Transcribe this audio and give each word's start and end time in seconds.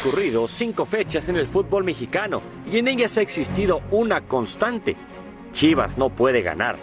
Transcurrido 0.00 0.48
cinco 0.48 0.86
fechas 0.86 1.28
en 1.28 1.36
el 1.36 1.46
fútbol 1.46 1.84
mexicano 1.84 2.40
y 2.70 2.78
en 2.78 2.88
ellas 2.88 3.18
ha 3.18 3.20
existido 3.20 3.82
una 3.90 4.22
constante. 4.22 4.96
Chivas 5.52 5.98
no 5.98 6.08
puede 6.08 6.40
ganar. 6.40 6.78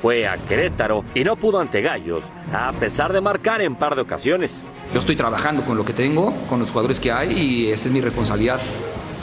Fue 0.00 0.28
a 0.28 0.36
Querétaro 0.36 1.04
y 1.12 1.24
no 1.24 1.34
pudo 1.34 1.58
ante 1.58 1.82
Gallos, 1.82 2.30
a 2.52 2.72
pesar 2.74 3.12
de 3.12 3.20
marcar 3.20 3.60
en 3.60 3.74
par 3.74 3.96
de 3.96 4.02
ocasiones. 4.02 4.62
Yo 4.94 5.00
estoy 5.00 5.16
trabajando 5.16 5.64
con 5.64 5.76
lo 5.76 5.84
que 5.84 5.92
tengo, 5.92 6.32
con 6.48 6.60
los 6.60 6.70
jugadores 6.70 7.00
que 7.00 7.10
hay 7.10 7.32
y 7.32 7.72
esa 7.72 7.88
es 7.88 7.92
mi 7.92 8.00
responsabilidad. 8.00 8.60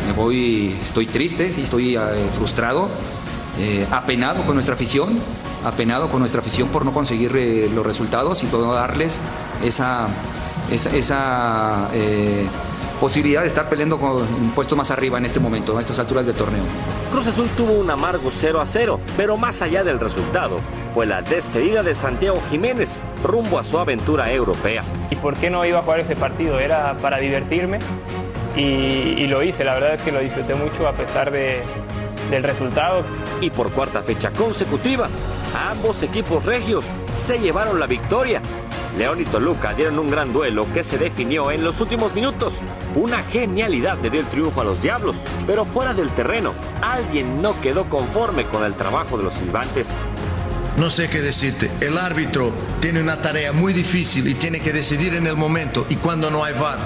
Me 0.06 0.12
voy, 0.12 0.76
estoy 0.82 1.06
triste, 1.06 1.50
sí, 1.50 1.62
estoy 1.62 1.96
eh, 1.96 2.00
frustrado, 2.34 2.90
eh, 3.60 3.88
apenado 3.92 4.46
con 4.46 4.56
nuestra 4.56 4.76
afición, 4.76 5.22
apenado 5.64 6.10
con 6.10 6.20
nuestra 6.20 6.42
afición 6.42 6.68
por 6.68 6.84
no 6.84 6.92
conseguir 6.92 7.32
eh, 7.38 7.70
los 7.74 7.86
resultados 7.86 8.44
y 8.44 8.48
no 8.48 8.74
darles 8.74 9.22
esa, 9.64 10.10
esa, 10.70 11.90
posibilidad 13.00 13.42
de 13.42 13.48
estar 13.48 13.70
peleando 13.70 13.98
con 14.00 14.12
un 14.12 14.52
puesto 14.54 14.76
más 14.76 14.92
arriba 14.92 15.18
en 15.18 15.26
este 15.26 15.40
momento, 15.40 15.78
a 15.78 15.82
estas 15.82 16.00
alturas 16.00 16.26
del 16.26 16.36
torneo. 16.36 16.64
Cruz 17.12 17.28
Azul 17.28 17.48
tuvo 17.56 17.74
un 17.74 17.90
amargo 17.90 18.30
0 18.32 18.62
a 18.62 18.66
0, 18.66 19.00
pero 19.16 19.38
más 19.38 19.62
allá 19.62 19.84
del 19.84 20.00
resultado, 20.00 20.60
fue 20.94 21.06
la 21.06 21.22
despedida 21.22 21.84
de 21.84 21.96
Santiago 21.96 22.42
Jiménez 22.50 23.02
rumbo 23.24 23.60
a 23.60 23.64
su 23.64 23.78
aventura 23.78 24.32
europea. 24.32 24.84
¿Y 25.10 25.16
por 25.16 25.36
qué 25.36 25.50
no 25.50 25.66
iba 25.66 25.80
a 25.80 25.82
jugar 25.84 26.00
ese 26.00 26.16
partido? 26.16 26.60
Era 26.60 26.98
para 26.98 27.18
divertirme 27.18 27.80
y, 28.56 28.62
y 28.62 29.28
lo 29.28 29.44
hice. 29.44 29.64
La 29.64 29.76
verdad 29.76 29.94
es 29.94 30.02
que 30.02 30.12
lo 30.12 30.20
disfruté 30.20 30.56
mucho 30.56 30.88
a 30.88 30.94
pesar 30.94 31.32
de, 31.32 31.62
del 32.30 32.44
resultado. 32.44 33.04
Y 33.42 33.50
por 33.50 33.72
cuarta 33.72 34.02
fecha 34.02 34.32
consecutiva, 34.32 35.10
ambos 35.70 36.04
equipos 36.04 36.46
regios 36.46 36.86
se 37.12 37.40
llevaron 37.40 37.80
la 37.80 37.88
victoria. 37.88 38.42
León 38.98 39.22
y 39.22 39.26
Toluca 39.26 39.74
dieron 39.74 40.00
un 40.00 40.10
gran 40.10 40.34
duelo 40.34 40.66
que 40.74 40.84
se 40.84 40.98
definió 40.98 41.52
en 41.52 41.64
los 41.64 41.80
últimos 41.82 42.16
minutos. 42.16 42.56
Una 42.96 43.22
genialidad 43.24 43.98
le 44.02 44.10
dio 44.10 44.22
el 44.22 44.26
triunfo 44.28 44.62
a 44.62 44.64
los 44.64 44.82
Diablos, 44.82 45.16
pero 45.46 45.66
fuera 45.66 45.94
del 45.94 46.10
terreno, 46.10 46.54
alguien 46.82 47.42
no 47.42 47.60
quedó 47.62 47.88
conforme 47.90 48.48
con 48.48 48.64
el 48.64 48.74
trabajo 48.74 49.18
de 49.18 49.24
los 49.24 49.36
silbantes. 49.36 49.94
No 50.78 50.92
sé 50.92 51.10
qué 51.10 51.22
decirte. 51.22 51.72
El 51.82 51.98
árbitro 51.98 52.52
tiene 52.80 53.02
una 53.02 53.22
tarea 53.22 53.52
muy 53.52 53.74
difícil 53.74 54.28
y 54.28 54.36
tiene 54.36 54.60
que 54.60 54.74
decidir 54.74 55.16
en 55.16 55.26
el 55.26 55.36
momento 55.36 55.86
y 55.90 55.96
cuando 55.96 56.30
no 56.30 56.44
hay 56.44 56.54
VAR. 56.54 56.78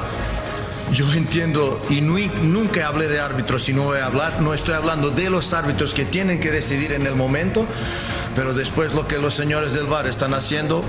Yo 0.94 1.11
entiendo 1.14 1.80
y 1.89 2.02
nu- 2.02 2.17
nunca 2.44 2.88
hablé 2.88 3.08
de 3.08 3.22
árbitros 3.22 3.70
y 3.70 3.73
no 3.73 3.84
voy 3.84 4.00
a 4.00 4.08
hablar, 4.08 4.42
no 4.42 4.53
estoy 4.53 4.73
hablando 4.73 5.09
de 5.09 5.30
los 5.30 5.53
árbitros 5.53 5.94
que 5.94 6.03
tienen 6.03 6.39
que 6.42 6.52
decidir 6.52 6.92
en 6.92 7.08
el 7.08 7.16
momento, 7.16 7.66
pero 8.36 8.53
después 8.53 8.94
lo 8.94 9.08
que 9.08 9.17
los 9.17 9.33
señores 9.33 9.72
del 9.73 9.86
VAR 9.86 10.06
están 10.08 10.33
haciendo, 10.33 10.83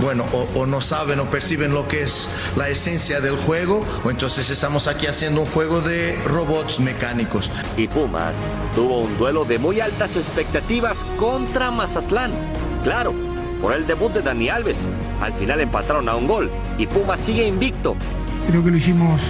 bueno, 0.00 0.26
o, 0.32 0.48
o 0.58 0.66
no 0.66 0.80
saben 0.80 1.20
o 1.20 1.30
perciben 1.30 1.72
lo 1.72 1.86
que 1.86 2.02
es 2.02 2.28
la 2.56 2.68
esencia 2.68 3.20
del 3.20 3.36
juego, 3.36 3.84
o 4.04 4.10
entonces 4.10 4.50
estamos 4.50 4.88
aquí 4.88 5.06
haciendo 5.06 5.42
un 5.42 5.46
juego 5.46 5.80
de 5.80 6.18
robots 6.24 6.80
mecánicos. 6.80 7.48
Y 7.76 7.86
Pumas 7.86 8.34
tuvo 8.74 9.02
un 9.02 9.16
duelo 9.18 9.44
de 9.44 9.58
muy 9.58 9.80
altas 9.80 10.16
expectativas 10.16 11.06
contra 11.16 11.70
Mazatlán. 11.70 12.32
Claro, 12.82 13.14
por 13.62 13.72
el 13.72 13.86
debut 13.86 14.12
de 14.12 14.20
Dani 14.22 14.48
Alves. 14.48 14.88
Al 15.20 15.32
final 15.34 15.60
empataron 15.60 16.08
a 16.08 16.16
un 16.16 16.26
gol 16.26 16.50
y 16.76 16.88
Pumas 16.88 17.20
sigue 17.20 17.46
invicto. 17.46 17.96
Creo 18.48 18.62
que 18.62 18.70
lo 18.70 18.76
hicimos, 18.76 19.20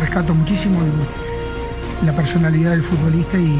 rescato 0.00 0.34
muchísimo 0.34 0.80
la 2.04 2.12
personalidad 2.12 2.70
del 2.70 2.82
futbolista 2.82 3.38
y, 3.38 3.58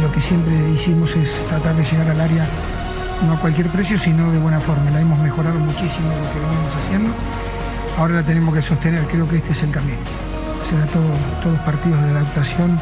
lo 0.00 0.10
que 0.12 0.20
siempre 0.22 0.52
hicimos 0.74 1.14
es 1.14 1.30
tratar 1.48 1.76
de 1.76 1.84
llegar 1.84 2.10
al 2.10 2.20
área 2.20 2.48
no 3.26 3.34
a 3.34 3.38
cualquier 3.38 3.68
precio, 3.68 3.98
sino 3.98 4.32
de 4.32 4.38
buena 4.38 4.58
forma. 4.58 4.90
La 4.90 5.00
hemos 5.00 5.18
mejorado 5.18 5.58
muchísimo 5.60 6.08
lo 6.08 6.32
que 6.32 6.40
venimos 6.40 6.74
haciendo. 6.82 7.10
Ahora 7.98 8.14
la 8.14 8.22
tenemos 8.22 8.54
que 8.54 8.62
sostener, 8.62 9.04
creo 9.04 9.28
que 9.28 9.36
este 9.36 9.52
es 9.52 9.62
el 9.62 9.70
camino. 9.70 9.98
Será 10.68 10.86
todo, 10.86 11.04
todos 11.42 11.58
partidos 11.60 12.02
de 12.02 12.10
adaptación 12.10 12.80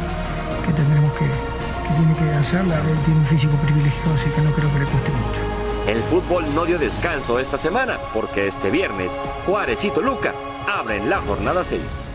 que 0.64 0.72
tendremos 0.72 1.12
que, 1.14 1.26
que 1.26 1.94
tiene 1.98 2.14
que 2.14 2.34
hacerla. 2.36 2.80
Tiene 3.04 3.20
un 3.20 3.26
físico 3.26 3.54
privilegiado, 3.56 4.14
así 4.14 4.30
que 4.30 4.40
no 4.40 4.52
creo 4.52 4.72
que 4.72 4.78
le 4.78 4.84
cueste 4.86 5.10
mucho. 5.10 5.51
El 5.87 6.00
fútbol 6.04 6.54
no 6.54 6.65
dio 6.65 6.78
descanso 6.78 7.41
esta 7.41 7.59
semana 7.59 7.98
porque 8.15 8.47
este 8.47 8.70
viernes 8.70 9.19
Juárez 9.44 9.84
y 9.84 9.91
Toluca 9.91 10.32
abren 10.69 11.10
la 11.10 11.20
jornada 11.20 11.65
6. 11.65 12.15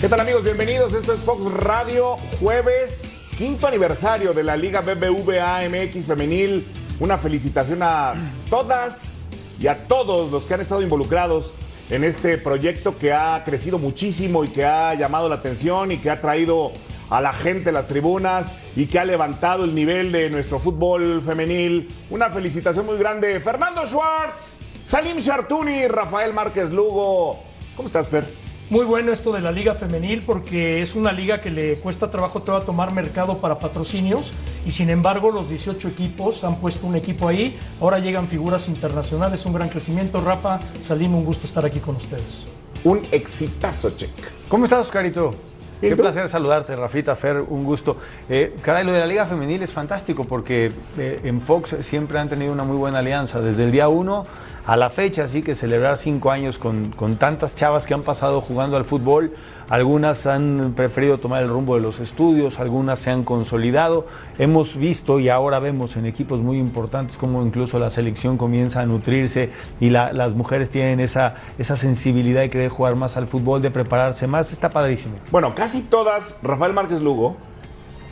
¿Qué 0.00 0.08
tal 0.08 0.20
amigos? 0.20 0.42
Bienvenidos. 0.42 0.94
Esto 0.94 1.12
es 1.12 1.20
Fox 1.20 1.52
Radio, 1.52 2.16
jueves, 2.40 3.18
quinto 3.36 3.66
aniversario 3.66 4.32
de 4.32 4.44
la 4.44 4.56
Liga 4.56 4.80
BBVA 4.80 5.68
MX 5.68 6.06
Femenil. 6.06 6.66
Una 6.98 7.18
felicitación 7.18 7.82
a 7.82 8.14
todas 8.48 9.20
y 9.60 9.66
a 9.66 9.86
todos 9.86 10.32
los 10.32 10.46
que 10.46 10.54
han 10.54 10.62
estado 10.62 10.80
involucrados 10.80 11.52
en 11.90 12.04
este 12.04 12.38
proyecto 12.38 12.96
que 12.96 13.12
ha 13.12 13.42
crecido 13.44 13.78
muchísimo 13.78 14.44
y 14.44 14.48
que 14.48 14.64
ha 14.64 14.94
llamado 14.94 15.28
la 15.28 15.34
atención 15.34 15.92
y 15.92 15.98
que 15.98 16.08
ha 16.08 16.22
traído 16.22 16.72
a 17.10 17.20
la 17.20 17.32
gente 17.32 17.70
a 17.70 17.72
las 17.72 17.86
tribunas 17.86 18.58
y 18.76 18.86
que 18.86 18.98
ha 18.98 19.04
levantado 19.04 19.64
el 19.64 19.74
nivel 19.74 20.12
de 20.12 20.30
nuestro 20.30 20.58
fútbol 20.58 21.22
femenil. 21.22 21.88
Una 22.10 22.30
felicitación 22.30 22.86
muy 22.86 22.98
grande. 22.98 23.40
Fernando 23.40 23.86
Schwartz, 23.86 24.58
Salim 24.82 25.18
Chartuni, 25.18 25.86
Rafael 25.88 26.32
Márquez 26.32 26.70
Lugo. 26.70 27.40
¿Cómo 27.76 27.86
estás, 27.86 28.08
Fer? 28.08 28.48
Muy 28.70 28.84
bueno 28.84 29.12
esto 29.12 29.32
de 29.32 29.40
la 29.40 29.50
liga 29.50 29.74
femenil 29.74 30.22
porque 30.26 30.82
es 30.82 30.94
una 30.94 31.10
liga 31.10 31.40
que 31.40 31.50
le 31.50 31.76
cuesta 31.76 32.10
trabajo 32.10 32.42
todavía 32.42 32.66
tomar 32.66 32.92
mercado 32.92 33.38
para 33.38 33.58
patrocinios 33.58 34.32
y 34.66 34.72
sin 34.72 34.90
embargo 34.90 35.30
los 35.30 35.48
18 35.48 35.88
equipos 35.88 36.44
han 36.44 36.56
puesto 36.56 36.86
un 36.86 36.94
equipo 36.94 37.28
ahí, 37.28 37.58
ahora 37.80 37.98
llegan 37.98 38.28
figuras 38.28 38.68
internacionales, 38.68 39.46
un 39.46 39.54
gran 39.54 39.70
crecimiento. 39.70 40.20
Rafa, 40.20 40.60
Salim, 40.86 41.14
un 41.14 41.24
gusto 41.24 41.46
estar 41.46 41.64
aquí 41.64 41.80
con 41.80 41.96
ustedes. 41.96 42.44
Un 42.84 43.00
exitazo, 43.10 43.90
check. 43.96 44.10
¿Cómo 44.50 44.64
estás, 44.64 44.80
Oscarito? 44.80 45.47
¿Y 45.80 45.88
Qué 45.88 45.96
placer 45.96 46.28
saludarte, 46.28 46.74
Rafita, 46.74 47.14
Fer, 47.14 47.40
un 47.40 47.62
gusto. 47.62 47.96
Eh, 48.28 48.56
caray, 48.62 48.84
lo 48.84 48.92
de 48.92 48.98
la 48.98 49.06
Liga 49.06 49.26
Femenil 49.26 49.62
es 49.62 49.72
fantástico 49.72 50.24
porque 50.24 50.72
eh, 50.98 51.20
en 51.22 51.40
Fox 51.40 51.76
siempre 51.82 52.18
han 52.18 52.28
tenido 52.28 52.52
una 52.52 52.64
muy 52.64 52.76
buena 52.76 52.98
alianza. 52.98 53.40
Desde 53.40 53.64
el 53.64 53.70
día 53.70 53.86
uno 53.88 54.26
a 54.66 54.76
la 54.76 54.90
fecha, 54.90 55.24
así 55.24 55.40
que 55.40 55.54
celebrar 55.54 55.96
cinco 55.96 56.32
años 56.32 56.58
con, 56.58 56.90
con 56.90 57.16
tantas 57.16 57.54
chavas 57.54 57.86
que 57.86 57.94
han 57.94 58.02
pasado 58.02 58.40
jugando 58.40 58.76
al 58.76 58.84
fútbol. 58.84 59.32
Algunas 59.70 60.26
han 60.26 60.72
preferido 60.74 61.18
tomar 61.18 61.42
el 61.42 61.50
rumbo 61.50 61.74
de 61.74 61.82
los 61.82 62.00
estudios, 62.00 62.58
algunas 62.58 62.98
se 63.00 63.10
han 63.10 63.22
consolidado. 63.22 64.06
Hemos 64.38 64.76
visto 64.76 65.20
y 65.20 65.28
ahora 65.28 65.58
vemos 65.58 65.96
en 65.96 66.06
equipos 66.06 66.40
muy 66.40 66.56
importantes 66.58 67.16
como 67.18 67.44
incluso 67.44 67.78
la 67.78 67.90
selección 67.90 68.38
comienza 68.38 68.80
a 68.80 68.86
nutrirse 68.86 69.50
y 69.78 69.90
la- 69.90 70.12
las 70.14 70.34
mujeres 70.34 70.70
tienen 70.70 71.00
esa, 71.00 71.34
esa 71.58 71.76
sensibilidad 71.76 72.40
de 72.40 72.48
querer 72.50 72.70
jugar 72.70 72.96
más 72.96 73.16
al 73.18 73.26
fútbol, 73.26 73.60
de 73.60 73.70
prepararse 73.70 74.26
más. 74.26 74.52
Está 74.52 74.70
padrísimo. 74.70 75.16
Bueno, 75.30 75.54
casi 75.54 75.82
todas, 75.82 76.36
Rafael 76.42 76.72
Márquez 76.72 77.02
Lugo, 77.02 77.36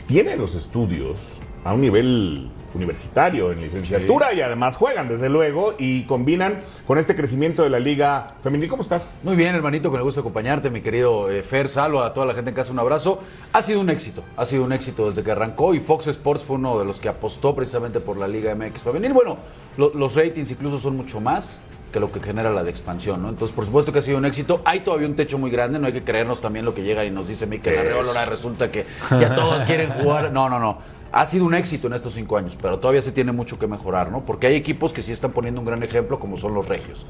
tienen 0.07 0.39
los 0.39 0.53
estudios 0.53 1.39
a 1.63 1.73
un 1.73 1.81
nivel 1.81 2.49
universitario, 2.73 3.51
en 3.51 3.61
licenciatura, 3.61 4.33
y 4.33 4.41
además 4.41 4.75
juegan, 4.75 5.07
desde 5.07 5.29
luego, 5.29 5.75
y 5.77 6.03
combinan 6.03 6.57
con 6.85 6.97
este 6.97 7.15
crecimiento 7.15 7.63
de 7.63 7.69
la 7.69 7.79
Liga 7.79 8.35
Femenil. 8.43 8.69
¿Cómo 8.69 8.81
estás? 8.81 9.21
Muy 9.23 9.35
bien, 9.35 9.55
hermanito, 9.55 9.89
con 9.89 9.99
el 9.99 10.03
gusto 10.03 10.21
de 10.21 10.23
acompañarte, 10.23 10.69
mi 10.69 10.81
querido 10.81 11.29
eh, 11.29 11.43
Fer, 11.43 11.69
Salo, 11.69 12.03
a 12.03 12.13
toda 12.13 12.25
la 12.25 12.33
gente 12.33 12.49
en 12.51 12.55
casa 12.55 12.71
un 12.71 12.79
abrazo. 12.79 13.19
Ha 13.53 13.61
sido 13.61 13.81
un 13.81 13.89
éxito, 13.89 14.23
ha 14.35 14.45
sido 14.45 14.63
un 14.63 14.73
éxito 14.73 15.07
desde 15.07 15.23
que 15.23 15.31
arrancó 15.31 15.73
y 15.73 15.79
Fox 15.79 16.07
Sports 16.07 16.43
fue 16.43 16.55
uno 16.57 16.77
de 16.79 16.85
los 16.85 16.99
que 16.99 17.09
apostó 17.09 17.55
precisamente 17.55 17.99
por 17.99 18.17
la 18.17 18.27
Liga 18.27 18.53
MX 18.55 18.83
Femenil. 18.83 19.13
Bueno, 19.13 19.37
lo- 19.77 19.93
los 19.93 20.15
ratings 20.15 20.51
incluso 20.51 20.77
son 20.77 20.97
mucho 20.97 21.19
más 21.19 21.61
que 21.91 22.01
lo 22.01 22.11
que 22.11 22.19
genera 22.19 22.51
la 22.51 22.65
de 22.65 22.69
expansión, 22.69 23.21
¿no? 23.21 23.29
Entonces, 23.29 23.55
por 23.55 23.63
supuesto 23.65 23.93
que 23.93 23.99
ha 23.99 24.01
sido 24.01 24.17
un 24.17 24.25
éxito. 24.25 24.61
Hay 24.65 24.81
todavía 24.81 25.07
un 25.07 25.15
techo 25.15 25.37
muy 25.37 25.49
grande, 25.49 25.79
no 25.79 25.87
hay 25.87 25.93
que 25.93 26.03
creernos 26.03 26.41
también 26.41 26.65
lo 26.65 26.73
que 26.73 26.83
llega 26.83 27.05
y 27.05 27.09
nos 27.11 27.29
dice 27.29 27.47
Mikel. 27.47 27.77
Arreola, 27.79 28.09
ahora 28.09 28.25
resulta 28.25 28.69
que 28.69 28.85
ya 29.09 29.33
todos 29.33 29.63
quieren 29.63 29.89
jugar. 29.91 30.31
No, 30.33 30.49
no, 30.49 30.59
no. 30.59 30.96
Ha 31.11 31.25
sido 31.25 31.45
un 31.45 31.53
éxito 31.53 31.87
en 31.87 31.93
estos 31.93 32.13
cinco 32.13 32.37
años, 32.37 32.57
pero 32.61 32.79
todavía 32.79 33.01
se 33.01 33.11
tiene 33.11 33.31
mucho 33.31 33.57
que 33.59 33.67
mejorar, 33.67 34.11
¿no? 34.11 34.23
Porque 34.23 34.47
hay 34.47 34.55
equipos 34.55 34.93
que 34.93 35.01
sí 35.01 35.11
están 35.11 35.31
poniendo 35.31 35.61
un 35.61 35.67
gran 35.67 35.83
ejemplo, 35.83 36.19
como 36.19 36.37
son 36.37 36.53
los 36.53 36.67
regios, 36.67 37.05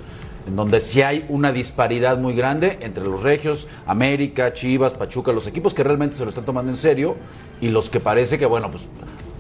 en 0.48 0.56
donde 0.56 0.80
sí 0.80 1.02
hay 1.02 1.26
una 1.30 1.52
disparidad 1.52 2.18
muy 2.18 2.34
grande 2.34 2.78
entre 2.82 3.04
los 3.04 3.24
regios, 3.24 3.68
América, 3.86 4.54
Chivas, 4.54 4.94
Pachuca, 4.94 5.32
los 5.32 5.48
equipos 5.48 5.74
que 5.74 5.84
realmente 5.84 6.16
se 6.16 6.24
lo 6.24 6.30
están 6.30 6.46
tomando 6.46 6.72
en 6.72 6.78
serio 6.78 7.16
y 7.62 7.70
los 7.70 7.90
que 7.90 8.00
parece 8.00 8.38
que, 8.38 8.46
bueno, 8.46 8.70
pues 8.72 8.88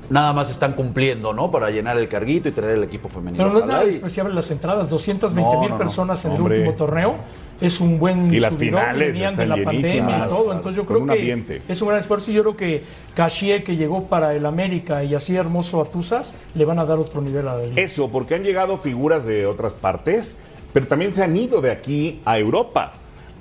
nada 0.09 0.33
más 0.33 0.49
están 0.49 0.73
cumpliendo, 0.73 1.33
¿no? 1.33 1.51
Para 1.51 1.69
llenar 1.69 1.97
el 1.97 2.07
carguito 2.07 2.49
y 2.49 2.51
tener 2.51 2.71
el 2.71 2.83
equipo 2.83 3.09
femenino. 3.09 3.43
Pero 3.43 3.53
no 3.53 3.59
es 3.59 3.65
nada 3.65 3.83
despreciable 3.83 4.33
las 4.33 4.49
entradas, 4.51 4.89
220 4.89 5.51
No, 5.53 5.59
mil 5.61 5.69
no, 5.69 5.75
no. 5.75 5.79
personas 5.83 6.23
en 6.25 6.31
Hombre. 6.31 6.55
el 6.55 6.61
último 6.61 6.77
torneo. 6.77 7.15
Es 7.59 7.81
un 7.81 7.97
buen 7.97 8.31
Y 8.31 8.39
las 8.39 8.53
subidón, 8.53 8.79
finales 8.81 9.13
venían 9.13 9.35
de 9.35 9.43
están 9.43 9.59
la 9.59 9.65
pandemia 9.65 10.25
y 10.25 10.29
todo. 10.29 10.53
Entonces 10.53 10.75
yo 10.75 10.85
creo 10.85 10.99
un 10.99 11.07
que 11.07 11.13
ambiente. 11.13 11.61
es 11.67 11.81
un 11.81 11.87
gran 11.87 11.99
esfuerzo 12.01 12.29
y 12.29 12.35
yo 12.35 12.43
creo 12.43 12.55
que 12.55 12.83
Cachier 13.15 13.63
que 13.63 13.75
llegó 13.75 14.03
para 14.05 14.35
el 14.35 14.45
América 14.45 15.03
y 15.03 15.15
así 15.15 15.35
hermoso 15.35 15.81
a 15.81 15.85
Tuzas 15.85 16.35
le 16.53 16.65
van 16.65 16.77
a 16.77 16.85
dar 16.85 16.99
otro 16.99 17.19
nivel 17.19 17.47
a 17.47 17.55
la 17.55 17.63
liga. 17.65 17.81
Eso, 17.81 18.11
porque 18.11 18.35
han 18.35 18.43
llegado 18.43 18.77
figuras 18.77 19.25
de 19.25 19.47
otras 19.47 19.73
partes, 19.73 20.37
pero 20.71 20.85
también 20.85 21.15
se 21.15 21.23
han 21.23 21.35
ido 21.35 21.59
de 21.59 21.71
aquí 21.71 22.21
a 22.25 22.37
Europa, 22.37 22.93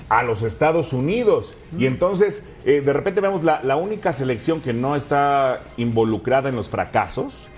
a 0.09 0.23
los 0.23 0.43
Estados 0.43 0.93
Unidos. 0.93 1.57
Y 1.79 1.87
entonces, 1.87 2.43
eh, 2.65 2.81
de 2.81 2.93
repente 2.93 3.21
vemos 3.21 3.43
la, 3.45 3.61
la 3.65 3.77
única 3.77 4.13
selección 4.13 4.61
que 4.61 4.73
no 4.73 4.95
está 4.97 5.63
involucrada 5.77 6.49
en 6.49 6.57
los 6.57 6.69
fracasos. 6.71 7.49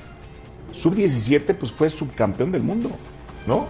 Sub-17, 0.73 1.55
pues 1.55 1.73
fue 1.73 1.91
subcampeón 1.91 2.53
del 2.53 2.63
mundo, 2.63 2.91
¿no? 3.47 3.67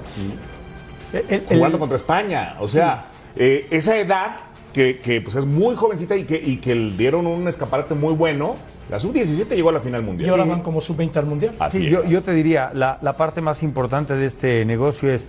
El- 1.12 1.24
el- 1.28 1.40
Jugando 1.46 1.78
contra 1.78 1.96
España. 1.96 2.56
O 2.60 2.68
sea, 2.68 3.06
eh, 3.36 3.66
esa 3.70 3.96
edad 3.98 4.36
que, 4.74 4.98
que, 4.98 5.20
pues 5.20 5.34
es 5.36 5.46
muy 5.46 5.74
jovencita 5.74 6.16
y 6.16 6.24
que, 6.24 6.36
y 6.36 6.58
que 6.58 6.74
le 6.74 6.96
dieron 6.96 7.26
un 7.26 7.48
escaparate 7.48 7.94
muy 7.94 8.12
bueno, 8.14 8.56
la 8.90 9.00
Sub-17 9.00 9.48
llegó 9.54 9.70
a 9.70 9.72
la 9.72 9.80
final 9.80 10.02
y 10.02 10.04
mundial. 10.04 10.30
ahora 10.30 10.44
van 10.44 10.62
como 10.62 10.80
sub-20 10.80 11.16
al 11.16 11.26
mundial. 11.26 11.54
Así 11.58 11.78
Sí, 11.78 11.86
es. 11.86 11.92
yo, 11.92 12.04
yo 12.04 12.22
te 12.22 12.32
diría, 12.32 12.70
la, 12.74 12.98
la 13.00 13.16
parte 13.16 13.40
más 13.40 13.62
importante 13.62 14.14
de 14.14 14.26
este 14.26 14.64
negocio 14.66 15.12
es, 15.12 15.28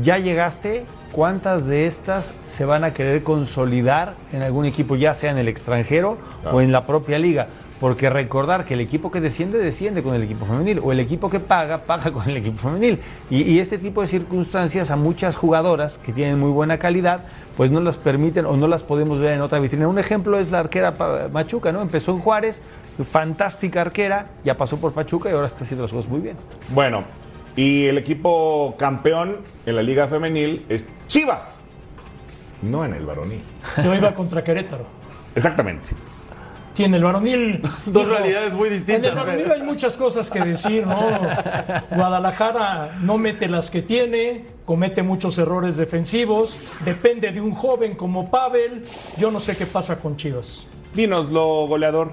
ya 0.00 0.18
llegaste, 0.18 0.84
¿cuántas 1.12 1.66
de 1.66 1.86
estas 1.86 2.32
se 2.48 2.64
van 2.64 2.84
a 2.84 2.94
querer 2.94 3.22
consolidar 3.22 4.14
en 4.32 4.42
algún 4.42 4.64
equipo, 4.64 4.96
ya 4.96 5.14
sea 5.14 5.30
en 5.30 5.38
el 5.38 5.48
extranjero 5.48 6.18
Claro. 6.42 6.56
o 6.56 6.60
en 6.60 6.72
la 6.72 6.86
propia 6.86 7.18
liga? 7.18 7.48
Porque 7.80 8.08
recordar 8.08 8.64
que 8.64 8.74
el 8.74 8.80
equipo 8.80 9.10
que 9.10 9.20
desciende, 9.20 9.58
desciende 9.58 10.04
con 10.04 10.14
el 10.14 10.22
equipo 10.22 10.46
femenil, 10.46 10.80
o 10.84 10.92
el 10.92 11.00
equipo 11.00 11.28
que 11.28 11.40
paga, 11.40 11.78
paga 11.78 12.12
con 12.12 12.28
el 12.30 12.36
equipo 12.36 12.58
femenil. 12.68 13.00
Y, 13.28 13.42
y 13.42 13.58
este 13.58 13.76
tipo 13.76 14.02
de 14.02 14.06
circunstancias 14.06 14.90
a 14.92 14.96
muchas 14.96 15.34
jugadoras 15.34 15.98
que 15.98 16.12
tienen 16.12 16.38
muy 16.38 16.50
buena 16.52 16.78
calidad, 16.78 17.20
pues 17.56 17.72
no 17.72 17.80
las 17.80 17.96
permiten 17.96 18.46
o 18.46 18.56
no 18.56 18.68
las 18.68 18.84
podemos 18.84 19.18
ver 19.18 19.32
en 19.32 19.40
otra 19.40 19.58
vitrina. 19.58 19.88
Un 19.88 19.98
ejemplo 19.98 20.38
es 20.38 20.50
la 20.52 20.60
arquera 20.60 20.94
Machuca, 21.32 21.72
¿no? 21.72 21.82
Empezó 21.82 22.12
en 22.12 22.20
Juárez, 22.20 22.62
fantástica 23.10 23.80
arquera, 23.80 24.26
ya 24.44 24.56
pasó 24.56 24.76
por 24.76 24.92
Pachuca 24.92 25.28
y 25.28 25.32
ahora 25.32 25.48
está 25.48 25.64
haciendo 25.64 25.82
las 25.84 25.92
cosas 25.92 26.10
muy 26.10 26.20
bien. 26.20 26.36
Bueno, 26.70 27.02
y 27.56 27.86
el 27.86 27.98
equipo 27.98 28.74
campeón 28.78 29.38
en 29.66 29.76
la 29.76 29.82
Liga 29.82 30.08
Femenil 30.08 30.64
es 30.68 30.86
Chivas, 31.06 31.62
no 32.62 32.84
en 32.84 32.94
el 32.94 33.04
varonil. 33.06 33.42
Yo 33.82 33.94
iba 33.94 34.14
contra 34.14 34.42
Querétaro. 34.42 34.86
Exactamente. 35.34 35.90
Tiene 36.74 36.96
el 36.96 37.04
varonil. 37.04 37.60
Dos 37.86 38.08
realidades 38.08 38.54
muy 38.54 38.70
distintas, 38.70 39.12
En 39.12 39.18
el 39.18 39.24
varonil 39.24 39.42
pero- 39.44 39.54
hay 39.56 39.62
muchas 39.62 39.96
cosas 39.96 40.30
que 40.30 40.40
decir, 40.40 40.86
¿no? 40.86 41.10
Guadalajara 41.90 42.98
no 43.02 43.18
mete 43.18 43.48
las 43.48 43.70
que 43.70 43.82
tiene, 43.82 44.46
comete 44.64 45.02
muchos 45.02 45.36
errores 45.38 45.76
defensivos, 45.76 46.56
depende 46.84 47.30
de 47.32 47.40
un 47.40 47.52
joven 47.52 47.94
como 47.94 48.30
Pavel. 48.30 48.82
Yo 49.18 49.30
no 49.30 49.40
sé 49.40 49.56
qué 49.56 49.66
pasa 49.66 49.98
con 49.98 50.16
Chivas. 50.16 50.64
Dínoslo, 50.94 51.66
goleador. 51.66 52.12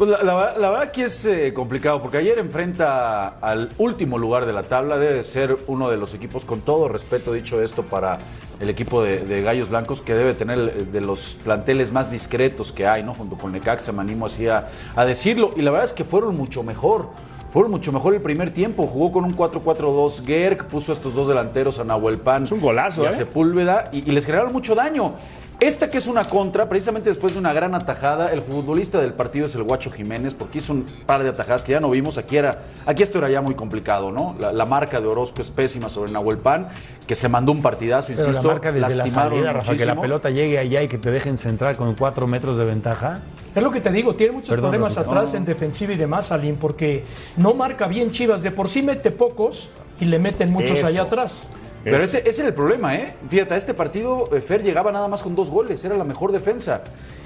Pues 0.00 0.12
la, 0.12 0.22
la- 0.22 0.54
la 0.56 0.70
verdad 0.70 0.90
que 0.92 1.04
es 1.04 1.26
eh, 1.26 1.52
complicado, 1.52 2.00
porque 2.00 2.16
ayer 2.16 2.38
enfrenta 2.38 3.28
al 3.38 3.68
último 3.76 4.16
lugar 4.16 4.46
de 4.46 4.54
la 4.54 4.62
tabla, 4.62 4.96
debe 4.96 5.22
ser 5.22 5.58
uno 5.66 5.90
de 5.90 5.98
los 5.98 6.14
equipos, 6.14 6.46
con 6.46 6.62
todo 6.62 6.88
respeto 6.88 7.34
dicho 7.34 7.62
esto 7.62 7.82
para 7.82 8.16
el 8.60 8.70
equipo 8.70 9.02
de, 9.02 9.18
de 9.18 9.42
Gallos 9.42 9.68
Blancos, 9.68 10.00
que 10.00 10.14
debe 10.14 10.32
tener 10.32 10.58
el- 10.58 10.90
de 10.90 11.00
los 11.02 11.36
planteles 11.44 11.92
más 11.92 12.10
discretos 12.10 12.72
que 12.72 12.86
hay, 12.86 13.02
¿no? 13.02 13.12
Junto 13.12 13.36
con 13.36 13.52
Necaxa, 13.52 13.92
me 13.92 14.00
animo 14.00 14.24
así 14.24 14.48
a, 14.48 14.68
a 14.96 15.04
decirlo, 15.04 15.50
y 15.54 15.60
la 15.60 15.70
verdad 15.70 15.84
es 15.88 15.92
que 15.92 16.04
fueron 16.04 16.34
mucho 16.34 16.62
mejor. 16.62 17.10
Fueron 17.52 17.70
mucho 17.72 17.92
mejor 17.92 18.14
el 18.14 18.22
primer 18.22 18.52
tiempo. 18.52 18.86
Jugó 18.86 19.12
con 19.12 19.24
un 19.24 19.36
4-4-2 19.36 20.24
Gerg, 20.24 20.66
puso 20.68 20.92
a 20.92 20.94
estos 20.94 21.14
dos 21.14 21.28
delanteros 21.28 21.78
a 21.78 21.84
Nahuel 21.84 22.16
Pan. 22.18 22.44
Es 22.44 22.52
un 22.52 22.60
golazo, 22.60 23.02
y 23.02 23.06
a 23.06 23.10
¿eh? 23.10 23.12
Sepúlveda 23.12 23.90
y, 23.92 24.08
y 24.08 24.12
les 24.12 24.24
generaron 24.24 24.52
mucho 24.52 24.74
daño. 24.76 25.14
Esta 25.60 25.90
que 25.90 25.98
es 25.98 26.06
una 26.06 26.24
contra, 26.24 26.70
precisamente 26.70 27.10
después 27.10 27.34
de 27.34 27.38
una 27.38 27.52
gran 27.52 27.74
atajada, 27.74 28.32
el 28.32 28.40
futbolista 28.40 28.98
del 28.98 29.12
partido 29.12 29.44
es 29.44 29.54
el 29.54 29.62
Guacho 29.62 29.90
Jiménez, 29.90 30.32
porque 30.32 30.56
hizo 30.56 30.72
un 30.72 30.86
par 31.04 31.22
de 31.22 31.28
atajadas 31.28 31.64
que 31.64 31.72
ya 31.72 31.80
no 31.80 31.90
vimos. 31.90 32.16
Aquí, 32.16 32.38
era, 32.38 32.62
aquí 32.86 33.02
esto 33.02 33.18
era 33.18 33.28
ya 33.28 33.42
muy 33.42 33.54
complicado, 33.54 34.10
¿no? 34.10 34.34
La, 34.40 34.54
la 34.54 34.64
marca 34.64 35.02
de 35.02 35.06
Orozco 35.06 35.42
es 35.42 35.50
pésima 35.50 35.90
sobre 35.90 36.12
Nahuel 36.12 36.38
Pan, 36.38 36.68
que 37.06 37.14
se 37.14 37.28
mandó 37.28 37.52
un 37.52 37.60
partidazo, 37.60 38.08
Pero 38.08 38.20
insisto, 38.26 38.48
la 38.48 38.54
marca 38.54 38.72
desde 38.72 38.96
la 38.96 39.06
salida, 39.08 39.52
Rafa, 39.52 39.76
que 39.76 39.84
la 39.84 40.00
pelota 40.00 40.30
llegue 40.30 40.58
allá 40.58 40.82
y 40.82 40.88
que 40.88 40.96
te 40.96 41.10
dejen 41.10 41.36
centrar 41.36 41.76
con 41.76 41.94
cuatro 41.94 42.26
metros 42.26 42.56
de 42.56 42.64
ventaja. 42.64 43.20
Es 43.54 43.62
lo 43.62 43.70
que 43.70 43.82
te 43.82 43.90
digo, 43.92 44.14
tiene 44.14 44.32
muchos 44.32 44.48
Perdón, 44.48 44.70
problemas 44.70 44.94
Rafita. 44.94 45.10
atrás 45.10 45.30
No, 45.30 45.32
no. 45.32 45.38
en 45.40 45.44
defensiva 45.44 45.92
y 45.92 45.96
demás, 45.96 46.32
Aline, 46.32 46.56
porque 46.58 47.04
no 47.36 47.52
marca 47.52 47.86
bien 47.86 48.12
Chivas. 48.12 48.42
De 48.42 48.50
por 48.50 48.68
sí 48.68 48.80
mete 48.80 49.10
pocos 49.10 49.68
y 50.00 50.06
le 50.06 50.18
meten 50.18 50.50
muchos 50.52 50.78
Eso. 50.78 50.86
allá 50.86 51.02
atrás. 51.02 51.42
Pero 51.82 51.96
Es- 51.98 52.14
ese, 52.14 52.28
ese 52.28 52.40
era 52.42 52.48
el 52.48 52.54
problema, 52.54 52.94
¿eh? 52.94 53.14
Fíjate, 53.28 53.54
a 53.54 53.56
este 53.56 53.72
partido 53.74 54.28
eh, 54.34 54.40
Fer 54.40 54.62
llegaba 54.62 54.92
nada 54.92 55.08
más 55.08 55.22
con 55.22 55.34
dos 55.34 55.50
goles, 55.50 55.82
era 55.84 55.96
la 55.96 56.04
mejor 56.04 56.30
defensa. 56.32 56.82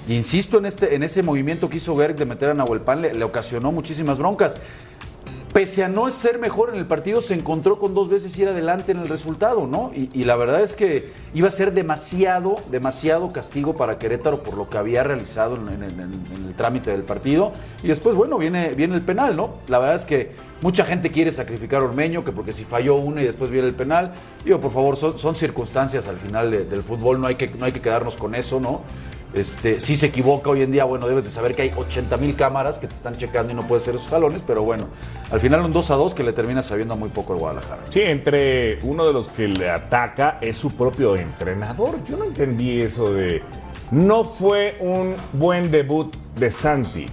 Y 0.06 0.14
insisto 0.14 0.58
en, 0.58 0.66
este, 0.66 0.94
en 0.94 1.02
ese 1.02 1.22
movimiento 1.22 1.68
que 1.68 1.78
hizo 1.78 1.96
Gerg 1.96 2.14
de 2.16 2.24
meter 2.24 2.50
a 2.50 2.54
Nahuel 2.54 2.80
Pan, 2.80 3.02
le, 3.02 3.14
le 3.14 3.24
ocasionó 3.24 3.72
muchísimas 3.72 4.18
broncas. 4.18 4.56
Pese 5.54 5.84
a 5.84 5.88
no 5.88 6.10
ser 6.10 6.40
mejor 6.40 6.70
en 6.70 6.80
el 6.80 6.84
partido, 6.84 7.20
se 7.20 7.32
encontró 7.32 7.78
con 7.78 7.94
dos 7.94 8.08
veces 8.08 8.36
ir 8.38 8.48
adelante 8.48 8.90
en 8.90 8.98
el 8.98 9.08
resultado, 9.08 9.68
¿no? 9.68 9.92
Y, 9.94 10.24
la 10.24 10.34
verdad 10.34 10.60
es 10.62 10.74
que 10.74 11.12
iba 11.32 11.46
a 11.46 11.52
ser 11.52 11.72
demasiado, 11.72 12.56
demasiado 12.72 13.32
castigo 13.32 13.76
para 13.76 13.96
Querétaro 13.96 14.42
por 14.42 14.56
lo 14.56 14.68
que 14.68 14.78
había 14.78 15.04
realizado 15.04 15.54
en, 15.54 15.84
el 15.84 16.54
trámite 16.56 16.90
del 16.90 17.04
partido. 17.04 17.52
Y 17.84 17.86
después, 17.86 18.16
bueno, 18.16 18.36
viene, 18.36 18.70
viene 18.70 18.96
el 18.96 19.02
penal, 19.02 19.36
¿no? 19.36 19.54
La 19.68 19.78
verdad 19.78 19.94
es 19.94 20.04
que 20.04 20.32
mucha 20.60 20.84
gente 20.84 21.10
quiere 21.10 21.30
sacrificar 21.30 21.82
a 21.82 21.84
Ormeño, 21.84 22.24
que 22.24 22.32
porque 22.32 22.52
si 22.52 22.64
falló 22.64 22.96
uno 22.96 23.20
y 23.20 23.24
después 23.24 23.48
viene 23.48 23.68
el 23.68 23.74
penal, 23.76 24.12
digo, 24.44 24.60
por 24.60 24.72
favor, 24.72 24.96
son, 24.96 25.16
son 25.20 25.36
circunstancias 25.36 26.08
al 26.08 26.16
final 26.16 26.50
de- 26.50 26.64
del 26.64 26.82
fútbol, 26.82 27.20
no 27.20 27.28
hay, 27.28 27.36
que, 27.36 27.46
no 27.56 27.64
hay 27.64 27.70
que 27.70 27.80
quedarnos 27.80 28.16
con 28.16 28.34
eso, 28.34 28.58
¿no? 28.58 28.80
Este, 29.34 29.80
si 29.80 29.96
se 29.96 30.06
equivoca 30.06 30.50
hoy 30.50 30.62
en 30.62 30.70
día, 30.70 30.84
bueno, 30.84 31.08
debes 31.08 31.24
de 31.24 31.30
saber 31.30 31.56
que 31.56 31.62
hay 31.62 31.72
80 31.76 32.16
mil 32.18 32.36
cámaras 32.36 32.78
que 32.78 32.86
te 32.86 32.94
están 32.94 33.14
checando 33.14 33.52
y 33.52 33.54
no 33.56 33.66
puedes 33.66 33.82
ser 33.82 33.96
esos 33.96 34.08
jalones, 34.08 34.42
pero 34.46 34.62
bueno, 34.62 34.86
al 35.32 35.40
final 35.40 35.62
un 35.62 35.72
2 35.72 35.90
a 35.90 35.94
2 35.96 36.14
que 36.14 36.22
le 36.22 36.32
termina 36.32 36.62
sabiendo 36.62 36.96
muy 36.96 37.08
poco 37.08 37.32
el 37.32 37.40
Guadalajara. 37.40 37.82
Sí, 37.90 38.00
entre 38.00 38.78
uno 38.82 39.04
de 39.04 39.12
los 39.12 39.28
que 39.28 39.48
le 39.48 39.70
ataca 39.70 40.38
es 40.40 40.56
su 40.56 40.70
propio 40.76 41.16
entrenador. 41.16 41.96
Yo 42.04 42.16
no 42.16 42.24
entendí 42.24 42.80
eso 42.80 43.12
de. 43.12 43.42
No 43.90 44.24
fue 44.24 44.76
un 44.80 45.16
buen 45.32 45.70
debut 45.70 46.14
de 46.36 46.50
Santi. 46.50 47.06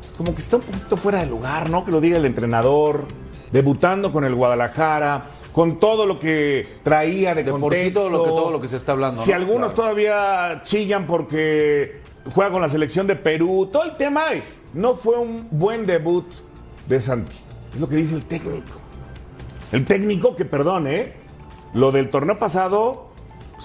Es 0.00 0.12
como 0.16 0.34
que 0.34 0.40
está 0.40 0.56
un 0.56 0.62
poquito 0.62 0.96
fuera 0.96 1.20
de 1.20 1.26
lugar, 1.26 1.70
¿no? 1.70 1.84
Que 1.84 1.90
lo 1.90 2.00
diga 2.00 2.18
el 2.18 2.24
entrenador, 2.24 3.04
debutando 3.50 4.12
con 4.12 4.24
el 4.24 4.34
Guadalajara, 4.34 5.24
con 5.58 5.80
todo 5.80 6.06
lo 6.06 6.20
que 6.20 6.68
traía 6.84 7.34
de, 7.34 7.42
De 7.42 7.50
por 7.50 7.62
contexto. 7.62 7.88
sí 7.88 7.92
todo 7.92 8.08
lo 8.10 8.22
que- 8.22 8.28
todo 8.30 8.50
lo 8.52 8.60
que 8.60 8.68
se 8.68 8.76
está 8.76 8.92
hablando, 8.92 9.20
Si 9.20 9.30
¿no? 9.30 9.36
algunos 9.38 9.72
Claro. 9.72 9.74
todavía 9.74 10.60
chillan 10.62 11.04
porque 11.08 12.00
juega 12.32 12.52
con 12.52 12.62
la 12.62 12.68
selección 12.68 13.08
de 13.08 13.16
Perú, 13.16 13.68
todo 13.72 13.82
el 13.82 13.96
tema. 13.96 14.26
No 14.72 14.94
fue 14.94 15.18
un 15.18 15.48
buen 15.50 15.84
debut 15.84 16.26
de 16.86 17.00
Santi. 17.00 17.34
Es 17.74 17.80
lo 17.80 17.88
que 17.88 17.96
dice 17.96 18.14
el 18.14 18.24
técnico. 18.24 18.78
El 19.72 19.84
técnico 19.84 20.36
que, 20.36 20.44
perdón, 20.44 20.86
¿eh? 20.86 21.14
Lo 21.74 21.90
del 21.90 22.08
torneo 22.08 22.38
pasado 22.38 23.08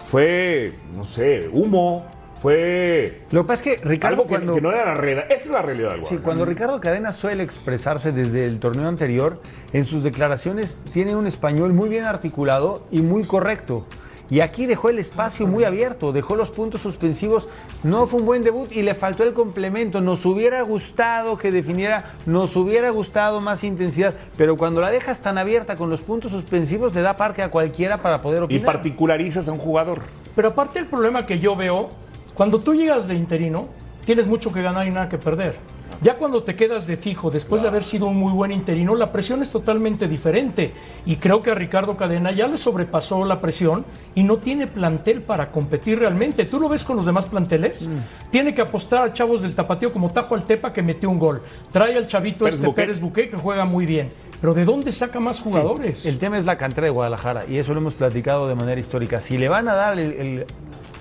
fue, 0.07 0.73
no 0.95 1.03
sé, 1.03 1.47
humo. 1.53 2.07
Fue 2.43 3.21
Lo 3.31 3.43
que 3.43 3.47
pasa 3.47 3.63
es 3.63 3.77
que 3.77 3.85
Ricardo 3.87 4.15
algo 4.15 4.23
que, 4.23 4.35
cuando... 4.35 4.55
que 4.55 4.59
no 4.59 4.73
era 4.73 4.83
la 4.83 4.95
realidad. 4.95 5.31
Esta 5.31 5.45
es 5.45 5.49
la 5.49 5.61
realidad 5.61 5.91
del 5.91 6.05
Sí, 6.05 6.17
cuando 6.17 6.43
Ricardo 6.43 6.81
Cadena 6.81 7.13
suele 7.13 7.41
expresarse 7.41 8.11
desde 8.11 8.45
el 8.45 8.59
torneo 8.59 8.89
anterior, 8.89 9.41
en 9.71 9.85
sus 9.85 10.03
declaraciones 10.03 10.75
tiene 10.91 11.15
un 11.15 11.25
español 11.25 11.71
muy 11.71 11.87
bien 11.87 12.03
articulado 12.03 12.85
y 12.91 12.99
muy 12.99 13.23
correcto. 13.23 13.85
Y 14.29 14.41
aquí 14.41 14.65
dejó 14.65 14.89
el 14.89 14.99
espacio 14.99 15.47
muy 15.47 15.63
abierto, 15.63 16.11
dejó 16.11 16.35
los 16.35 16.49
puntos 16.49 16.81
suspensivos. 16.81 17.47
No 17.81 18.07
fue 18.07 18.19
un 18.19 18.25
buen 18.25 18.43
debut 18.43 18.69
y 18.73 18.81
le 18.81 18.93
faltó 18.93 19.23
el 19.23 19.31
complemento. 19.31 20.01
Nos 20.01 20.25
hubiera 20.25 20.61
gustado 20.63 21.37
que 21.37 21.49
definiera, 21.49 22.11
nos 22.25 22.57
hubiera 22.57 22.89
gustado 22.89 23.39
más 23.39 23.63
intensidad, 23.63 24.13
pero 24.35 24.57
cuando 24.57 24.81
la 24.81 24.91
dejas 24.91 25.21
tan 25.21 25.37
abierta 25.37 25.77
con 25.77 25.89
los 25.89 26.01
puntos 26.01 26.33
suspensivos, 26.33 26.93
le 26.93 27.03
da 27.03 27.15
parque 27.15 27.41
a 27.41 27.49
cualquiera 27.49 27.99
para 27.99 28.21
poder 28.21 28.41
Y 28.41 28.45
opinar. 28.45 28.65
particularizas 28.65 29.47
a 29.47 29.53
un 29.53 29.59
jugador. 29.59 30.01
Pero 30.35 30.49
aparte 30.49 30.79
el 30.79 30.87
problema 30.87 31.25
que 31.25 31.39
yo 31.39 31.55
veo, 31.55 31.87
cuando 32.33 32.59
tú 32.59 32.73
llegas 32.73 33.07
de 33.07 33.15
interino, 33.15 33.67
tienes 34.05 34.27
mucho 34.27 34.51
que 34.51 34.61
ganar 34.61 34.87
y 34.87 34.91
nada 34.91 35.09
que 35.09 35.17
perder. 35.17 35.55
Ya 36.01 36.15
cuando 36.15 36.43
te 36.43 36.55
quedas 36.55 36.85
de 36.85 36.97
fijo, 36.97 37.31
después 37.31 37.61
de 37.61 37.69
haber 37.69 37.85
sido 37.85 38.07
un 38.07 38.17
muy 38.17 38.33
buen 38.33 38.51
interino, 38.51 38.93
la 38.93 39.11
presión 39.13 39.41
es 39.41 39.49
totalmente 39.51 40.07
diferente. 40.09 40.73
Y 41.05 41.15
creo 41.15 41.41
que 41.41 41.51
a 41.51 41.55
Ricardo 41.55 41.95
Cadena 41.95 42.31
ya 42.33 42.47
le 42.47 42.57
sobrepasó 42.57 43.23
la 43.23 43.39
presión 43.39 43.85
y 44.13 44.23
no 44.23 44.37
tiene 44.37 44.67
plantel 44.67 45.21
para 45.21 45.51
competir 45.51 45.99
realmente. 45.99 46.43
¿Tú 46.45 46.59
lo 46.59 46.67
ves 46.67 46.83
con 46.83 46.97
los 46.97 47.05
demás 47.05 47.25
planteles? 47.27 47.87
Mm. 47.87 48.31
Tiene 48.31 48.53
que 48.53 48.61
apostar 48.61 49.03
a 49.03 49.13
chavos 49.13 49.43
del 49.43 49.55
tapatío 49.55 49.93
como 49.93 50.11
Tajo 50.11 50.35
Altepa 50.35 50.73
que 50.73 50.81
metió 50.81 51.09
un 51.09 51.19
gol. 51.19 51.41
Trae 51.71 51.95
al 51.95 52.07
chavito 52.07 52.43
Pérez 52.45 52.59
este. 52.59 52.73
Pérez 52.73 52.99
Buquet 52.99 53.31
que 53.31 53.37
juega 53.37 53.63
muy 53.63 53.85
bien. 53.85 54.09
Pero 54.41 54.53
¿de 54.53 54.65
dónde 54.65 54.91
saca 54.91 55.21
más 55.21 55.41
jugadores? 55.41 56.05
El 56.05 56.17
tema 56.17 56.37
es 56.37 56.43
la 56.43 56.57
cantera 56.57 56.85
de 56.85 56.91
Guadalajara 56.91 57.45
y 57.47 57.59
eso 57.59 57.73
lo 57.73 57.79
hemos 57.79 57.93
platicado 57.93 58.49
de 58.49 58.55
manera 58.55 58.81
histórica. 58.81 59.21
Si 59.21 59.37
le 59.37 59.47
van 59.47 59.69
a 59.69 59.73
dar 59.73 59.97
el- 59.97 60.13
el- 60.13 60.45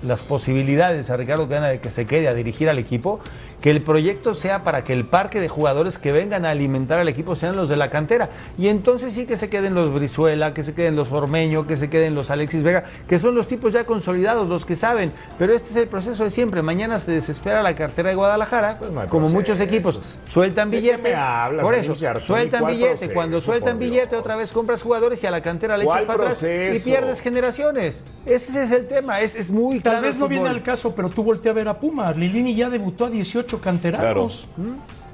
las 0.03 0.23
posibilidades 0.23 1.11
a 1.11 1.17
Ricardo 1.17 1.49
Cadena 1.49 1.69
de 1.69 1.81
que 1.81 1.91
se 1.91 2.07
quede 2.07 2.29
a 2.29 2.35
dirigir 2.35 2.69
al 2.69 2.79
equipo, 2.79 3.21
que 3.63 3.71
el 3.71 3.81
proyecto 3.81 4.35
sea 4.35 4.65
para 4.65 4.83
que 4.83 4.93
el 4.93 5.05
parque 5.05 5.41
de 5.41 5.49
jugadores 5.49 5.97
que 5.99 6.11
vengan 6.11 6.45
a 6.45 6.51
alimentar 6.51 6.99
al 6.99 7.09
equipo 7.09 7.37
sean 7.37 7.57
los 7.57 7.69
de 7.69 7.77
la 7.77 7.91
cantera. 7.91 8.29
Y 8.59 8.69
entonces 8.69 9.15
sí 9.15 9.25
que 9.25 9.37
se 9.37 9.49
queden 9.49 9.75
los 9.75 9.93
Brizuela, 9.93 10.53
que 10.53 10.65
se 10.65 10.75
queden 10.75 10.97
los 10.97 11.13
Ormeño, 11.13 11.67
que 11.67 11.77
se 11.77 11.89
queden 11.89 12.15
los 12.17 12.31
Alexis 12.31 12.65
Vega, 12.65 12.85
que 13.09 13.19
son 13.21 13.35
los 13.37 13.47
tipos 13.47 13.73
ya 13.73 13.85
consolidados, 13.85 14.49
los 14.49 14.67
que 14.67 14.75
saben. 14.75 15.13
Pero 15.39 15.55
este 15.55 15.71
es 15.71 15.77
el 15.77 15.87
proceso 15.87 16.25
de 16.25 16.33
siempre. 16.33 16.61
Mañana 16.61 16.99
se 16.99 17.13
desespera 17.13 17.63
la 17.63 17.77
cartera 17.77 18.09
de 18.09 18.17
Guadalajara, 18.17 18.79
Pues 18.79 18.91
no 18.91 19.07
como 19.07 19.29
muchos 19.29 19.61
equipos. 19.61 20.19
Sueltan 20.27 20.71
¿De 20.71 20.79
qué 20.79 20.83
billete. 20.97 21.15
hablas, 21.15 21.63
por 21.65 21.75
eso, 21.75 21.95
sueltan 21.95 22.61
¿Cuál 22.63 22.75
billete. 22.75 22.91
proceso, 22.97 23.15
Cuando 23.15 23.39
sueltan 23.39 23.79
billete, 23.79 24.09
Dios? 24.11 24.21
otra 24.21 24.35
vez 24.35 24.51
compras 24.51 24.83
jugadores 24.83 25.23
y 25.23 25.27
a 25.27 25.31
la 25.31 25.41
cantera 25.41 25.77
le 25.77 25.85
¿Cuál 25.85 26.03
echas 26.03 26.17
para 26.17 26.31
atrás 26.31 26.43
y 26.43 26.81
pierdes 26.81 27.21
generaciones. 27.21 28.01
Ese 28.27 28.65
es 28.65 28.71
el 28.73 28.89
tema, 28.89 29.21
es, 29.21 29.37
es 29.37 29.51
muy 29.51 29.81
claro. 29.81 29.97
Tal 29.99 30.05
vez 30.05 30.15
el 30.15 30.21
no 30.21 30.29
viene 30.29 30.49
al 30.49 30.63
caso, 30.63 30.95
pero 30.95 31.09
tú 31.09 31.23
voltea 31.23 31.53
a 31.53 31.55
ver 31.55 31.69
a 31.69 31.79
Pumas. 31.79 32.17
Lilini 32.17 32.55
ya 32.55 32.69
debutó 32.69 33.07
a 33.07 33.11
18 33.11 33.52
canteranos. 33.61 34.49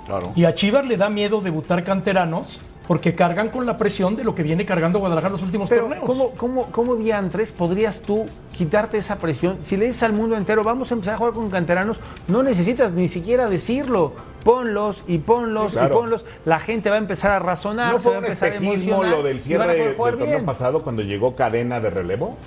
Claro. 0.07 0.33
Y 0.37 0.45
a 0.45 0.55
Chivas 0.55 0.87
le 0.87 0.97
da 0.97 1.11
miedo 1.11 1.41
debutar 1.41 1.85
canteranos 1.85 2.61
porque 2.87 3.15
cargan 3.15 3.51
con 3.51 3.67
la 3.67 3.77
presión 3.77 4.17
de 4.17 4.25
lo 4.25 4.35
que 4.35 4.43
viene 4.43 4.65
cargando 4.65 4.99
Guadalajara 4.99 5.33
los 5.33 5.43
últimos 5.43 5.69
Pero, 5.69 5.83
torneos. 5.83 6.05
¿cómo, 6.07 6.31
cómo, 6.31 6.67
¿cómo 6.73 6.97
diantres 6.97 7.53
podrías 7.53 8.01
tú 8.01 8.25
quitarte 8.57 8.97
esa 8.97 9.17
presión? 9.19 9.59
Si 9.61 9.77
le 9.77 9.85
dices 9.89 10.03
al 10.05 10.15
mundo 10.15 10.39
entero, 10.39 10.65
vamos 10.65 10.91
a 10.91 10.95
empezar 10.95 11.15
a 11.15 11.19
jugar 11.19 11.35
con 11.35 11.51
canteranos, 11.51 12.01
no 12.29 12.43
necesitas 12.43 12.93
ni 12.93 13.09
siquiera 13.09 13.47
decirlo. 13.51 14.15
Ponlos 14.43 15.05
y 15.07 15.19
ponlos 15.19 15.73
Claro. 15.73 15.89
y 15.89 15.93
ponlos. 15.99 16.25
La 16.47 16.59
gente 16.61 16.89
va 16.89 16.97
a 16.97 17.01
empezar 17.01 17.33
a 17.33 17.39
razonar, 17.41 17.93
¿No 17.93 17.99
se 17.99 18.05
fue 18.05 18.13
va 18.13 18.17
a 18.17 18.21
un 18.21 18.25
empezar 18.25 18.53
a 18.53 18.55
espejismo 18.55 18.95
emocionar 18.95 19.11
lo 19.19 19.23
del 19.23 19.41
cierre 19.43 19.75
del 19.75 19.97
torneo 19.97 20.27
bien. 20.27 20.45
pasado 20.47 20.83
cuando 20.83 21.03
llegó 21.03 21.37
cadena 21.37 21.81
de 21.81 21.91
relevo? 21.91 22.39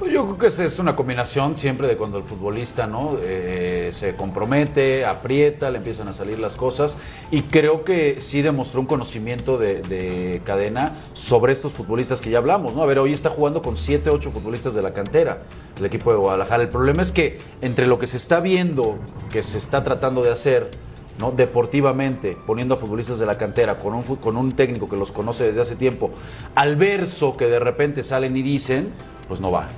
Pues 0.00 0.14
yo 0.14 0.24
creo 0.24 0.38
que 0.38 0.64
es 0.64 0.78
una 0.78 0.96
combinación 0.96 1.58
siempre 1.58 1.86
de 1.86 1.98
cuando 1.98 2.16
el 2.16 2.24
futbolista 2.24 2.86
no 2.86 3.18
Eh, 3.22 3.90
se 3.92 4.16
compromete, 4.16 5.04
aprieta, 5.04 5.70
le 5.70 5.76
empiezan 5.76 6.08
a 6.08 6.14
salir 6.14 6.38
las 6.38 6.56
cosas 6.56 6.96
y 7.30 7.42
creo 7.42 7.84
que 7.84 8.20
sí 8.20 8.40
demostró 8.40 8.80
un 8.80 8.86
conocimiento 8.86 9.58
de, 9.58 9.82
de 9.82 10.40
cadena 10.42 10.96
sobre 11.12 11.52
estos 11.52 11.72
futbolistas 11.72 12.22
que 12.22 12.30
ya 12.30 12.38
hablamos, 12.38 12.74
¿no? 12.74 12.82
A 12.82 12.86
ver, 12.86 12.98
hoy 12.98 13.12
está 13.12 13.28
jugando 13.28 13.60
con 13.60 13.76
7, 13.76 14.08
8 14.08 14.30
futbolistas 14.30 14.74
de 14.74 14.80
la 14.80 14.94
cantera 14.94 15.42
el 15.78 15.84
equipo 15.84 16.12
de 16.12 16.18
Guadalajara. 16.18 16.62
El 16.62 16.70
problema 16.70 17.02
es 17.02 17.12
que 17.12 17.38
entre 17.60 17.86
lo 17.86 17.98
que 17.98 18.06
se 18.06 18.16
está 18.16 18.40
viendo, 18.40 18.98
que 19.30 19.42
se 19.42 19.58
está 19.58 19.84
tratando 19.84 20.22
de 20.22 20.30
hacer, 20.30 20.70
¿no? 21.18 21.30
deportivamente, 21.30 22.38
poniendo 22.46 22.76
a 22.76 22.78
futbolistas 22.78 23.18
de 23.18 23.26
la 23.26 23.36
cantera 23.36 23.76
con 23.76 23.92
un, 23.92 24.02
con 24.02 24.38
un 24.38 24.52
técnico 24.52 24.88
que 24.88 24.96
los 24.96 25.12
conoce 25.12 25.44
desde 25.44 25.60
hace 25.60 25.76
tiempo, 25.76 26.10
al 26.54 26.76
verso 26.76 27.36
que 27.36 27.46
de 27.46 27.58
repente 27.58 28.02
salen 28.02 28.34
y 28.36 28.42
dicen, 28.42 28.92
pues 29.28 29.40
no 29.40 29.50
va. 29.50 29.68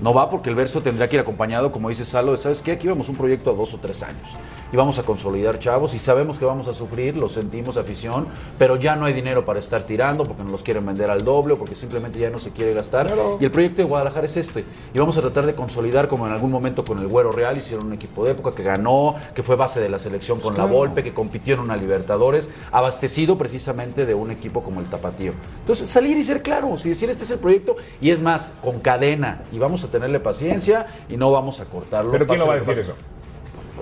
No 0.00 0.14
va 0.14 0.30
porque 0.30 0.50
el 0.50 0.56
verso 0.56 0.80
tendrá 0.80 1.08
que 1.08 1.16
ir 1.16 1.20
acompañado, 1.20 1.72
como 1.72 1.88
dice 1.88 2.04
Salo, 2.04 2.36
¿sabes 2.36 2.62
qué? 2.62 2.72
Aquí 2.72 2.86
vemos 2.86 3.08
un 3.08 3.16
proyecto 3.16 3.50
a 3.50 3.54
dos 3.54 3.74
o 3.74 3.78
tres 3.78 4.02
años. 4.02 4.28
Y 4.72 4.76
vamos 4.76 4.98
a 4.98 5.02
consolidar 5.02 5.58
chavos 5.58 5.94
y 5.94 5.98
sabemos 5.98 6.38
que 6.38 6.44
vamos 6.44 6.68
a 6.68 6.74
sufrir, 6.74 7.16
lo 7.16 7.28
sentimos 7.28 7.76
afición, 7.76 8.26
pero 8.58 8.76
ya 8.76 8.96
no 8.96 9.06
hay 9.06 9.12
dinero 9.12 9.44
para 9.44 9.60
estar 9.60 9.82
tirando 9.82 10.24
porque 10.24 10.42
nos 10.42 10.52
los 10.52 10.62
quieren 10.62 10.84
vender 10.84 11.10
al 11.10 11.24
doble 11.24 11.54
o 11.54 11.58
porque 11.58 11.74
simplemente 11.74 12.18
ya 12.18 12.30
no 12.30 12.38
se 12.38 12.50
quiere 12.50 12.74
gastar. 12.74 13.14
Y 13.40 13.44
el 13.44 13.50
proyecto 13.50 13.82
de 13.82 13.88
Guadalajara 13.88 14.26
es 14.26 14.36
este. 14.36 14.64
Y 14.92 14.98
vamos 14.98 15.16
a 15.16 15.20
tratar 15.20 15.46
de 15.46 15.54
consolidar 15.54 16.08
como 16.08 16.26
en 16.26 16.32
algún 16.32 16.50
momento 16.50 16.84
con 16.84 16.98
el 16.98 17.08
Güero 17.08 17.32
Real 17.32 17.56
hicieron 17.56 17.86
un 17.86 17.92
equipo 17.94 18.24
de 18.24 18.32
época 18.32 18.52
que 18.52 18.62
ganó, 18.62 19.14
que 19.34 19.42
fue 19.42 19.56
base 19.56 19.80
de 19.80 19.88
la 19.88 19.98
selección 19.98 20.40
con 20.40 20.56
la 20.56 20.64
Volpe, 20.64 21.02
que 21.02 21.14
compitió 21.14 21.54
en 21.54 21.60
una 21.60 21.76
Libertadores, 21.76 22.50
abastecido 22.72 23.38
precisamente 23.38 24.04
de 24.04 24.14
un 24.14 24.30
equipo 24.30 24.62
como 24.62 24.80
el 24.80 24.88
Tapatío. 24.88 25.32
Entonces, 25.60 25.88
salir 25.88 26.16
y 26.16 26.24
ser 26.24 26.42
claros 26.42 26.84
y 26.84 26.90
decir 26.90 27.08
este 27.08 27.24
es 27.24 27.30
el 27.30 27.38
proyecto 27.38 27.76
y 28.00 28.10
es 28.10 28.20
más, 28.20 28.54
con 28.62 28.80
cadena 28.80 29.42
y 29.52 29.58
vamos 29.58 29.84
a 29.84 29.88
tenerle 29.88 30.20
paciencia 30.20 30.86
y 31.08 31.16
no 31.16 31.30
vamos 31.30 31.60
a 31.60 31.64
cortarlo. 31.64 32.12
¿Pero 32.12 32.26
quién 32.26 32.38
lo 32.38 32.46
va 32.46 32.54
a 32.54 32.56
decir 32.56 32.76
pase. 32.76 33.17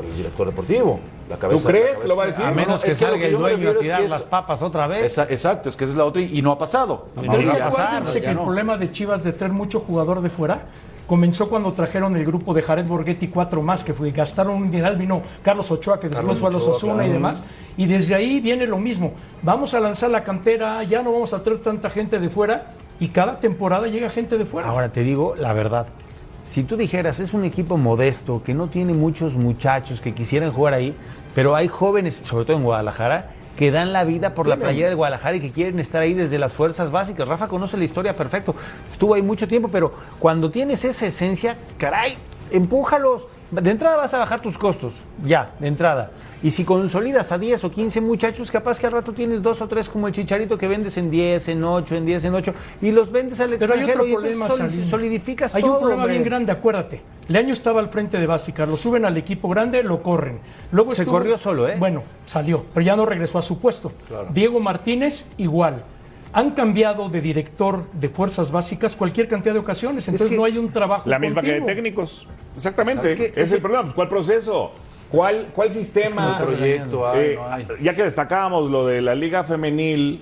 Eso? 0.05 0.11
El 0.11 0.17
director 0.17 0.47
deportivo. 0.47 1.00
La 1.29 1.37
cabeza, 1.37 1.62
¿Tú 1.62 1.69
crees 1.69 1.85
la 1.85 1.88
cabeza- 1.88 2.03
que 2.03 2.09
lo 2.09 2.17
va 2.17 2.23
a 2.23 2.26
decir? 2.26 2.45
A 2.45 2.50
menos 2.53 2.81
que 2.83 2.91
es 2.91 3.00
lo 3.00 3.07
salga 3.09 3.25
el 3.26 3.33
yo 3.33 3.38
me 3.38 3.43
dueño 3.43 3.55
a 3.57 3.59
refiero 3.73 3.81
es 3.81 3.83
tirar 3.85 3.99
que 4.00 4.05
es- 4.07 4.11
las 4.12 4.23
papas 4.23 4.62
otra 4.62 4.87
vez. 4.87 5.05
Esa- 5.05 5.25
exacto, 5.25 5.69
es 5.69 5.76
que 5.76 5.85
esa 5.85 5.91
es 5.93 5.97
la 5.97 6.05
otra 6.05 6.23
y, 6.23 6.38
y 6.38 6.43
no 6.43 6.53
ha 6.53 6.59
pasado. 6.59 7.07
A 7.17 7.21
ya 7.23 7.33
pasar, 7.65 7.87
acuérdense 7.87 8.21
que 8.21 8.29
el 8.29 8.37
no. 8.37 8.45
problema 8.45 8.76
de 8.76 8.93
Chivas 8.93 9.25
de 9.25 9.33
traer 9.33 9.53
mucho 9.53 9.81
jugador 9.81 10.21
de 10.21 10.29
fuera 10.29 10.61
comenzó 11.07 11.49
cuando 11.49 11.73
trajeron 11.73 12.17
el 12.17 12.25
grupo 12.25 12.53
de 12.53 12.62
Jared 12.62 12.85
Borghetti 12.85 13.29
cuatro 13.29 13.62
más, 13.62 13.85
que 13.85 13.93
fue, 13.95 14.11
gastaron 14.11 14.57
un 14.57 14.71
dineral, 14.71 14.97
vino 14.97 15.23
Carlos 15.43 15.71
Ochoa, 15.71 16.00
que 16.00 16.09
después 16.09 16.19
Carlos 16.26 16.38
fue 16.38 16.49
a 16.49 16.53
los 16.53 16.67
Osuna 16.67 17.07
y 17.07 17.11
demás, 17.11 17.43
y 17.76 17.87
desde 17.87 18.15
ahí 18.17 18.41
viene 18.41 18.67
lo 18.67 18.79
mismo. 18.79 19.12
Vamos 19.43 19.73
a 19.75 19.79
lanzar 19.81 20.11
la 20.11 20.25
cantera, 20.25 20.83
ya 20.83 21.03
no 21.03 21.12
vamos 21.12 21.33
a 21.33 21.43
traer 21.45 21.61
tanta 21.61 21.91
gente 21.91 22.19
de 22.19 22.29
fuera, 22.29 22.73
y 22.99 23.09
cada 23.09 23.38
temporada 23.38 23.87
llega 23.87 24.11
gente 24.11 24.37
de 24.37 24.45
fuera. 24.47 24.69
Ahora 24.69 24.88
te 24.88 25.03
digo 25.03 25.35
la 25.38 25.53
verdad. 25.53 25.87
Si 26.47 26.62
tú 26.65 26.76
dijeras, 26.76 27.21
es 27.21 27.35
un 27.35 27.45
equipo 27.45 27.76
modesto, 27.76 28.43
que 28.43 28.55
no 28.55 28.69
tiene 28.69 28.93
muchos 28.93 29.35
muchachos 29.35 30.00
que 30.00 30.15
quisieran 30.15 30.53
jugar 30.53 30.75
ahí, 30.75 30.95
pero 31.35 31.55
hay 31.55 31.69
jóvenes, 31.69 32.17
sobre 32.17 32.45
todo 32.45 32.57
en 32.57 32.62
Guadalajara, 32.62 33.31
que 33.57 33.71
dan 33.71 33.93
la 33.93 34.05
vida 34.05 34.35
por 34.35 34.47
la 34.47 34.57
playera 34.57 34.88
de 34.88 34.95
Guadalajara 34.95 35.37
y 35.37 35.41
que 35.41 35.50
quieren 35.50 35.81
estar 35.81 36.03
ahí 36.03 36.15
desde 36.15 36.38
las 36.38 36.53
fuerzas 36.53 36.91
básicas. 36.91 37.26
Rafa 37.26 37.49
conoce 37.49 37.76
la 37.76 37.85
historia 37.85 38.15
perfecto. 38.15 38.55
Estuvo 38.88 39.15
ahí 39.15 39.23
mucho 39.23 39.49
tiempo, 39.49 39.69
pero 39.69 39.93
cuando 40.19 40.50
tienes 40.50 40.85
esa 40.85 41.07
esencia, 41.07 41.57
caray, 41.79 42.17
empújalos. 42.50 43.25
De 43.50 43.71
entrada 43.71 43.97
vas 43.97 44.12
a 44.12 44.19
bajar 44.19 44.41
tus 44.41 44.59
costos, 44.59 44.95
ya, 45.25 45.50
de 45.59 45.69
entrada. 45.69 46.11
Y 46.43 46.50
si 46.50 46.64
consolidas 46.64 47.33
a 47.33 47.38
10 47.38 47.64
o 47.64 47.71
15 47.71 48.00
muchachos, 48.02 48.50
capaz 48.50 48.78
que 48.78 48.87
al 48.87 48.93
rato 48.93 49.12
tienes 49.12 49.43
dos 49.43 49.61
o 49.62 49.69
tres 49.69 49.88
como 49.88 50.07
el 50.07 50.12
chicharito 50.12 50.59
que 50.59 50.69
vendes 50.69 50.97
en 50.99 51.11
10, 51.11 51.49
en 51.49 51.64
8, 51.64 51.97
en 51.97 52.05
10, 52.07 52.25
en 52.25 52.35
8, 52.35 52.52
y 52.83 52.90
los 52.90 53.11
vendes 53.11 53.40
al 53.40 53.50
Pero 53.59 53.73
hay 53.75 53.81
extranjero 53.81 54.02
otro 54.02 54.07
y 54.07 54.33
entonces 54.43 54.59
problema, 54.71 54.90
solidificas 54.90 55.55
Hay 55.55 55.62
todo. 55.62 55.73
un 55.73 55.78
problema 55.81 56.02
hombre. 56.02 56.12
bien 56.19 56.25
grande, 56.28 56.52
acuérdate. 56.52 57.00
Leaño 57.28 57.52
estaba 57.52 57.81
al 57.81 57.88
frente 57.88 58.19
de 58.19 58.26
básicas, 58.26 58.69
lo 58.69 58.76
suben 58.76 59.05
al 59.07 59.16
equipo 59.16 59.49
grande, 59.49 59.83
lo 59.83 60.02
corren. 60.02 60.38
Luego 60.73 60.95
Se 60.95 61.02
estuvo- 61.02 61.16
corrió 61.19 61.38
solo, 61.38 61.69
¿eh? 61.69 61.76
Bueno, 61.78 62.02
salió, 62.26 62.64
pero 62.75 62.85
ya 62.85 62.97
no 62.97 63.07
regresó 63.07 63.38
a 63.38 63.43
su 63.43 63.59
puesto. 63.59 63.93
Diego 64.33 64.61
Martínez, 64.61 65.26
igual. 65.38 65.83
Han 66.33 66.50
cambiado 66.50 67.09
de 67.09 67.23
director 67.23 67.90
de 67.95 68.11
fuerzas 68.11 68.50
básicas 68.50 68.95
cualquier 68.95 69.26
cantidad 69.26 69.55
de 69.55 69.61
ocasiones, 69.61 70.07
entonces 70.07 70.31
que 70.33 70.37
no 70.37 70.45
hay 70.45 70.59
un 70.59 70.71
trabajo. 70.71 71.09
La 71.09 71.19
misma 71.19 71.40
que 71.40 71.52
de 71.52 71.61
técnicos. 71.62 72.26
Exactamente. 72.55 73.33
Es 73.35 73.52
el 73.52 73.61
problema. 73.61 73.85
Pues, 73.85 73.95
¿Cuál 73.95 74.09
proceso? 74.11 74.73
¿Cuál, 75.11 75.47
cuál 75.55 75.73
sistema? 75.73 76.37
¿Qué 76.39 76.45
proyecto 76.45 77.09
hay? 77.09 77.21
Eh, 77.21 77.35
No 77.37 77.47
hay. 77.53 77.67
ya 77.83 77.95
que 77.95 78.03
destacábamos 78.05 78.71
lo 78.71 78.87
de 78.87 79.03
la 79.03 79.15
Liga 79.15 79.45
Femenil, 79.45 80.21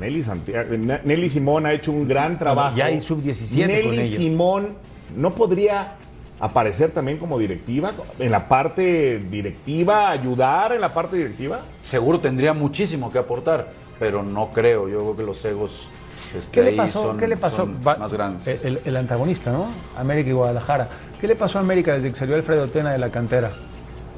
Nelly, 0.00 0.22
Santiago, 0.22 0.76
Na- 0.78 1.00
Nelly 1.04 1.28
Simón 1.28 1.66
ha 1.66 1.72
hecho 1.72 1.90
un 1.92 2.06
gran 2.06 2.38
trabajo. 2.38 2.76
ya 2.76 2.86
hay 2.86 3.00
sub-17 3.00 3.82
con 3.82 3.92
Nelly 3.92 4.00
ella. 4.00 4.16
Simón 4.16 4.74
no 5.16 5.34
podría 5.34 5.94
aparecer 6.40 6.90
también 6.90 7.16
como 7.18 7.38
directiva, 7.38 7.92
en 8.18 8.30
la 8.30 8.48
parte 8.48 9.18
directiva, 9.30 10.10
ayudar 10.10 10.72
en 10.72 10.80
la 10.80 10.92
parte 10.92 11.16
directiva. 11.16 11.60
Seguro 11.82 12.18
tendría 12.18 12.52
muchísimo 12.52 13.10
que 13.10 13.18
aportar, 13.18 13.70
pero 13.98 14.22
no 14.22 14.50
creo. 14.50 14.88
Yo 14.88 14.98
creo 14.98 15.16
que 15.16 15.22
los 15.22 15.42
egos 15.44 15.88
este, 16.36 16.50
¿Qué 16.50 16.62
le 16.70 16.76
pasó? 16.76 17.02
son, 17.04 17.16
¿Qué 17.18 17.28
le 17.28 17.36
pasó? 17.36 17.66
más 17.66 18.12
grandes. 18.12 18.46
El, 18.64 18.80
el 18.84 18.96
antagonista, 18.96 19.52
¿no? 19.52 19.68
América 19.96 20.28
y 20.28 20.32
Guadalajara. 20.32 20.88
¿Qué 21.20 21.28
le 21.28 21.36
pasó 21.36 21.58
a 21.58 21.60
América 21.62 21.94
desde 21.94 22.10
que 22.10 22.16
salió 22.18 22.34
Alfredo 22.34 22.66
Tena 22.66 22.92
de 22.92 22.98
la 22.98 23.10
cantera? 23.10 23.50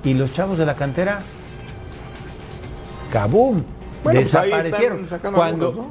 Y 0.07 0.15
los 0.15 0.33
chavos 0.33 0.57
de 0.57 0.65
la 0.65 0.75
cantera, 0.75 1.19
¡cabum! 3.13 3.63
Bueno, 4.05 4.21
pues 4.21 4.35
ahí 4.37 4.51
Desaparecieron. 4.53 5.07
cuando, 5.35 5.67
algunos, 5.69 5.87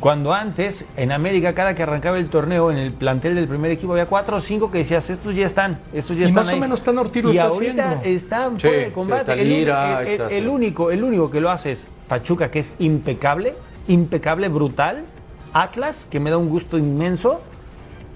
cuando 0.00 0.32
antes, 0.34 0.84
en 0.96 1.12
América, 1.12 1.52
cada 1.54 1.74
que 1.76 1.84
arrancaba 1.84 2.18
el 2.18 2.28
torneo, 2.28 2.72
en 2.72 2.78
el 2.78 2.90
plantel 2.92 3.36
del 3.36 3.46
primer 3.46 3.70
equipo, 3.70 3.92
había 3.92 4.06
cuatro 4.06 4.38
o 4.38 4.40
cinco 4.40 4.72
que 4.72 4.78
decías, 4.78 5.08
estos 5.08 5.36
ya 5.36 5.46
están, 5.46 5.78
estos 5.92 6.16
ya 6.16 6.22
Y 6.24 6.26
están 6.26 6.42
más 6.42 6.48
o 6.48 6.54
ahí". 6.54 6.60
menos 6.60 6.82
Tan 6.82 6.98
Ortiz 6.98 7.24
Y 7.24 7.28
está 7.30 7.42
ahorita 7.44 7.88
haciendo. 7.92 8.08
están 8.08 8.56
Sí, 8.60 8.66
fuera 8.66 8.82
de 8.82 8.92
combate. 8.92 9.20
está 9.20 9.34
el, 9.34 9.48
Lira, 9.48 10.02
el- 10.02 10.08
está, 10.08 10.28
el 10.30 10.48
único, 10.48 10.90
el 10.90 11.04
único 11.04 11.30
que 11.30 11.40
lo 11.40 11.48
hace 11.50 11.70
es 11.72 11.86
Pachuca, 12.08 12.50
que 12.50 12.58
es 12.58 12.72
impecable, 12.80 13.54
impecable, 13.86 14.48
brutal. 14.48 15.04
Atlas, 15.52 16.06
que 16.10 16.18
me 16.18 16.30
da 16.30 16.38
un 16.38 16.48
gusto 16.48 16.76
inmenso. 16.76 17.40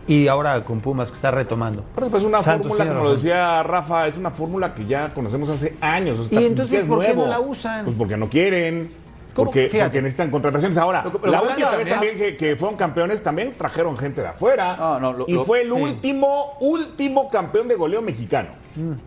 Y 0.06 0.28
ahora 0.28 0.62
con 0.64 0.80
Pumas, 0.80 1.08
que 1.08 1.14
está 1.14 1.30
retomando. 1.30 1.82
Pero 1.94 2.08
pues 2.08 2.23
una 2.25 2.42
Santos 2.42 2.68
fórmula, 2.68 2.90
como 2.92 3.04
lo 3.04 3.12
decía 3.12 3.62
Rafa, 3.62 4.06
es 4.06 4.16
una 4.16 4.30
fórmula 4.30 4.75
que 4.75 4.84
ya 4.87 5.08
conocemos 5.14 5.49
hace 5.49 5.76
años. 5.80 6.18
o 6.18 6.25
sea, 6.25 6.40
¿Y 6.40 6.46
entonces 6.46 6.82
es 6.82 6.87
por 6.88 7.04
qué 7.04 7.14
no 7.14 7.26
la 7.26 7.40
usan? 7.40 7.84
Pues 7.84 7.96
porque 7.96 8.16
no 8.16 8.28
quieren. 8.28 8.90
Porque, 9.34 9.68
necesitan 9.94 10.30
contrataciones. 10.30 10.78
Ahora, 10.78 11.02
Lo 11.02 11.28
la 11.28 11.42
última 11.42 11.70
vez 11.75 11.88
también- 11.88 12.16
que, 12.16 12.37
que 12.37 12.54
fueron 12.54 12.76
campeones, 12.76 13.20
también 13.20 13.52
trajeron 13.52 13.96
gente 13.96 14.20
de 14.20 14.28
afuera. 14.28 14.76
No, 14.76 15.00
no, 15.00 15.12
lo- 15.12 15.25
y 15.26 15.32
lo- 15.32 15.44
fue 15.44 15.62
el 15.62 15.73
sí. 15.73 15.80
último, 15.82 16.52
último 16.61 17.28
campeón 17.30 17.66
de 17.66 17.75
goleo 17.75 18.00
mexicano. 18.00 18.50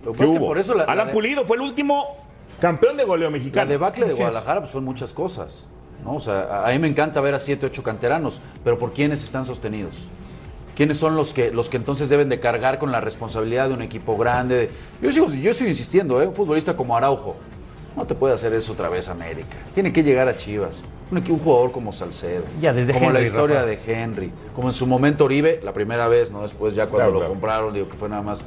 Lo 0.03 0.11
que 0.11 0.11
que 0.11 0.11
pasa 0.11 0.23
es 0.25 0.31
que 0.31 0.37
hubo. 0.37 0.47
por 0.47 0.57
eso 0.57 0.73
la- 0.73 0.83
Alan 0.83 1.07
la- 1.07 1.13
Pulido 1.13 1.45
fue 1.45 1.55
el 1.55 1.61
último 1.63 2.17
campeón 2.59 2.97
de 2.97 3.05
goleo 3.05 3.29
La 3.29 3.37
mexicano. 3.37 3.69
debacle 3.69 4.05
de. 4.07 4.15
Guadalajara 4.15 4.59
pues, 4.61 4.71
son 4.71 4.83
muchas 4.83 5.13
cosas. 5.13 5.65
¿no? 6.03 6.15
O 6.15 6.19
sea, 6.19 6.41
a- 6.41 6.67
a 6.67 6.71
mí 6.71 6.79
me 6.79 6.87
encanta 6.89 7.21
ver 7.21 7.33
a 7.33 7.39
siete, 7.39 7.65
ocho 7.65 7.81
canteranos, 7.81 8.41
pero 8.65 8.77
¿por 8.77 8.91
quiénes 8.93 9.23
están 9.23 9.45
sostenidos? 9.45 9.95
¿Quiénes 10.77 10.97
son 10.99 11.15
los 11.15 11.33
que, 11.33 11.51
los 11.51 11.69
que 11.69 11.77
entonces 11.77 12.07
deben 12.07 12.29
de 12.29 12.39
cargar 12.39 12.77
con 12.77 12.91
la 12.91 13.01
responsabilidad 13.01 13.67
de 13.67 13.73
un 13.73 13.81
equipo 13.81 14.15
grande? 14.15 14.55
de- 14.55 14.69
Yo, 15.01 15.11
sigo, 15.11 15.33
yo 15.33 15.51
sigo 15.51 15.67
insistiendo, 15.69 16.21
¿eh? 16.21 16.27
un 16.27 16.35
futbolista 16.35 16.77
como 16.77 16.95
Araujo, 16.95 17.35
no 17.95 18.05
te 18.05 18.13
puede 18.13 18.35
hacer 18.35 18.53
eso 18.53 18.73
otra 18.73 18.87
vez 18.87 19.09
América. 19.09 19.57
Tiene 19.73 19.91
que 19.91 20.03
llegar 20.03 20.27
a 20.27 20.37
Chivas. 20.37 20.79
Un, 21.09 21.21
jugador 21.39 21.71
como 21.71 21.91
Salcedo. 21.93 22.43
Ya, 22.61 22.73
desde 22.73 22.93
como 22.93 23.09
la 23.11 23.21
historia 23.21 23.61
Rafa. 23.63 23.67
de 23.67 23.79
Henry. 24.03 24.31
Como 24.55 24.67
en 24.67 24.73
su 24.75 24.85
momento 24.85 25.25
Oribe, 25.25 25.59
la 25.63 25.73
primera 25.73 26.07
vez, 26.09 26.29
¿no? 26.29 26.43
Después 26.43 26.75
ya 26.75 26.83
cuando 26.87 26.97
Claro, 26.97 27.11
lo 27.13 27.17
claro. 27.19 27.33
compraron, 27.33 27.73
digo 27.73 27.87
que 27.89 27.95
fue 27.97 28.09
nada 28.09 28.21
más. 28.21 28.43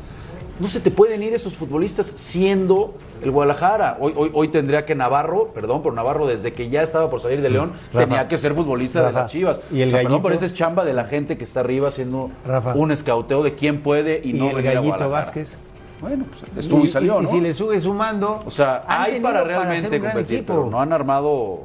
No 0.61 0.69
se 0.69 0.79
te 0.81 0.91
pueden 0.91 1.23
ir 1.23 1.33
esos 1.33 1.57
futbolistas 1.57 2.07
siendo 2.07 2.93
el 3.23 3.31
Guadalajara. 3.31 3.97
Hoy, 3.99 4.13
hoy, 4.15 4.31
hoy 4.35 4.49
tendría 4.49 4.85
que 4.85 4.95
Navarro, 4.95 5.49
perdón, 5.55 5.83
pero 5.83 5.95
Navarro 5.95 6.27
desde 6.27 6.53
que 6.53 6.69
ya 6.69 6.83
estaba 6.83 7.09
por 7.09 7.21
salir 7.23 7.41
de 7.41 7.49
León, 7.49 7.73
Rafa. 7.95 8.07
tenía 8.07 8.29
que 8.29 8.37
ser 8.37 8.53
futbolista 8.55 9.01
de 9.01 9.07
Rafa. 9.07 9.21
las 9.23 9.31
Chivas. 9.33 9.63
Y 9.73 9.81
el 9.81 9.89
O 9.89 9.91
sea, 9.91 10.01
perdón, 10.01 10.13
gallito. 10.13 10.23
pero 10.25 10.35
esa 10.35 10.45
es 10.45 10.55
chamba 10.55 10.85
de 10.85 10.93
la 10.93 11.05
gente 11.05 11.39
que 11.39 11.45
está 11.45 11.61
arriba 11.61 11.89
haciendo 11.89 12.31
Rafa. 12.47 12.75
un 12.75 12.93
escauteo 12.93 13.43
de 13.43 13.55
quién 13.55 13.83
puede 13.83 14.21
y, 14.23 14.31
Y, 14.31 14.33
no 14.35 14.51
el 14.51 14.57
venir 14.57 14.71
a 14.71 14.75
gallito 14.75 14.97
Guadalajara. 14.97 15.21
Vázquez. 15.25 15.57
Bueno, 16.03 16.25
pues 16.29 16.65
estuvo 16.65 16.85
y, 16.85 16.89
salió, 16.89 17.21
y 17.21 17.25
¿no? 17.25 17.31
si 17.31 17.41
le 17.41 17.55
sube 17.55 17.81
sumando. 17.81 18.43
O 18.45 18.51
sea, 18.51 18.85
hay 18.87 19.19
para 19.21 19.43
realmente 19.45 19.99
gran 19.99 20.13
competir, 20.13 20.45
pero 20.47 20.67
no 20.67 20.79
han 20.81 20.93
armado. 20.93 21.61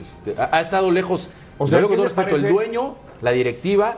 este, 0.00 0.38
ha, 0.40 0.48
ha 0.52 0.60
estado 0.60 0.90
lejos. 0.90 1.30
O 1.58 1.66
sea, 1.66 1.78
¿en 1.78 1.84
qué 1.84 1.88
con 1.88 1.96
todo 1.96 2.04
respeto, 2.04 2.36
el 2.36 2.52
dueño, 2.52 2.94
la 3.22 3.30
directiva 3.32 3.96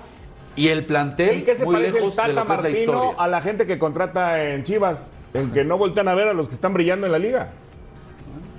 y 0.58 0.68
el 0.68 0.84
plantel 0.84 1.28
¿En 1.30 1.44
qué 1.44 1.54
se 1.54 1.64
muy 1.64 1.74
parece 1.74 1.98
el 1.98 2.04
lejos 2.04 2.16
de 2.16 2.22
Tata 2.22 2.28
lo 2.28 2.34
que 2.34 2.40
es 2.42 2.48
la 2.48 2.54
Martino 2.62 2.80
historia. 2.80 3.14
a 3.24 3.28
la 3.28 3.40
gente 3.40 3.66
que 3.66 3.78
contrata 3.78 4.44
en 4.44 4.64
Chivas? 4.64 5.12
En 5.34 5.50
que 5.52 5.64
no 5.64 5.78
voltean 5.78 6.08
a 6.08 6.14
ver 6.14 6.28
a 6.28 6.32
los 6.34 6.48
que 6.48 6.54
están 6.54 6.74
brillando 6.74 7.06
en 7.06 7.12
la 7.12 7.18
liga. 7.18 7.50